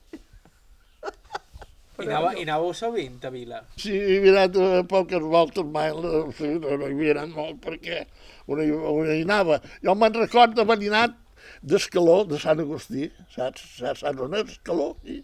I 2.04 2.08
anàveu, 2.08 2.36
i 2.38 2.44
anàveu 2.46 2.74
sovint 2.76 3.24
a 3.26 3.32
Vila. 3.34 3.60
Sí, 3.80 3.94
he 3.94 4.18
mirat 4.24 4.56
a 4.56 4.82
poques 4.90 5.24
voltes 5.34 5.66
mai, 5.74 5.90
no, 5.96 6.22
sí, 6.36 6.52
no, 6.56 6.76
no 6.80 6.88
hi 6.88 6.96
havia 6.96 7.16
anat 7.16 7.34
molt 7.36 7.60
perquè 7.64 8.04
on 8.50 8.62
hi, 8.64 8.70
on 8.92 9.10
hi 9.10 9.20
anava. 9.24 9.60
Jo 9.84 9.96
me'n 9.98 10.18
record 10.20 10.56
d'haver 10.58 10.78
anat 10.90 11.16
d'Escaló, 11.62 12.22
de 12.28 12.40
Sant 12.40 12.62
Agustí, 12.62 13.10
saps? 13.34 13.64
Saps 13.78 14.04
saps 14.06 14.26
on 14.26 14.38
és 14.40 14.56
Escaló? 14.56 14.92
I, 15.04 15.20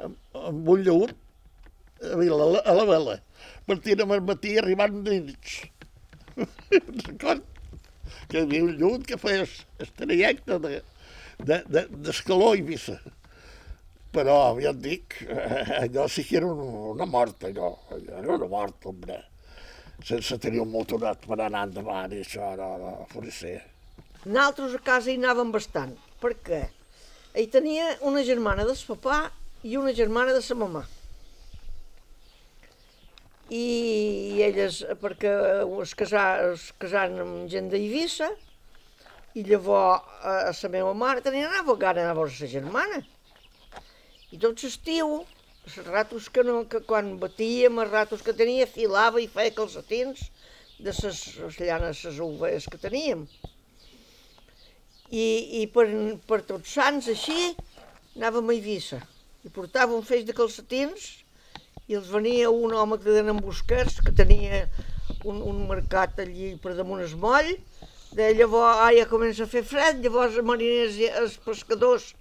amb, 0.00 0.18
amb 0.40 0.74
un 0.76 0.84
llaut 0.86 1.14
a, 1.14 2.14
Vila, 2.20 2.52
a 2.64 2.76
la 2.76 2.86
vela. 2.88 3.18
Partíem 3.68 4.12
al 4.12 4.24
matí 4.28 4.54
i 4.54 4.60
arribant 4.60 5.02
de 5.06 5.20
nits. 5.30 5.58
Record? 7.08 7.50
que 8.28 8.40
hi 8.40 8.42
havia 8.44 8.64
un 8.64 8.78
lluny 8.80 9.04
que 9.08 9.18
feia 9.20 9.44
el 9.44 9.90
trajecte 9.98 10.58
de, 10.64 10.80
de, 11.50 11.60
de, 11.76 11.84
d'Escaló 12.06 12.52
a 12.52 12.56
Eivissa. 12.58 12.98
Però, 14.14 14.54
ja 14.62 14.70
et 14.70 14.78
dic, 14.78 15.16
eh, 15.26 15.62
allò 15.82 16.06
sí 16.06 16.22
que 16.26 16.36
era 16.38 16.46
una, 16.46 17.06
mort, 17.06 17.44
allò. 17.48 17.72
allò 17.90 18.18
era 18.20 18.34
una 18.36 18.46
mort, 18.46 18.84
hombre. 18.86 19.16
Sense 20.04 20.38
tenir 20.38 20.60
un 20.62 20.70
motorat 20.70 21.24
per 21.26 21.38
anar 21.40 21.64
endavant 21.66 22.12
i 22.14 22.20
això, 22.22 22.52
no, 22.58 22.68
no, 22.78 22.92
pot 23.10 23.26
ser. 23.34 23.56
Nosaltres 24.24 24.76
a 24.78 24.82
casa 24.86 25.10
hi 25.10 25.16
anàvem 25.18 25.50
bastant. 25.54 25.96
Per 26.22 26.32
què? 26.46 26.60
Ell 27.34 27.48
tenia 27.50 27.88
una 28.06 28.22
germana 28.26 28.66
del 28.68 28.78
papà 28.86 29.18
i 29.66 29.74
una 29.80 29.94
germana 29.96 30.34
de 30.36 30.42
sa 30.44 30.54
mamà. 30.58 30.84
I 33.50 34.40
elles, 34.46 34.78
perquè 35.02 35.32
es, 35.82 35.94
casà, 35.98 36.24
es 36.52 36.68
casaren 36.80 37.18
amb 37.24 37.50
gent 37.52 37.66
d'Eivissa, 37.72 38.30
i 39.34 39.42
llavors 39.48 40.06
a, 40.22 40.36
a 40.48 40.54
la 40.54 40.70
meva 40.70 40.94
mare 40.94 41.24
tenia 41.26 41.50
anava 41.50 41.74
gana 41.76 42.06
a 42.10 42.14
veure 42.14 42.30
sa 42.30 42.46
germana. 42.46 43.02
I 44.34 44.38
tot 44.42 44.64
l'estiu, 44.66 45.20
els 45.64 45.76
ratos 45.86 46.26
que, 46.28 46.42
no, 46.46 46.64
que 46.70 46.80
quan 46.88 47.12
batíem, 47.22 47.78
els 47.84 47.92
ratos 47.92 48.22
que 48.26 48.34
tenia, 48.36 48.66
filava 48.66 49.22
i 49.22 49.28
feia 49.30 49.54
calcetins 49.54 50.26
de 50.82 50.90
les 50.90 51.58
llanes, 51.60 52.02
les 52.08 52.18
ovelles 52.24 52.66
que 52.66 52.80
teníem. 52.82 53.28
I, 55.14 55.26
i 55.60 55.66
per, 55.70 55.86
per 56.26 56.40
tots 56.48 56.74
sants 56.74 57.06
així 57.12 57.52
anàvem 58.16 58.50
a 58.50 58.56
Eivissa 58.56 58.98
i 59.44 59.52
portava 59.54 59.94
un 59.94 60.02
feix 60.08 60.24
de 60.26 60.34
calcetins 60.34 61.06
i 61.86 61.94
els 61.98 62.10
venia 62.10 62.50
un 62.50 62.74
home 62.74 62.98
que 62.98 63.12
deien 63.12 63.30
embosquers 63.34 64.00
que 64.02 64.14
tenia 64.16 64.64
un, 65.22 65.42
un 65.44 65.62
mercat 65.68 66.18
allí 66.24 66.54
per 66.62 66.74
damunt 66.78 67.04
es 67.04 67.14
moll 67.26 67.52
de 68.14 68.30
llavors 68.38 68.82
ah, 68.84 68.92
ja 68.94 69.08
comença 69.10 69.44
a 69.44 69.50
fer 69.50 69.64
fred, 69.66 70.00
llavors 70.04 70.36
els 70.38 70.46
mariners 70.46 70.98
i 71.02 71.10
els 71.22 71.34
pescadors 71.42 72.12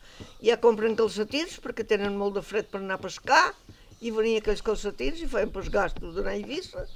ja 0.41 0.57
compren 0.63 0.97
calcetins 0.97 1.59
perquè 1.63 1.85
tenen 1.85 2.17
molt 2.17 2.39
de 2.39 2.45
fred 2.45 2.69
per 2.71 2.81
anar 2.81 2.97
a 2.97 3.05
pescar 3.05 3.45
i 4.01 4.11
venia 4.11 4.41
aquells 4.41 4.65
calcetins 4.65 5.21
i 5.21 5.29
feien 5.29 5.53
pels 5.53 5.69
gastos 5.73 6.15
d'anar 6.15 6.33
a 6.33 6.39
Eivissa 6.39 6.87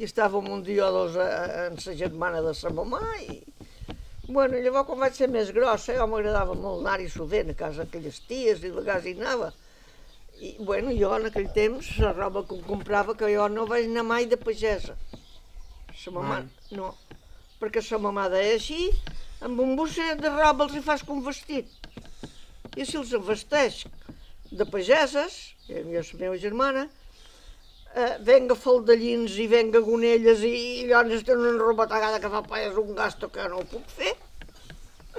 i 0.00 0.06
estàvem 0.08 0.48
un 0.48 0.64
dia 0.64 0.88
o 0.88 0.92
dos 0.94 1.18
a, 1.20 1.28
a, 1.28 1.66
amb 1.68 1.82
sa 1.84 1.92
germana 1.96 2.40
de 2.44 2.54
sa 2.56 2.72
mamà 2.72 3.02
i, 3.28 3.42
Bueno, 4.32 4.56
llavors 4.62 4.86
quan 4.86 5.00
vaig 5.02 5.16
ser 5.18 5.26
més 5.28 5.50
grossa, 5.52 5.96
jo 5.96 6.04
m'agradava 6.06 6.54
molt 6.54 6.84
anar-hi 6.84 7.08
sovint 7.10 7.50
a 7.50 7.56
casa 7.58 7.82
d'aquelles 7.82 8.20
ties 8.28 8.60
i 8.62 8.68
de 8.68 8.76
vegades 8.76 9.08
hi 9.10 9.16
anava. 9.18 9.48
I, 10.38 10.52
bueno, 10.62 10.92
jo 10.94 11.10
en 11.16 11.26
aquell 11.28 11.48
temps, 11.56 11.88
la 12.00 12.12
roba 12.14 12.44
que 12.46 12.60
comprava, 12.68 13.16
que 13.18 13.32
jo 13.34 13.48
no 13.50 13.66
vaig 13.66 13.90
anar 13.90 14.06
mai 14.06 14.28
de 14.30 14.38
pagesa. 14.38 14.94
Sa 15.98 16.14
mamà, 16.14 16.38
no. 16.78 16.92
Perquè 17.62 17.78
sa 17.78 17.98
mamà 18.02 18.24
deia 18.26 18.56
així, 18.56 18.88
amb 19.46 19.60
un 19.62 19.76
bosset 19.78 20.18
de 20.18 20.30
roba 20.34 20.64
els 20.66 20.72
hi 20.74 20.80
fas 20.82 21.04
com 21.06 21.20
vestit. 21.22 21.68
I 22.74 22.82
si 22.88 22.96
els 22.98 23.12
vesteix 23.28 23.84
de 24.50 24.66
pageses, 24.66 25.36
i 25.68 25.78
jo 25.92 26.02
la 26.02 26.18
meva 26.24 26.40
germana, 26.42 26.82
eh, 27.94 28.16
venga 28.26 28.56
faldellins 28.58 29.36
i 29.44 29.46
venga 29.52 29.82
gonelles 29.86 30.42
i, 30.48 30.52
i 30.82 30.88
llavors 30.90 31.22
tenen 31.28 31.52
una 31.52 31.62
roba 31.62 31.86
tagada 31.92 32.20
que 32.20 32.32
fa 32.32 32.42
palles 32.48 32.80
un 32.82 32.96
gasto 32.98 33.30
que 33.30 33.46
no 33.52 33.60
ho 33.60 33.68
puc 33.70 33.94
fer. 34.00 34.14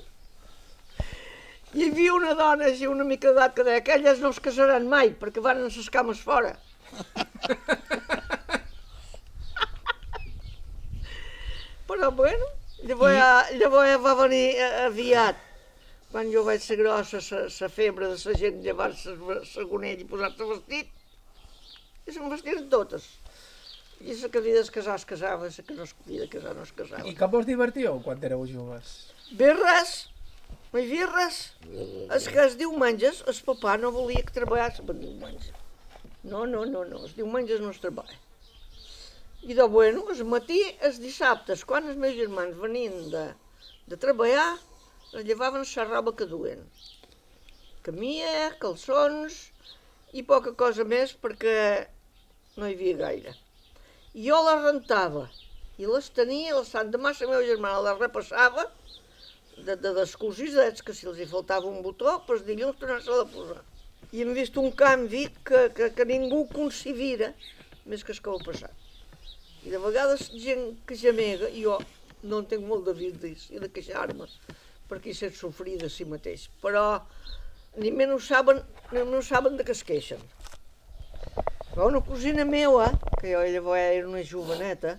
Hi 1.77 1.87
havia 1.87 2.17
una 2.17 2.35
dona 2.39 2.67
així 2.73 2.91
una 2.91 3.07
mica 3.07 3.31
d'edat 3.31 3.55
que 3.55 3.67
deia 3.69 3.85
que 3.87 3.95
elles 3.99 4.19
no 4.25 4.33
es 4.35 4.43
casaran 4.49 4.89
mai 4.91 5.15
perquè 5.23 5.47
van 5.47 5.63
amb 5.63 5.79
les 5.79 5.89
cames 5.95 6.19
fora. 6.27 6.57
Però 11.87 12.11
bueno, 12.15 12.47
llavors, 12.87 13.17
ja, 13.17 13.31
llavors 13.59 13.99
va 14.03 14.13
venir 14.23 14.45
eh, 14.55 14.69
aviat. 14.85 15.39
Quan 16.13 16.29
jo 16.29 16.43
vaig 16.45 16.61
ser 16.61 16.77
grossa, 16.77 17.19
la 17.41 17.69
febre 17.73 18.11
de 18.11 18.17
la 18.17 18.37
gent 18.37 18.61
llevar-se 18.61 19.15
la 19.17 19.65
gonella 19.69 20.03
i 20.03 20.09
posar-se 20.09 20.45
vestit, 20.45 20.91
i 22.05 22.13
se'n 22.13 22.29
vestiren 22.29 22.69
totes. 22.69 23.07
I 24.03 24.15
la 24.19 24.29
que 24.29 24.41
havia 24.41 24.59
de 24.59 24.71
casar 24.75 24.97
es 24.99 25.05
casava, 25.09 25.49
la 25.49 25.65
que 25.67 25.75
no 25.75 25.87
es 25.87 25.95
havia 26.05 26.25
de 26.25 26.29
casar 26.29 26.55
no 26.55 26.65
es 26.67 26.73
casava. 26.75 27.07
I 27.09 27.15
com 27.17 27.37
us 27.39 27.47
divertíeu 27.49 27.97
quan 28.05 28.21
éreu 28.29 28.45
joves? 28.49 28.93
Bé 29.39 29.53
res, 29.57 29.95
no 30.71 30.79
hi 30.79 30.85
havia 30.85 31.09
res. 31.11 31.39
És 32.19 32.27
que 32.29 32.41
els 32.45 32.59
diumenges 32.59 33.23
el 33.25 33.39
papà 33.47 33.77
no 33.81 33.93
volia 33.95 34.23
que 34.27 34.35
treballés 34.35 34.83
el 34.83 34.93
diumenge. 34.99 35.55
No, 36.23 36.45
no, 36.45 36.63
no, 36.65 36.83
no, 36.87 37.01
els 37.07 37.15
diumenges 37.17 37.63
no 37.63 37.71
es 37.73 37.81
treballa. 37.83 38.19
I 39.43 39.53
de 39.53 39.63
bueno, 39.67 40.05
el 40.11 40.23
matí, 40.23 40.61
els 40.87 41.01
dissabtes, 41.03 41.65
quan 41.67 41.89
els 41.91 41.97
meus 41.99 42.13
germans 42.15 42.55
venien 42.55 42.93
de, 43.11 43.23
de 43.91 43.97
treballar, 43.99 44.53
es 45.11 45.25
llevaven 45.27 45.65
la 45.67 45.83
roba 45.89 46.13
que 46.15 46.27
duen. 46.31 46.61
Camia, 47.83 48.53
calçons 48.61 49.49
i 50.15 50.23
poca 50.23 50.53
cosa 50.61 50.85
més 50.87 51.11
perquè 51.25 51.55
no 52.55 52.69
hi 52.69 52.77
havia 52.77 52.99
gaire. 53.01 53.33
I 54.13 54.29
jo 54.29 54.39
les 54.47 54.63
rentava 54.63 55.25
i 55.75 55.89
les 55.91 56.07
tenia, 56.19 56.55
les 56.55 56.71
Sant 56.71 56.93
demà 56.93 57.11
la 57.11 57.29
meva 57.33 57.43
germana 57.49 57.83
les 57.89 57.99
repassava 57.99 58.63
de, 59.57 59.75
de 59.75 59.91
descosisets, 59.99 60.85
que 60.87 60.95
si 60.95 61.09
els 61.11 61.19
hi 61.19 61.27
faltava 61.27 61.67
un 61.67 61.83
botó, 61.83 62.15
doncs 62.29 62.47
dilluns 62.47 62.79
tornar-se 62.79 63.19
a 63.19 63.27
posar. 63.35 63.59
I 64.13 64.23
hem 64.23 64.31
vist 64.39 64.55
un 64.61 64.71
canvi 64.71 65.27
que, 65.43 65.67
que, 65.75 65.91
que 65.99 66.07
ningú 66.07 66.45
concebira 66.55 67.33
més 67.83 68.07
que 68.07 68.15
el 68.15 68.23
que 68.23 68.37
ha 68.37 68.47
passat. 68.47 68.82
I 69.63 69.71
de 69.71 69.79
vegades 69.79 70.29
gent 70.35 70.73
que 70.87 70.97
gemega, 70.99 71.49
i 71.49 71.63
jo 71.63 71.79
no 72.27 72.41
en 72.41 72.47
tinc 72.51 72.63
molt 72.67 72.87
de 72.87 72.95
virdis 72.97 73.49
i 73.51 73.61
de 73.61 73.69
queixar-me, 73.71 74.27
perquè 74.89 75.13
sé 75.15 75.31
sofrir 75.35 75.77
de 75.81 75.89
si 75.91 76.07
mateix. 76.07 76.49
Però 76.63 76.83
ni 77.79 77.91
menys 77.95 78.27
saben, 78.31 78.61
ni 78.91 79.03
menys 79.03 79.31
saben 79.31 79.57
de 79.59 79.65
què 79.67 79.75
es 79.75 79.83
queixen. 79.87 80.21
Però 81.73 81.87
una 81.89 82.03
cosina 82.05 82.45
meva, 82.45 82.91
que 83.19 83.31
jo 83.33 83.41
llavors 83.47 83.81
era 83.81 84.09
una 84.09 84.23
joveneta, 84.27 84.97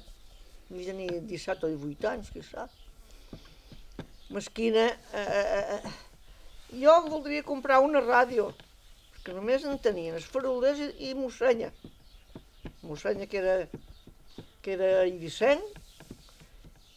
ni 0.70 0.88
tenia 0.88 1.20
17 1.20 1.68
o 1.68 1.70
18 1.70 2.10
anys, 2.10 2.32
qui 2.34 2.42
sap, 2.42 2.72
mesquina, 4.34 4.88
eh, 5.12 5.22
eh, 5.22 5.76
eh, 5.76 5.92
jo 6.82 6.94
voldria 7.06 7.44
comprar 7.46 7.78
una 7.84 8.02
ràdio, 8.02 8.50
que 9.22 9.32
només 9.32 9.64
en 9.64 9.78
tenien 9.78 10.16
els 10.18 10.26
farolders 10.28 10.80
i, 10.82 10.90
i 11.10 11.14
Mossenya. 11.16 11.70
Mossenya, 12.82 13.28
que 13.30 13.38
era, 13.40 13.54
que 14.64 14.74
era 14.78 15.04
eivissenc, 15.04 15.80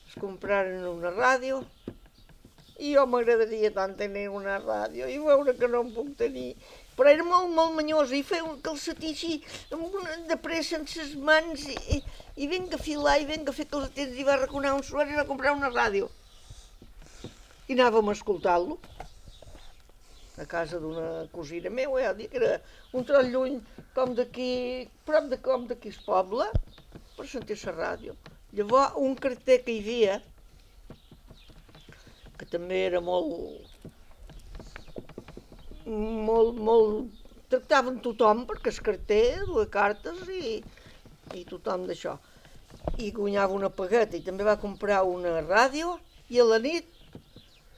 es 0.08 0.16
compraren 0.22 0.88
una 0.88 1.12
ràdio, 1.12 1.62
i 2.78 2.94
jo 2.94 3.06
m'agradaria 3.10 3.72
tant 3.74 3.96
tenir 3.98 4.28
una 4.30 4.58
ràdio 4.62 5.08
i 5.10 5.18
veure 5.22 5.56
que 5.58 5.70
no 5.72 5.82
en 5.86 5.94
puc 5.96 6.12
tenir. 6.20 6.52
Però 6.98 7.10
era 7.14 7.26
molt, 7.26 7.50
molt 7.54 7.76
manyosa 7.78 8.16
i 8.18 8.24
feia 8.26 8.46
un 8.46 8.60
calcetí 8.66 9.12
així, 9.14 9.34
amb 9.74 9.86
una, 9.86 10.16
de 10.30 10.38
pressa 10.42 10.78
en 10.80 10.86
ses 10.90 11.14
mans 11.30 11.66
i, 11.70 11.78
i, 11.98 12.00
i 12.44 12.48
vinga 12.50 12.78
a 12.78 12.82
filar 12.82 13.18
i 13.22 13.28
vinga 13.30 13.54
a 13.54 13.58
fer 13.58 13.68
calcetins 13.70 14.18
i 14.18 14.26
va 14.26 14.40
reconar 14.42 14.74
un 14.78 14.86
suer 14.86 15.08
i 15.10 15.18
va 15.18 15.28
comprar 15.30 15.54
una 15.58 15.74
ràdio. 15.74 16.10
I 17.68 17.76
anàvem 17.76 18.10
a 18.10 18.16
escoltar-lo 18.18 18.80
a 20.38 20.46
casa 20.46 20.78
d'una 20.82 21.26
cosina 21.34 21.70
meva, 21.74 22.02
ja 22.02 22.14
dic, 22.18 22.34
era 22.38 22.60
un 22.94 23.06
tros 23.06 23.30
lluny, 23.34 23.58
com 23.96 24.14
d'aquí, 24.18 24.52
prop 25.06 25.32
de 25.32 25.40
com 25.42 25.66
d'aquí 25.70 25.90
el 25.90 26.02
poble, 26.06 26.46
per 27.28 27.34
sentir 27.36 27.58
la 27.66 27.76
ràdio. 27.76 28.16
Llavors, 28.56 28.96
un 29.04 29.16
carter 29.20 29.60
que 29.66 29.74
hi 29.76 29.82
havia, 29.84 30.18
que 32.40 32.48
també 32.48 32.86
era 32.88 33.02
molt, 33.04 33.68
molt, 35.86 36.60
molt... 36.70 37.16
Tractaven 37.48 38.02
tothom 38.04 38.42
perquè 38.48 38.74
es 38.74 38.82
carter 38.84 39.38
duia 39.48 39.70
cartes 39.72 40.26
i, 40.36 40.58
i 41.40 41.46
tothom 41.48 41.86
d'això. 41.88 42.18
I 43.00 43.14
guanyava 43.16 43.56
una 43.56 43.70
pagueta 43.72 44.18
i 44.20 44.24
també 44.26 44.44
va 44.44 44.58
comprar 44.60 45.06
una 45.08 45.38
ràdio 45.46 45.94
i 46.28 46.42
a 46.44 46.48
la 46.48 46.60
nit, 46.60 46.90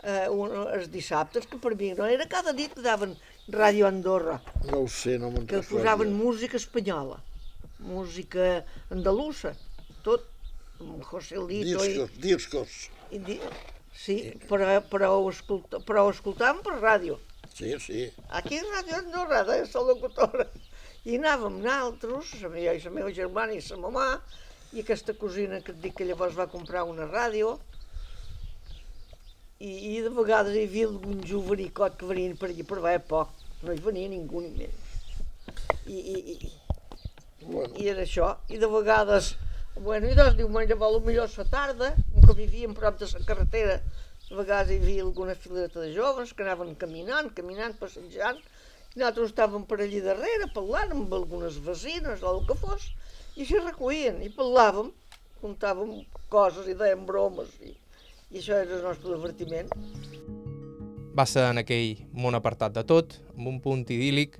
eh, 0.01 0.25
un, 0.33 0.55
els 0.73 0.89
dissabtes, 0.89 1.45
que 1.45 1.61
per 1.61 1.75
mi 1.77 1.91
no 1.93 2.09
era 2.09 2.25
cada 2.31 2.55
nit 2.57 2.73
que 2.73 2.81
daven 2.81 3.13
Ràdio 3.53 3.85
Andorra, 3.85 4.39
No 4.65 4.85
ho 4.85 4.89
sé, 4.89 5.19
no 5.21 5.29
me'n 5.33 5.45
que 5.49 5.61
posaven 5.69 6.17
música 6.17 6.57
espanyola, 6.57 7.21
música 7.79 8.65
andalusa, 8.91 9.55
tot, 10.03 10.25
José 10.79 11.35
Lito 11.35 11.83
i, 11.83 11.87
Discos, 11.87 12.11
discos. 12.19 12.77
i 13.11 13.19
di... 13.19 13.39
Sí, 13.99 14.15
però, 14.47 14.79
però, 14.87 15.09
ho 15.17 15.29
escolta, 15.29 15.81
però 15.83 16.05
ho 16.05 16.11
escoltàvem 16.13 16.61
per 16.63 16.77
ràdio. 16.79 17.17
Sí, 17.51 17.73
sí. 17.83 18.05
Aquí 18.29 18.59
a 18.59 18.67
Ràdio 18.67 18.99
Andorra, 19.01 19.41
de 19.43 19.57
la 19.65 19.81
locutora. 19.89 20.45
I 21.03 21.17
anàvem 21.17 21.57
nosaltres, 21.63 22.35
la 22.43 22.51
meva, 22.53 22.75
la 22.85 22.93
meva 22.95 23.11
germana 23.11 23.57
i 23.57 23.59
la 23.65 23.79
mamà, 23.81 24.05
i 24.71 24.83
aquesta 24.83 25.15
cosina 25.19 25.59
que 25.65 25.73
et 25.73 25.81
dic 25.83 25.97
que 25.97 26.07
llavors 26.07 26.37
va 26.37 26.47
comprar 26.47 26.85
una 26.87 27.09
ràdio, 27.09 27.57
i, 29.59 29.71
i 29.91 30.01
de 30.05 30.11
vegades 30.15 30.55
hi 30.55 30.63
havia 30.69 30.87
algun 30.87 31.19
jovericot 31.27 31.97
que 31.99 32.07
venien 32.07 32.37
per 32.39 32.47
allà, 32.47 32.65
però 32.69 32.85
va 32.85 32.95
poc, 33.03 33.33
no 33.65 33.75
hi 33.75 33.83
venia 33.83 34.11
ningú 34.11 34.45
ni 34.45 34.53
menys. 34.55 34.85
I, 35.89 35.97
i, 35.97 36.17
i, 36.37 36.51
Bueno, 37.41 37.73
i 37.79 37.87
era 37.87 38.03
això, 38.03 38.33
i 38.51 38.59
de 38.59 38.67
vegades, 38.69 39.33
bueno, 39.79 40.09
i 40.09 40.15
doncs 40.17 40.35
diumenge, 40.37 40.75
a 40.75 40.91
lo 40.91 40.99
millor 41.05 41.29
a 41.29 41.41
la 41.41 41.45
tarda, 41.49 41.93
un 42.13 42.25
que 42.27 42.35
vivíem 42.35 42.75
prop 42.75 42.99
de 42.99 43.07
la 43.13 43.25
carretera, 43.25 43.79
a 44.29 44.35
vegades 44.35 44.73
hi 44.75 44.79
havia 44.81 45.05
alguna 45.05 45.35
fileta 45.35 45.79
de 45.79 45.93
joves 45.95 46.33
que 46.33 46.43
anaven 46.43 46.75
caminant, 46.75 47.31
caminant, 47.33 47.77
passejant, 47.79 48.41
i 48.95 48.99
nosaltres 48.99 49.31
estàvem 49.31 49.63
per 49.69 49.79
allí 49.79 50.01
darrere, 50.03 50.49
parlant 50.53 50.91
amb 50.95 51.13
algunes 51.15 51.59
vecines 51.63 52.23
o 52.23 52.35
el 52.35 52.43
que 52.49 52.57
fos, 52.59 52.89
i 53.37 53.45
així 53.45 53.61
recollien, 53.63 54.19
i 54.25 54.29
parlàvem, 54.35 54.91
contàvem 55.39 55.95
coses 56.33 56.67
i 56.67 56.75
dèiem 56.77 57.05
bromes, 57.07 57.55
i, 57.63 57.71
i 58.33 58.41
això 58.41 58.59
era 58.59 58.77
el 58.77 58.83
nostre 58.83 59.15
divertiment. 59.15 59.71
Va 61.15 61.25
ser 61.25 61.47
en 61.49 61.63
aquell 61.63 62.03
món 62.13 62.35
apartat 62.37 62.75
de 62.75 62.83
tot, 62.87 63.15
amb 63.37 63.47
un 63.53 63.61
punt 63.63 63.87
idíl·lic, 63.87 64.37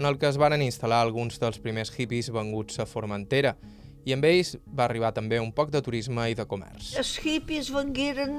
en 0.00 0.06
el 0.08 0.16
que 0.16 0.30
es 0.30 0.38
varen 0.40 0.62
instal·lar 0.64 1.02
alguns 1.04 1.36
dels 1.42 1.58
primers 1.60 1.90
hippies 1.92 2.30
venguts 2.32 2.80
a 2.80 2.86
Formentera, 2.88 3.52
i 4.08 4.14
amb 4.16 4.24
ells 4.24 4.54
va 4.64 4.86
arribar 4.86 5.10
també 5.12 5.36
un 5.42 5.50
poc 5.52 5.68
de 5.74 5.82
turisme 5.84 6.24
i 6.32 6.36
de 6.38 6.46
comerç. 6.48 6.94
Els 6.96 7.10
hippies 7.20 7.68
vengueren 7.74 8.38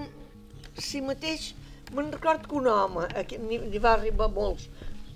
si 0.82 1.04
mateix, 1.06 1.52
me'n 1.94 2.10
record 2.16 2.48
que 2.50 2.58
un 2.58 2.70
home, 2.72 3.06
aquí 3.14 3.38
n'hi 3.38 3.82
va 3.84 3.92
arribar 3.94 4.32
molts, 4.34 4.66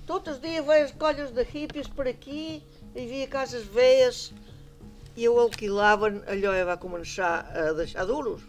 tots 0.05 0.29
els 0.35 0.41
dies 0.43 0.67
veies 0.67 0.93
colles 1.01 1.31
de 1.33 1.47
hippies 1.49 1.89
per 1.97 2.05
aquí, 2.11 2.43
hi 2.93 3.07
havia 3.07 3.31
cases 3.31 3.65
veies, 3.73 4.27
i 5.17 5.25
ho 5.25 5.39
alquilaven, 5.41 6.21
allò 6.29 6.53
ja 6.53 6.69
va 6.69 6.77
començar 6.77 7.31
a 7.55 7.65
deixar 7.73 8.05
duros. 8.05 8.45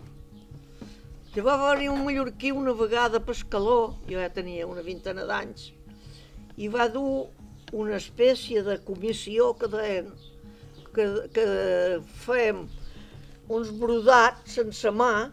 Llavors 1.32 1.62
va 1.62 1.72
venir 1.72 1.88
un 1.94 2.04
mallorquí 2.04 2.52
una 2.52 2.76
vegada 2.76 3.22
a 3.22 3.24
Pescaló, 3.24 3.96
jo 4.04 4.20
ja 4.20 4.28
tenia 4.36 4.68
una 4.68 4.84
vintena 4.84 5.24
d'anys, 5.24 5.70
i 6.60 6.68
va 6.68 6.90
dur 6.92 7.28
una 7.72 7.96
espècie 7.96 8.62
de 8.62 8.78
comissió 8.86 9.52
que 9.58 9.68
deien 9.72 10.12
que, 10.94 11.06
que 11.34 11.46
fèiem 12.22 12.64
uns 13.52 13.72
brodats 13.80 14.56
sense 14.58 14.90
mà 14.90 15.28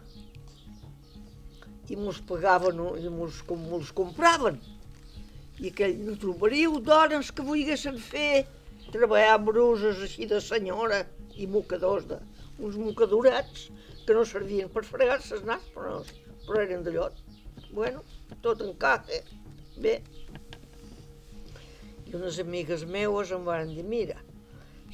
i 1.90 1.96
mos 2.00 2.20
pagaven 2.28 2.80
i 3.00 3.10
mos, 3.12 3.40
com 3.48 3.60
mos 3.70 3.90
compraven. 3.94 4.58
I 5.60 5.70
aquell, 5.70 5.98
no 6.06 6.16
trobaríeu 6.20 6.78
dones 6.82 7.30
que 7.30 7.44
volguessin 7.46 7.98
fer 8.02 8.46
treballar 8.90 9.38
bruses 9.42 10.00
així 10.06 10.26
de 10.30 10.40
senyora 10.42 11.04
i 11.38 11.46
mocadors, 11.50 12.06
de, 12.10 12.18
uns 12.58 12.78
mocadorets 12.78 13.68
que 14.06 14.16
no 14.16 14.24
servien 14.28 14.70
per 14.72 14.84
fregar-se 14.86 15.38
els 15.38 15.46
nas, 15.48 15.64
però, 15.74 16.00
però 16.46 16.62
eren 16.64 16.84
de 16.86 16.94
llot. 16.96 17.20
Bueno, 17.74 18.02
tot 18.42 18.62
encaja. 18.64 19.22
Bé. 19.76 20.00
Unes 22.14 22.38
amigues 22.38 22.84
meues 22.86 23.32
em 23.34 23.42
van 23.46 23.70
dir, 23.74 23.82
mira, 23.82 24.20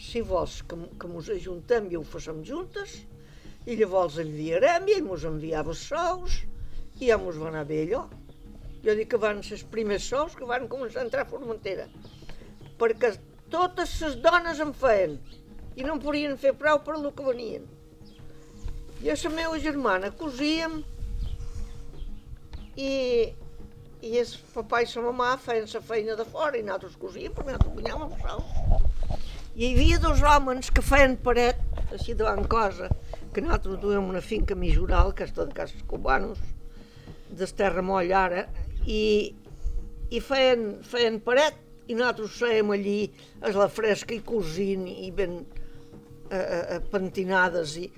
si 0.01 0.23
vols 0.25 0.61
que, 0.65 0.79
que 1.01 1.09
mos 1.11 1.29
ajuntem 1.33 1.91
i 1.93 1.99
ho 1.99 2.05
facem 2.07 2.41
juntes, 2.47 3.03
i 3.69 3.77
llavors 3.77 4.17
enviarem 4.23 4.89
i 4.89 4.97
ell 4.97 5.05
mos 5.05 5.27
enviava 5.29 5.75
sous 5.77 6.41
i 7.01 7.11
ja 7.11 7.19
mos 7.21 7.37
va 7.41 7.51
anar 7.51 7.67
bé 7.69 7.83
allò. 7.85 8.07
Jo 8.85 8.95
dic 8.97 9.11
que 9.13 9.21
van 9.21 9.43
ser 9.45 9.59
els 9.59 9.67
primers 9.75 10.07
sous 10.09 10.37
que 10.37 10.49
van 10.49 10.65
començar 10.73 11.03
a 11.03 11.07
entrar 11.07 11.27
a 11.27 11.29
Formentera, 11.29 11.85
perquè 12.81 13.13
totes 13.53 13.99
les 14.01 14.17
dones 14.25 14.63
en 14.65 14.73
feien 14.73 15.19
i 15.77 15.85
no 15.85 15.97
en 15.97 16.01
podien 16.03 16.39
fer 16.41 16.55
prou 16.57 16.81
per 16.87 16.97
lo 16.97 17.13
que 17.17 17.27
venien. 17.27 17.69
Jo 19.01 19.13
i 19.13 19.21
la 19.25 19.35
meva 19.37 19.61
germana 19.61 20.11
cosíem 20.17 20.81
i, 22.77 22.91
i 24.03 24.17
el 24.21 24.31
papà 24.55 24.81
i 24.83 24.89
la 24.95 25.03
mamà 25.09 25.31
feien 25.45 25.67
la 25.73 25.81
feina 25.85 26.17
de 26.17 26.25
fora 26.33 26.57
i 26.59 26.63
nosaltres 26.65 26.97
cosíem 27.01 27.35
perquè 27.37 27.53
nosaltres 27.53 27.75
guanyàvem 27.77 28.13
sous. 28.23 29.19
I 29.57 29.67
hi 29.67 29.73
havia 29.75 29.99
dos 30.01 30.23
homes 30.25 30.71
que 30.73 30.85
feien 30.85 31.17
paret, 31.25 31.61
així 31.93 32.15
davant 32.17 32.47
cosa, 32.49 32.89
que 33.35 33.43
nosaltres 33.45 33.81
duem 33.83 34.09
una 34.09 34.23
finca 34.25 34.57
mijural, 34.57 35.13
que 35.13 35.27
està 35.29 35.45
de 35.45 35.57
Cases 35.57 35.83
Cubanos, 35.91 36.41
d'Esterra 37.37 37.83
Moll 37.85 38.13
ara, 38.17 38.47
i, 38.87 39.35
i 40.11 40.23
feien, 40.25 40.79
feien 40.87 41.19
paret, 41.27 41.59
i 41.91 41.97
nosaltres 41.99 42.39
fèiem 42.39 42.71
allí 42.75 42.99
a 43.43 43.51
la 43.57 43.67
fresca 43.69 44.15
i 44.15 44.23
cosint 44.25 44.87
i 44.91 45.11
ben 45.15 45.41
eh, 46.31 46.39
eh, 46.39 46.79
pentinades 46.93 47.75
i, 47.83 47.89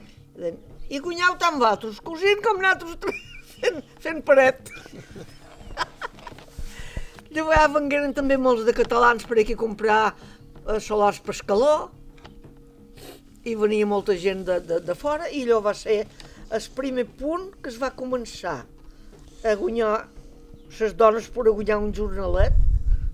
i 0.88 1.00
guanyau 1.04 1.36
tant 1.40 1.60
vosaltres 1.60 2.00
cosint 2.04 2.40
com 2.44 2.62
nosaltres 2.62 3.20
fent, 3.58 3.82
fent 4.00 4.24
paret. 4.24 4.72
Llavors 7.32 7.72
vengueren 7.72 8.12
també 8.12 8.36
molts 8.36 8.66
de 8.66 8.74
catalans 8.76 9.24
per 9.24 9.38
aquí 9.40 9.54
a 9.56 9.60
comprar 9.60 10.00
a 10.68 10.78
Solars 10.84 11.20
Pescaló 11.24 11.90
i 13.48 13.54
venia 13.58 13.86
molta 13.88 14.14
gent 14.20 14.44
de, 14.46 14.58
de, 14.60 14.80
de 14.84 14.94
fora 14.94 15.30
i 15.32 15.46
allò 15.46 15.62
va 15.64 15.72
ser 15.74 16.02
el 16.52 16.66
primer 16.76 17.06
punt 17.18 17.48
que 17.62 17.72
es 17.72 17.78
va 17.80 17.90
començar 17.96 18.58
a 19.42 19.54
guanyar 19.58 19.94
les 20.78 20.92
dones 20.96 21.30
per 21.32 21.46
a 21.48 21.54
guanyar 21.56 21.80
un 21.80 21.90
jornalet 21.96 22.60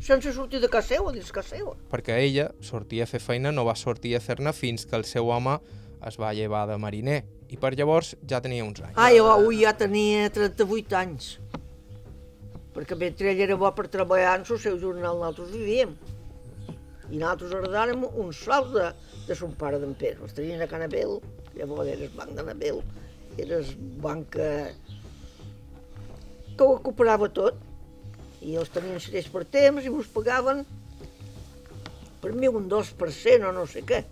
sense 0.02 0.32
sortir 0.34 0.60
de 0.62 0.68
casa 0.70 0.96
seva, 0.96 1.12
dins 1.14 1.30
casa 1.34 1.56
seva. 1.56 1.76
Perquè 1.90 2.18
ella 2.22 2.50
sortia 2.62 3.06
a 3.06 3.10
fer 3.10 3.22
feina, 3.22 3.52
no 3.54 3.64
va 3.66 3.74
sortir 3.78 4.16
a 4.18 4.22
fer-ne 4.22 4.52
fins 4.54 4.86
que 4.86 4.98
el 4.98 5.06
seu 5.06 5.30
home 5.30 5.58
es 6.06 6.18
va 6.18 6.34
llevar 6.34 6.66
de 6.70 6.76
mariner 6.78 7.22
i 7.50 7.58
per 7.58 7.72
llavors 7.78 8.14
ja 8.28 8.42
tenia 8.42 8.66
uns 8.66 8.82
anys. 8.82 8.98
Ah, 8.98 9.10
jo 9.14 9.30
avui 9.30 9.62
ja 9.64 9.74
tenia 9.78 10.28
38 10.34 10.98
anys. 10.98 11.32
Perquè 12.78 12.94
mentre 12.94 13.32
ell 13.32 13.40
era 13.42 13.56
bo 13.58 13.66
per 13.74 13.88
treballar 13.90 14.36
en 14.38 14.44
el 14.46 14.58
seu 14.62 14.76
jornal, 14.78 15.16
nosaltres 15.18 15.48
vivíem. 15.50 15.96
I 17.10 17.16
nosaltres 17.18 17.56
heredàrem 17.56 18.04
un 18.06 18.28
sol 18.36 18.68
de, 18.70 18.84
de 19.26 19.34
son 19.34 19.56
pare 19.58 19.80
d'en 19.82 19.96
Pere. 19.98 20.20
Els 20.22 20.36
tenien 20.36 20.62
a 20.62 20.68
Canabel, 20.70 21.16
llavors 21.56 21.90
era 21.90 22.06
el 22.06 22.12
banc 22.14 22.36
de 22.38 22.44
era 23.38 23.56
el 23.58 23.72
banc 24.02 24.28
que, 24.36 24.50
que 26.54 26.62
ho 26.62 26.76
recuperava 26.76 27.26
tot. 27.34 27.58
I 28.46 28.54
els 28.62 28.70
tenien 28.70 29.02
sereix 29.02 29.26
per 29.34 29.42
temps 29.42 29.82
i 29.82 29.90
mos 29.90 30.06
pagaven 30.14 30.62
per 32.22 32.30
mi 32.38 32.46
un 32.46 32.70
2% 32.70 33.48
o 33.48 33.52
no 33.58 33.66
sé 33.66 33.82
què, 33.86 34.04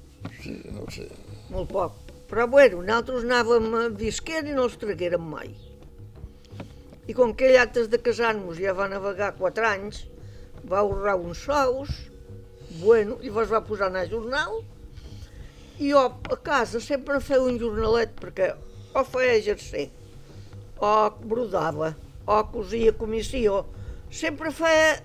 Sí, 0.42 0.56
no 0.74 0.90
sé. 0.90 1.06
molt 1.54 1.70
poc. 1.70 2.02
Però 2.26 2.48
bueno, 2.50 2.82
nosaltres 2.82 3.22
anàvem 3.22 3.94
visquent 3.94 4.50
i 4.50 4.58
no 4.58 4.66
els 4.66 4.78
traguérem 4.82 5.22
mai. 5.22 5.54
I 7.06 7.14
com 7.14 7.32
que 7.34 7.46
ell 7.46 7.60
antes 7.62 7.86
de 7.90 7.98
casar-nos 8.02 8.58
ja 8.58 8.74
va 8.74 8.88
navegar 8.90 9.34
4 9.38 9.66
anys, 9.68 10.04
va 10.66 10.80
ahorrar 10.80 11.14
uns 11.20 11.44
sous, 11.46 11.92
bueno, 12.80 13.18
llavors 13.22 13.52
va 13.52 13.62
posar 13.64 13.86
a 13.86 13.92
anar 13.92 14.06
a 14.06 14.10
jornal, 14.10 14.58
i 15.78 15.92
jo 15.92 16.02
a 16.02 16.38
casa 16.42 16.80
sempre 16.80 17.20
feia 17.20 17.44
un 17.44 17.60
jornalet, 17.60 18.16
perquè 18.18 18.50
o 18.96 19.04
feia 19.04 19.36
exercer, 19.36 19.86
o 20.80 20.92
brodava, 21.22 21.92
o 22.26 22.40
cosia 22.50 22.96
comissió, 22.96 23.62
sempre 24.10 24.50
feia 24.50 24.96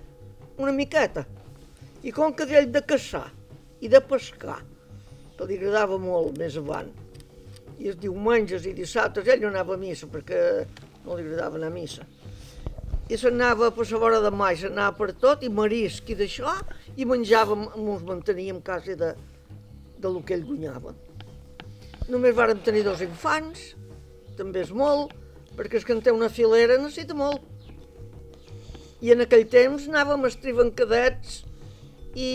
una 0.58 0.72
miqueta. 0.72 1.26
I 2.02 2.10
com 2.10 2.32
que 2.34 2.48
d'ell 2.48 2.72
de 2.74 2.82
caçar 2.82 3.28
i 3.78 3.90
de 3.92 4.00
pescar, 4.02 4.58
que 5.36 5.46
li 5.46 5.60
agradava 5.60 6.00
molt 6.02 6.38
més 6.38 6.56
avant, 6.58 6.90
i 7.78 7.92
els 7.92 7.98
diumenges 8.02 8.66
i 8.66 8.74
dissabtes 8.74 9.28
ell 9.28 9.42
no 9.42 9.52
anava 9.52 9.74
a 9.74 9.80
missa 9.80 10.06
perquè 10.10 10.40
no 11.04 11.16
li 11.16 11.24
agradava 11.26 11.58
anar 11.58 11.70
a 11.70 11.74
missa. 11.74 12.06
I 13.10 13.18
s'anava 13.18 13.70
per 13.74 13.86
la 13.90 14.00
vora 14.00 14.20
de 14.24 14.30
mar, 14.30 14.52
s'anava 14.56 14.96
per 14.96 15.12
tot, 15.20 15.42
i 15.42 15.50
marisc 15.52 16.08
i 16.12 16.16
d'això, 16.16 16.54
i 16.96 17.06
menjàvem, 17.08 17.66
ens 17.76 18.04
manteníem 18.08 18.60
quasi 18.64 18.96
de, 18.96 19.12
de 19.98 20.08
lo 20.08 20.22
que 20.24 20.36
ell 20.36 20.46
guanyava. 20.46 20.94
Només 22.08 22.36
vàrem 22.36 22.60
tenir 22.64 22.84
dos 22.86 23.02
infants, 23.04 23.72
també 24.38 24.62
és 24.64 24.72
molt, 24.74 25.12
perquè 25.56 25.78
és 25.80 25.86
que 25.86 25.94
en 25.96 26.02
té 26.04 26.14
una 26.14 26.30
filera 26.32 26.78
necessita 26.80 27.16
molt. 27.16 27.42
I 29.02 29.12
en 29.14 29.24
aquell 29.24 29.48
temps 29.50 29.88
anàvem 29.90 30.28
estrivant 30.28 30.70
cadets 30.78 31.42
i, 32.14 32.30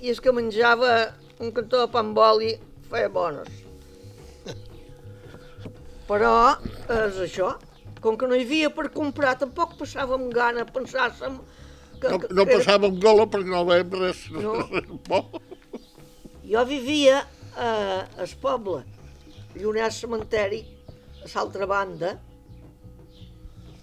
i 0.00 0.12
és 0.12 0.20
que 0.22 0.34
menjava 0.34 1.12
un 1.42 1.50
cantó 1.54 1.82
de 1.82 1.90
pa 1.90 2.00
amb 2.04 2.18
oli 2.22 2.54
feia 2.90 3.10
bones. 3.12 3.50
Però 6.08 6.32
és 6.92 7.20
això, 7.26 7.52
com 8.02 8.16
que 8.18 8.26
no 8.28 8.34
hi 8.36 8.42
havia 8.46 8.70
per 8.74 8.88
comprar, 8.94 9.36
tampoc 9.40 9.76
passàvem 9.80 10.28
gana, 10.34 10.64
pensàssim 10.66 11.38
que... 12.00 12.08
No, 12.10 12.18
que- 12.18 12.32
no 12.34 12.44
que 12.44 12.56
era- 12.56 12.58
passàvem 12.64 12.98
gola 13.02 13.28
perquè 13.30 13.50
no 13.52 13.64
veiem 13.68 13.92
res. 14.00 14.24
No. 14.34 14.56
Bo. 15.08 15.22
Jo 16.42 16.64
vivia 16.68 17.20
a 17.56 17.68
el 18.24 18.32
poble, 18.42 18.82
lluny 19.54 19.78
al 19.84 19.92
cementeri, 19.94 20.62
a 21.22 21.28
l'altra 21.34 21.68
banda, 21.70 22.16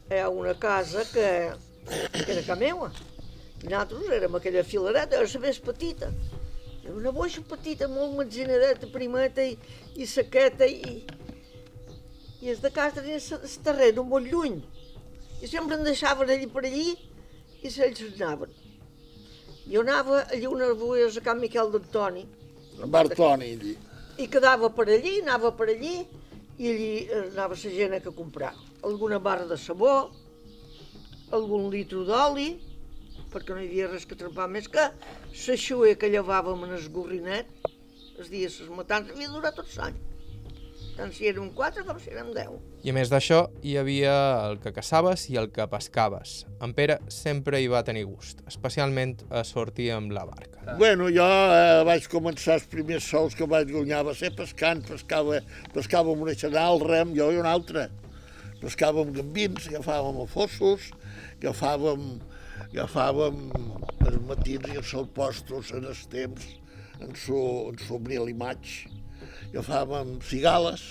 hi 0.10 0.20
ha 0.20 0.28
una 0.30 0.56
casa 0.60 1.04
que, 1.14 1.28
que 1.88 2.32
era 2.34 2.42
casa 2.42 2.56
meua. 2.60 2.92
I 3.64 3.68
nosaltres 3.68 4.10
érem 4.16 4.36
aquella 4.38 4.64
filareta, 4.64 5.18
era 5.20 5.28
la 5.32 5.42
més 5.44 5.60
petita. 5.64 6.10
Era 6.84 6.94
una 6.96 7.12
boixa 7.16 7.42
petita, 7.48 7.88
molt 7.92 8.16
metzinadeta, 8.18 8.88
primeta 8.94 9.44
i, 9.46 9.56
i 10.00 10.08
sequeta, 10.08 10.66
i, 10.66 11.02
i 12.42 12.52
els 12.54 12.62
de 12.64 12.72
casa 12.72 13.02
tenien 13.02 13.20
el 13.20 13.56
terreny 13.66 14.00
molt 14.04 14.30
lluny. 14.32 14.60
I 15.44 15.48
sempre 15.48 15.78
em 15.78 15.84
deixaven 15.88 16.32
allí 16.32 16.48
per 16.52 16.66
allí 16.66 16.88
i 16.96 17.68
ells 17.70 18.02
anaven. 18.08 18.54
Jo 19.70 19.84
anava 19.84 20.24
allí 20.28 20.48
unes 20.48 20.74
bues 20.80 21.18
a 21.20 21.22
Can 21.22 21.40
Miquel 21.40 21.72
d'Antoni, 21.72 22.26
Bartoni, 22.88 23.52
allí. 23.58 23.76
i 24.18 24.28
quedava 24.32 24.72
per 24.74 24.88
allí, 24.88 25.20
anava 25.22 25.52
per 25.52 25.68
allí, 25.70 26.00
i 26.58 26.72
allí 26.72 26.92
anava 27.20 27.56
la 27.60 27.76
gent 27.76 27.94
a 27.94 28.00
que 28.00 28.16
comprar 28.16 28.54
alguna 28.84 29.20
barra 29.20 29.46
de 29.46 29.58
sabó, 29.58 30.10
algun 31.32 31.70
litro 31.70 32.06
d'oli, 32.08 32.50
perquè 33.30 33.54
no 33.54 33.62
hi 33.62 33.68
havia 33.70 33.92
res 33.92 34.08
que 34.10 34.18
trempar 34.18 34.48
més 34.50 34.68
que 34.68 34.90
la 34.90 35.58
xuer 35.66 35.98
que 36.00 36.10
llevàvem 36.10 36.66
en 36.66 36.74
el 36.80 36.88
gorrinet, 36.90 37.52
els 38.18 38.32
dies 38.32 38.60
les 38.64 38.72
matans, 38.74 39.12
havia 39.12 39.30
durat 39.30 39.56
tot 39.56 39.70
l'any. 39.78 40.00
Tant 41.00 41.14
si 41.16 41.30
érem 41.30 41.46
quatre 41.56 41.86
com 41.88 41.96
si 41.96 42.10
érem 42.12 42.34
deu. 42.36 42.58
I 42.84 42.92
a 42.92 42.94
més 42.98 43.08
d'això, 43.08 43.46
hi 43.64 43.78
havia 43.80 44.12
el 44.50 44.58
que 44.60 44.74
caçaves 44.76 45.22
i 45.32 45.38
el 45.40 45.48
que 45.56 45.64
pescaves. 45.72 46.42
En 46.66 46.74
Pere 46.76 46.98
sempre 47.14 47.62
hi 47.64 47.70
va 47.72 47.86
tenir 47.88 48.04
gust, 48.10 48.42
especialment 48.52 49.14
a 49.32 49.46
sortir 49.48 49.94
amb 49.96 50.12
la 50.12 50.26
barca. 50.28 50.76
Bueno, 50.82 51.08
jo 51.16 51.24
eh, 51.24 51.86
vaig 51.88 52.10
començar 52.12 52.58
els 52.60 52.68
primers 52.68 53.08
sols 53.08 53.40
que 53.40 53.48
vaig 53.48 53.72
guanyar, 53.72 54.04
va 54.10 54.18
ser 54.18 54.34
pescant, 54.36 54.84
pescava, 54.90 55.40
pescava 55.72 56.12
amb 56.12 56.28
una 56.28 56.36
xanal, 56.36 56.84
rem, 56.84 57.16
jo 57.16 57.32
i 57.32 57.40
una 57.40 57.56
altra. 57.56 57.88
Pescàvem 58.60 59.16
gambins, 59.16 59.72
agafàvem 59.72 60.20
fossos, 60.28 60.92
agafàvem, 61.40 62.08
agafàvem 62.74 63.44
els 64.04 64.24
matins 64.28 64.68
i 64.68 64.82
els 64.84 64.96
solpostos 64.98 65.72
en 65.80 65.88
els 65.88 66.04
temps, 66.12 66.56
en 67.00 67.16
su, 67.16 67.40
en 67.72 67.86
su 67.88 68.04
abril 68.04 68.28
i 68.28 68.36
maig. 68.36 68.82
Agafàvem 69.50 70.18
cigales, 70.22 70.82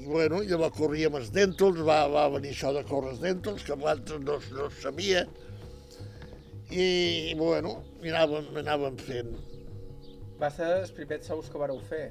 i 0.00 0.06
bueno, 0.08 0.40
llavors 0.42 0.74
corríem 0.76 1.14
els 1.20 1.28
dèntols, 1.34 1.78
va, 1.86 2.00
va 2.10 2.24
venir 2.34 2.50
això 2.54 2.72
de 2.74 2.82
córrer 2.88 3.12
els 3.14 3.20
dèntols, 3.22 3.62
que 3.66 3.76
abans 3.76 4.10
no, 4.24 4.38
no 4.56 4.66
sabia, 4.80 5.22
i 6.70 7.34
bueno, 7.38 7.76
anàvem, 8.02 8.50
anàvem 8.62 8.98
fent. 9.06 9.30
Va 10.40 10.50
ser 10.54 10.68
els 10.80 10.92
primers 10.96 11.26
sous 11.28 11.48
que 11.52 11.60
vareu 11.60 11.78
fer. 11.90 12.08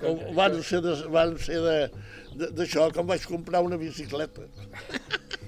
Com, 0.00 0.20
van 0.36 0.60
ser 0.62 0.80
de, 0.84 0.94
van 1.14 1.34
ser 1.42 1.58
de- 1.64 1.90
de- 2.38 2.50
d'això 2.58 2.88
que 2.94 3.00
em 3.02 3.08
vaig 3.08 3.24
comprar 3.26 3.60
una 3.66 3.76
bicicleta. 3.80 4.44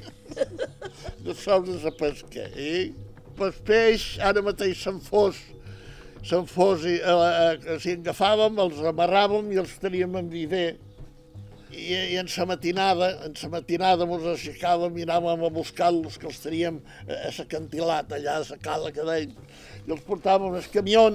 de 1.24 1.34
sous 1.34 1.68
de 1.68 1.78
la 1.84 1.92
pesca. 2.00 2.46
I 2.56 2.92
pel 3.38 3.52
peix, 3.66 4.14
ara 4.24 4.42
mateix 4.44 4.80
se'n 4.82 5.00
fos, 5.04 5.38
se'n 6.26 6.46
fos, 6.48 6.84
i, 6.84 6.98
eh, 7.00 7.16
eh, 7.56 7.78
si 7.80 7.96
agafàvem, 7.96 8.58
els 8.64 8.80
amarràvem 8.92 9.50
i 9.54 9.60
els 9.62 9.76
teníem 9.82 10.16
en 10.20 10.30
viver. 10.32 10.68
I, 11.70 11.84
i 12.14 12.16
en 12.18 12.26
sa 12.28 12.44
matinada, 12.50 13.12
en 13.28 13.36
sa 13.38 13.48
matinada 13.52 14.06
mos 14.08 14.24
aixecàvem 14.26 14.96
i 14.98 15.04
anàvem 15.06 15.44
a 15.46 15.52
buscar-los, 15.54 16.18
que 16.18 16.26
els 16.30 16.40
teníem 16.42 16.80
a 17.06 17.20
a 17.28 17.34
l'acantilat, 17.36 18.10
allà 18.16 18.40
a 18.40 18.46
la 18.48 18.58
cala 18.64 18.90
que 18.96 19.06
deim, 19.06 19.36
i 19.86 19.94
els 19.94 20.02
portàvem 20.08 20.58
al 20.58 20.66
camió, 20.74 21.06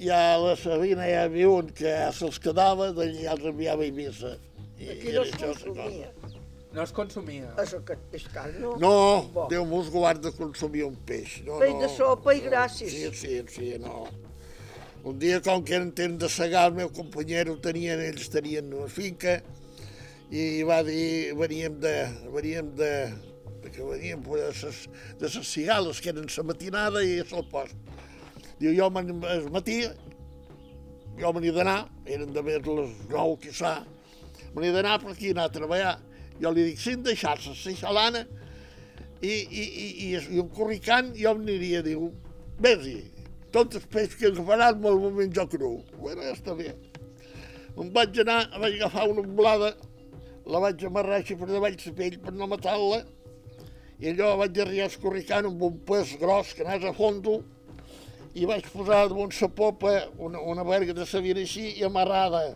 i 0.00 0.10
a 0.10 0.20
la 0.40 0.56
Sabina 0.58 1.06
hi 1.06 1.14
havia 1.20 1.54
un 1.60 1.70
que 1.76 1.94
ja 1.94 2.10
se'ls 2.16 2.40
quedava, 2.42 2.90
d'allí 2.96 3.22
ja 3.22 3.36
els 3.36 3.46
enviava 3.52 3.86
a 3.86 3.90
Eivissa. 3.90 4.34
I, 4.80 4.90
Aquí 4.96 5.12
no 5.14 5.24
era 5.28 6.39
No 6.72 6.82
es 6.86 6.92
consumia. 6.94 7.48
Això 7.58 7.80
que 7.82 7.96
és 8.14 8.24
car, 8.30 8.46
no? 8.62 8.76
No, 8.78 8.90
Bo. 9.34 9.46
Déu 9.50 9.64
mos 9.66 9.88
guard 9.90 10.20
de 10.22 10.30
consumir 10.36 10.84
un 10.86 10.94
peix. 11.06 11.40
No, 11.46 11.58
Peix 11.58 11.72
no. 11.74 11.80
de 11.82 11.88
sopa 11.96 12.34
i 12.36 12.44
gràcies. 12.44 12.92
Sí, 12.94 13.08
sí, 13.18 13.40
sí, 13.50 13.70
no. 13.82 14.04
Un 15.02 15.16
dia, 15.18 15.40
com 15.42 15.64
que 15.64 15.74
eren 15.78 15.90
temps 15.96 16.18
de 16.20 16.28
segar, 16.30 16.66
el 16.68 16.76
meu 16.76 16.90
companyero 16.94 17.56
tenien, 17.64 17.98
ells 18.04 18.28
tenien 18.30 18.68
una 18.76 18.86
finca, 18.92 19.38
i 20.30 20.62
va 20.68 20.82
dir, 20.86 21.32
veníem 21.34 21.78
de, 21.82 21.94
veníem 22.36 22.68
de, 22.78 22.90
de 23.64 23.72
que 23.74 23.82
veníem 23.82 24.20
de 24.22 24.50
ses, 24.54 24.84
de 25.18 25.30
ses 25.32 25.48
cigales, 25.48 25.98
que 26.04 26.12
eren 26.12 26.28
la 26.30 26.44
matinada 26.52 27.02
i 27.02 27.16
el 27.24 27.46
post. 27.50 27.74
Diu, 28.60 28.74
jo 28.76 28.90
me'n- 28.92 29.24
el 29.24 29.48
matí, 29.50 29.80
jo 31.18 31.32
me 31.32 31.40
n'he 31.42 31.50
d'anar, 31.56 31.80
eren 32.06 32.30
de 32.36 32.42
més 32.46 32.60
les 32.68 32.94
9, 33.08 33.40
quizà, 33.42 33.72
me 34.54 34.62
n'he 34.62 34.70
d'anar 34.76 35.00
per 35.02 35.16
aquí, 35.16 35.32
anar 35.34 35.48
a 35.48 35.54
treballar. 35.56 35.96
Jo 36.40 36.52
li 36.54 36.70
dic, 36.70 36.80
si 36.80 36.94
em 36.96 37.02
deixasses 37.04 37.64
la 37.66 37.74
xalana 37.76 38.24
i, 39.20 39.30
i, 39.30 39.62
i, 39.62 39.86
i, 40.06 40.10
i 40.16 40.40
un 40.40 40.48
corricant, 40.56 41.12
jo 41.16 41.34
em 41.34 41.42
aniria, 41.44 41.82
diu, 41.84 42.08
vés-hi, 42.64 42.96
tot 43.52 43.76
el 43.76 43.84
peix 43.92 44.16
que 44.16 44.30
agafaran 44.30 44.80
me'l 44.80 45.10
menjo 45.16 45.46
cru. 45.52 45.74
Bueno, 45.98 46.24
ja 46.24 46.34
està 46.36 46.56
bé. 46.56 46.72
Em 47.76 47.92
vaig 47.94 48.20
anar, 48.24 48.42
vaig 48.60 48.78
agafar 48.78 49.06
una 49.10 49.24
volada, 49.26 49.70
la 50.50 50.60
vaig 50.64 50.84
amarrar 50.86 51.20
així 51.20 51.36
per 51.38 51.48
davall 51.50 51.76
la 51.84 51.94
pell 51.98 52.18
per 52.24 52.34
no 52.34 52.48
matar-la, 52.50 53.02
i 54.00 54.10
allò 54.10 54.32
vaig 54.40 54.58
arribar 54.62 54.88
escorricant 54.88 55.48
amb 55.50 55.62
un 55.68 55.80
pes 55.86 56.16
gros 56.20 56.54
que 56.56 56.64
anés 56.64 56.86
a 56.88 56.94
fondo, 56.96 57.40
i 58.34 58.46
vaig 58.46 58.66
posar 58.72 59.08
damunt 59.10 59.34
la 59.36 59.48
popa 59.48 59.92
una, 60.18 60.40
una 60.40 60.64
verga 60.64 60.94
de 60.94 61.06
sabina 61.06 61.42
així 61.42 61.66
i 61.80 61.84
amarrada, 61.84 62.54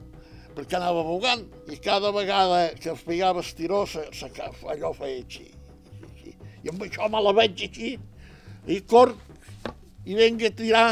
perquè 0.55 0.79
anava 0.79 1.03
bugant, 1.07 1.45
i 1.73 1.79
cada 1.83 2.13
vegada 2.15 2.69
que 2.79 2.93
es 2.93 3.03
pegava 3.07 3.43
estirosa, 3.45 4.07
se, 4.15 4.31
allò 4.71 4.93
feia 4.97 5.23
així, 5.23 5.49
així. 6.11 6.37
I 6.65 6.73
amb 6.73 6.85
això 6.87 7.09
me 7.11 7.23
la 7.23 7.35
veig 7.37 7.67
així, 7.69 7.97
i 8.67 8.79
cor, 8.89 9.15
i 10.05 10.17
venga 10.19 10.49
a 10.49 10.55
tirar, 10.55 10.87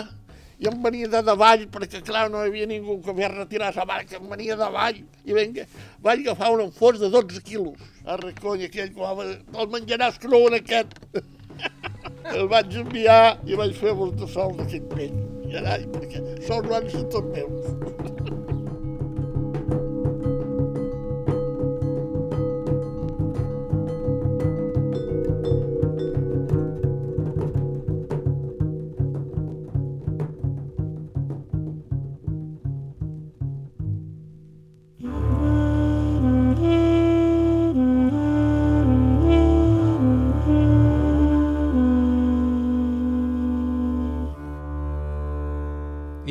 i 0.62 0.68
em 0.70 0.82
venia 0.82 1.08
de 1.10 1.22
davall, 1.26 1.64
perquè 1.74 2.02
clar, 2.06 2.28
no 2.30 2.42
hi 2.42 2.50
havia 2.50 2.68
ningú 2.70 3.00
que 3.02 3.14
ve 3.16 3.26
a 3.26 3.32
retirar 3.32 3.72
la 3.74 3.86
barca, 3.88 4.18
em 4.18 4.28
venia 4.30 4.54
de 4.54 4.62
davall, 4.62 5.00
i 5.24 5.38
venga, 5.38 5.66
vaig 6.04 6.22
agafar 6.22 6.52
un 6.54 6.66
enfors 6.68 7.00
de 7.02 7.10
12 7.10 7.42
quilos, 7.46 7.88
a 8.06 8.18
recoll 8.20 8.62
aquell 8.66 8.92
que 8.94 9.00
va, 9.00 9.26
el 9.26 9.72
menjaràs 9.74 10.20
cru 10.22 10.44
en 10.50 10.58
aquest. 10.60 10.98
el 12.36 12.46
vaig 12.50 12.78
enviar 12.82 13.38
i 13.46 13.58
vaig 13.58 13.74
fer 13.78 13.94
molts 13.98 14.20
de 14.22 14.30
sols 14.34 14.60
d'aquest 14.60 14.86
pell. 14.94 15.18
Carai, 15.52 15.88
perquè 15.96 16.22
sols 16.46 16.70
van 16.70 16.88
ser 16.94 17.04
tots 17.12 17.34
meus. 17.34 18.38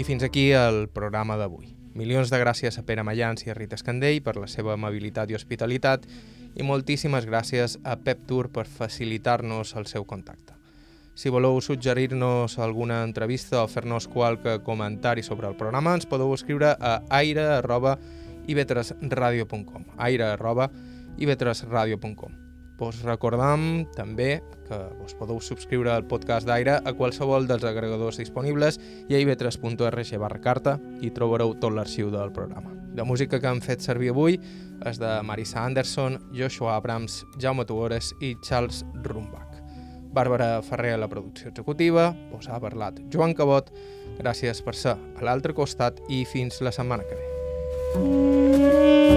I 0.01 0.03
fins 0.03 0.23
aquí 0.25 0.49
el 0.49 0.89
programa 0.89 1.37
d'avui. 1.37 1.77
Milions 1.93 2.33
de 2.33 2.41
gràcies 2.41 2.73
a 2.79 2.81
Pere 2.81 3.03
Mayans 3.05 3.45
i 3.45 3.51
a 3.51 3.53
Rita 3.53 3.77
Escandell 3.77 4.23
per 4.25 4.33
la 4.33 4.49
seva 4.49 4.73
amabilitat 4.73 5.29
i 5.29 5.37
hospitalitat 5.37 6.09
i 6.57 6.65
moltíssimes 6.65 7.29
gràcies 7.29 7.77
a 7.85 8.01
Pep 8.01 8.25
Tour 8.25 8.49
per 8.49 8.65
facilitar-nos 8.65 9.77
el 9.77 9.85
seu 9.85 10.01
contacte. 10.09 10.57
Si 11.13 11.29
voleu 11.29 11.61
suggerir-nos 11.61 12.57
alguna 12.57 13.05
entrevista 13.05 13.61
o 13.61 13.69
fer-nos 13.69 14.09
qualque 14.09 14.65
comentari 14.65 15.21
sobre 15.21 15.45
el 15.47 15.55
programa, 15.59 15.93
ens 15.93 16.09
podeu 16.09 16.33
escriure 16.33 16.73
a 16.79 17.03
aire.ivetresradio.com 17.21 19.85
aire.ivetresradio.com 20.01 22.31
Vos 22.81 23.05
recordam 23.05 23.85
també 23.93 24.41
que 24.71 24.79
vos 24.95 25.15
podeu 25.19 25.41
subscriure 25.43 25.91
al 25.91 26.05
podcast 26.07 26.47
d'Aire 26.47 26.79
a 26.79 26.93
qualsevol 26.95 27.47
dels 27.49 27.65
agregadors 27.67 28.21
disponibles 28.21 28.79
i 29.09 29.17
a 29.17 29.19
ib3.org 29.19 30.13
barra 30.21 30.39
carta 30.39 30.77
i 31.03 31.11
trobareu 31.11 31.57
tot 31.59 31.75
l'arxiu 31.75 32.11
del 32.13 32.31
programa. 32.31 32.71
La 32.95 33.03
música 33.07 33.39
que 33.39 33.47
han 33.47 33.61
fet 33.63 33.83
servir 33.83 34.11
avui 34.11 34.39
és 34.87 34.99
de 34.99 35.11
Marisa 35.27 35.65
Anderson, 35.65 36.19
Joshua 36.35 36.75
Abrams, 36.77 37.21
Jaume 37.39 37.65
Tuores 37.67 38.13
i 38.21 38.33
Charles 38.43 38.85
Rumbach. 39.03 39.59
Bàrbara 40.11 40.61
Ferrer 40.63 40.95
a 40.95 40.99
la 40.99 41.07
producció 41.07 41.51
executiva, 41.51 42.11
vos 42.31 42.49
ha 42.51 42.59
parlat 42.59 42.99
Joan 43.11 43.35
Cabot, 43.35 43.71
gràcies 44.19 44.63
per 44.63 44.75
ser 44.75 44.97
a 44.97 45.23
l'altre 45.23 45.55
costat 45.55 46.03
i 46.09 46.25
fins 46.27 46.59
la 46.63 46.75
setmana 46.75 47.07
que 47.07 47.15
ve. 47.19 49.10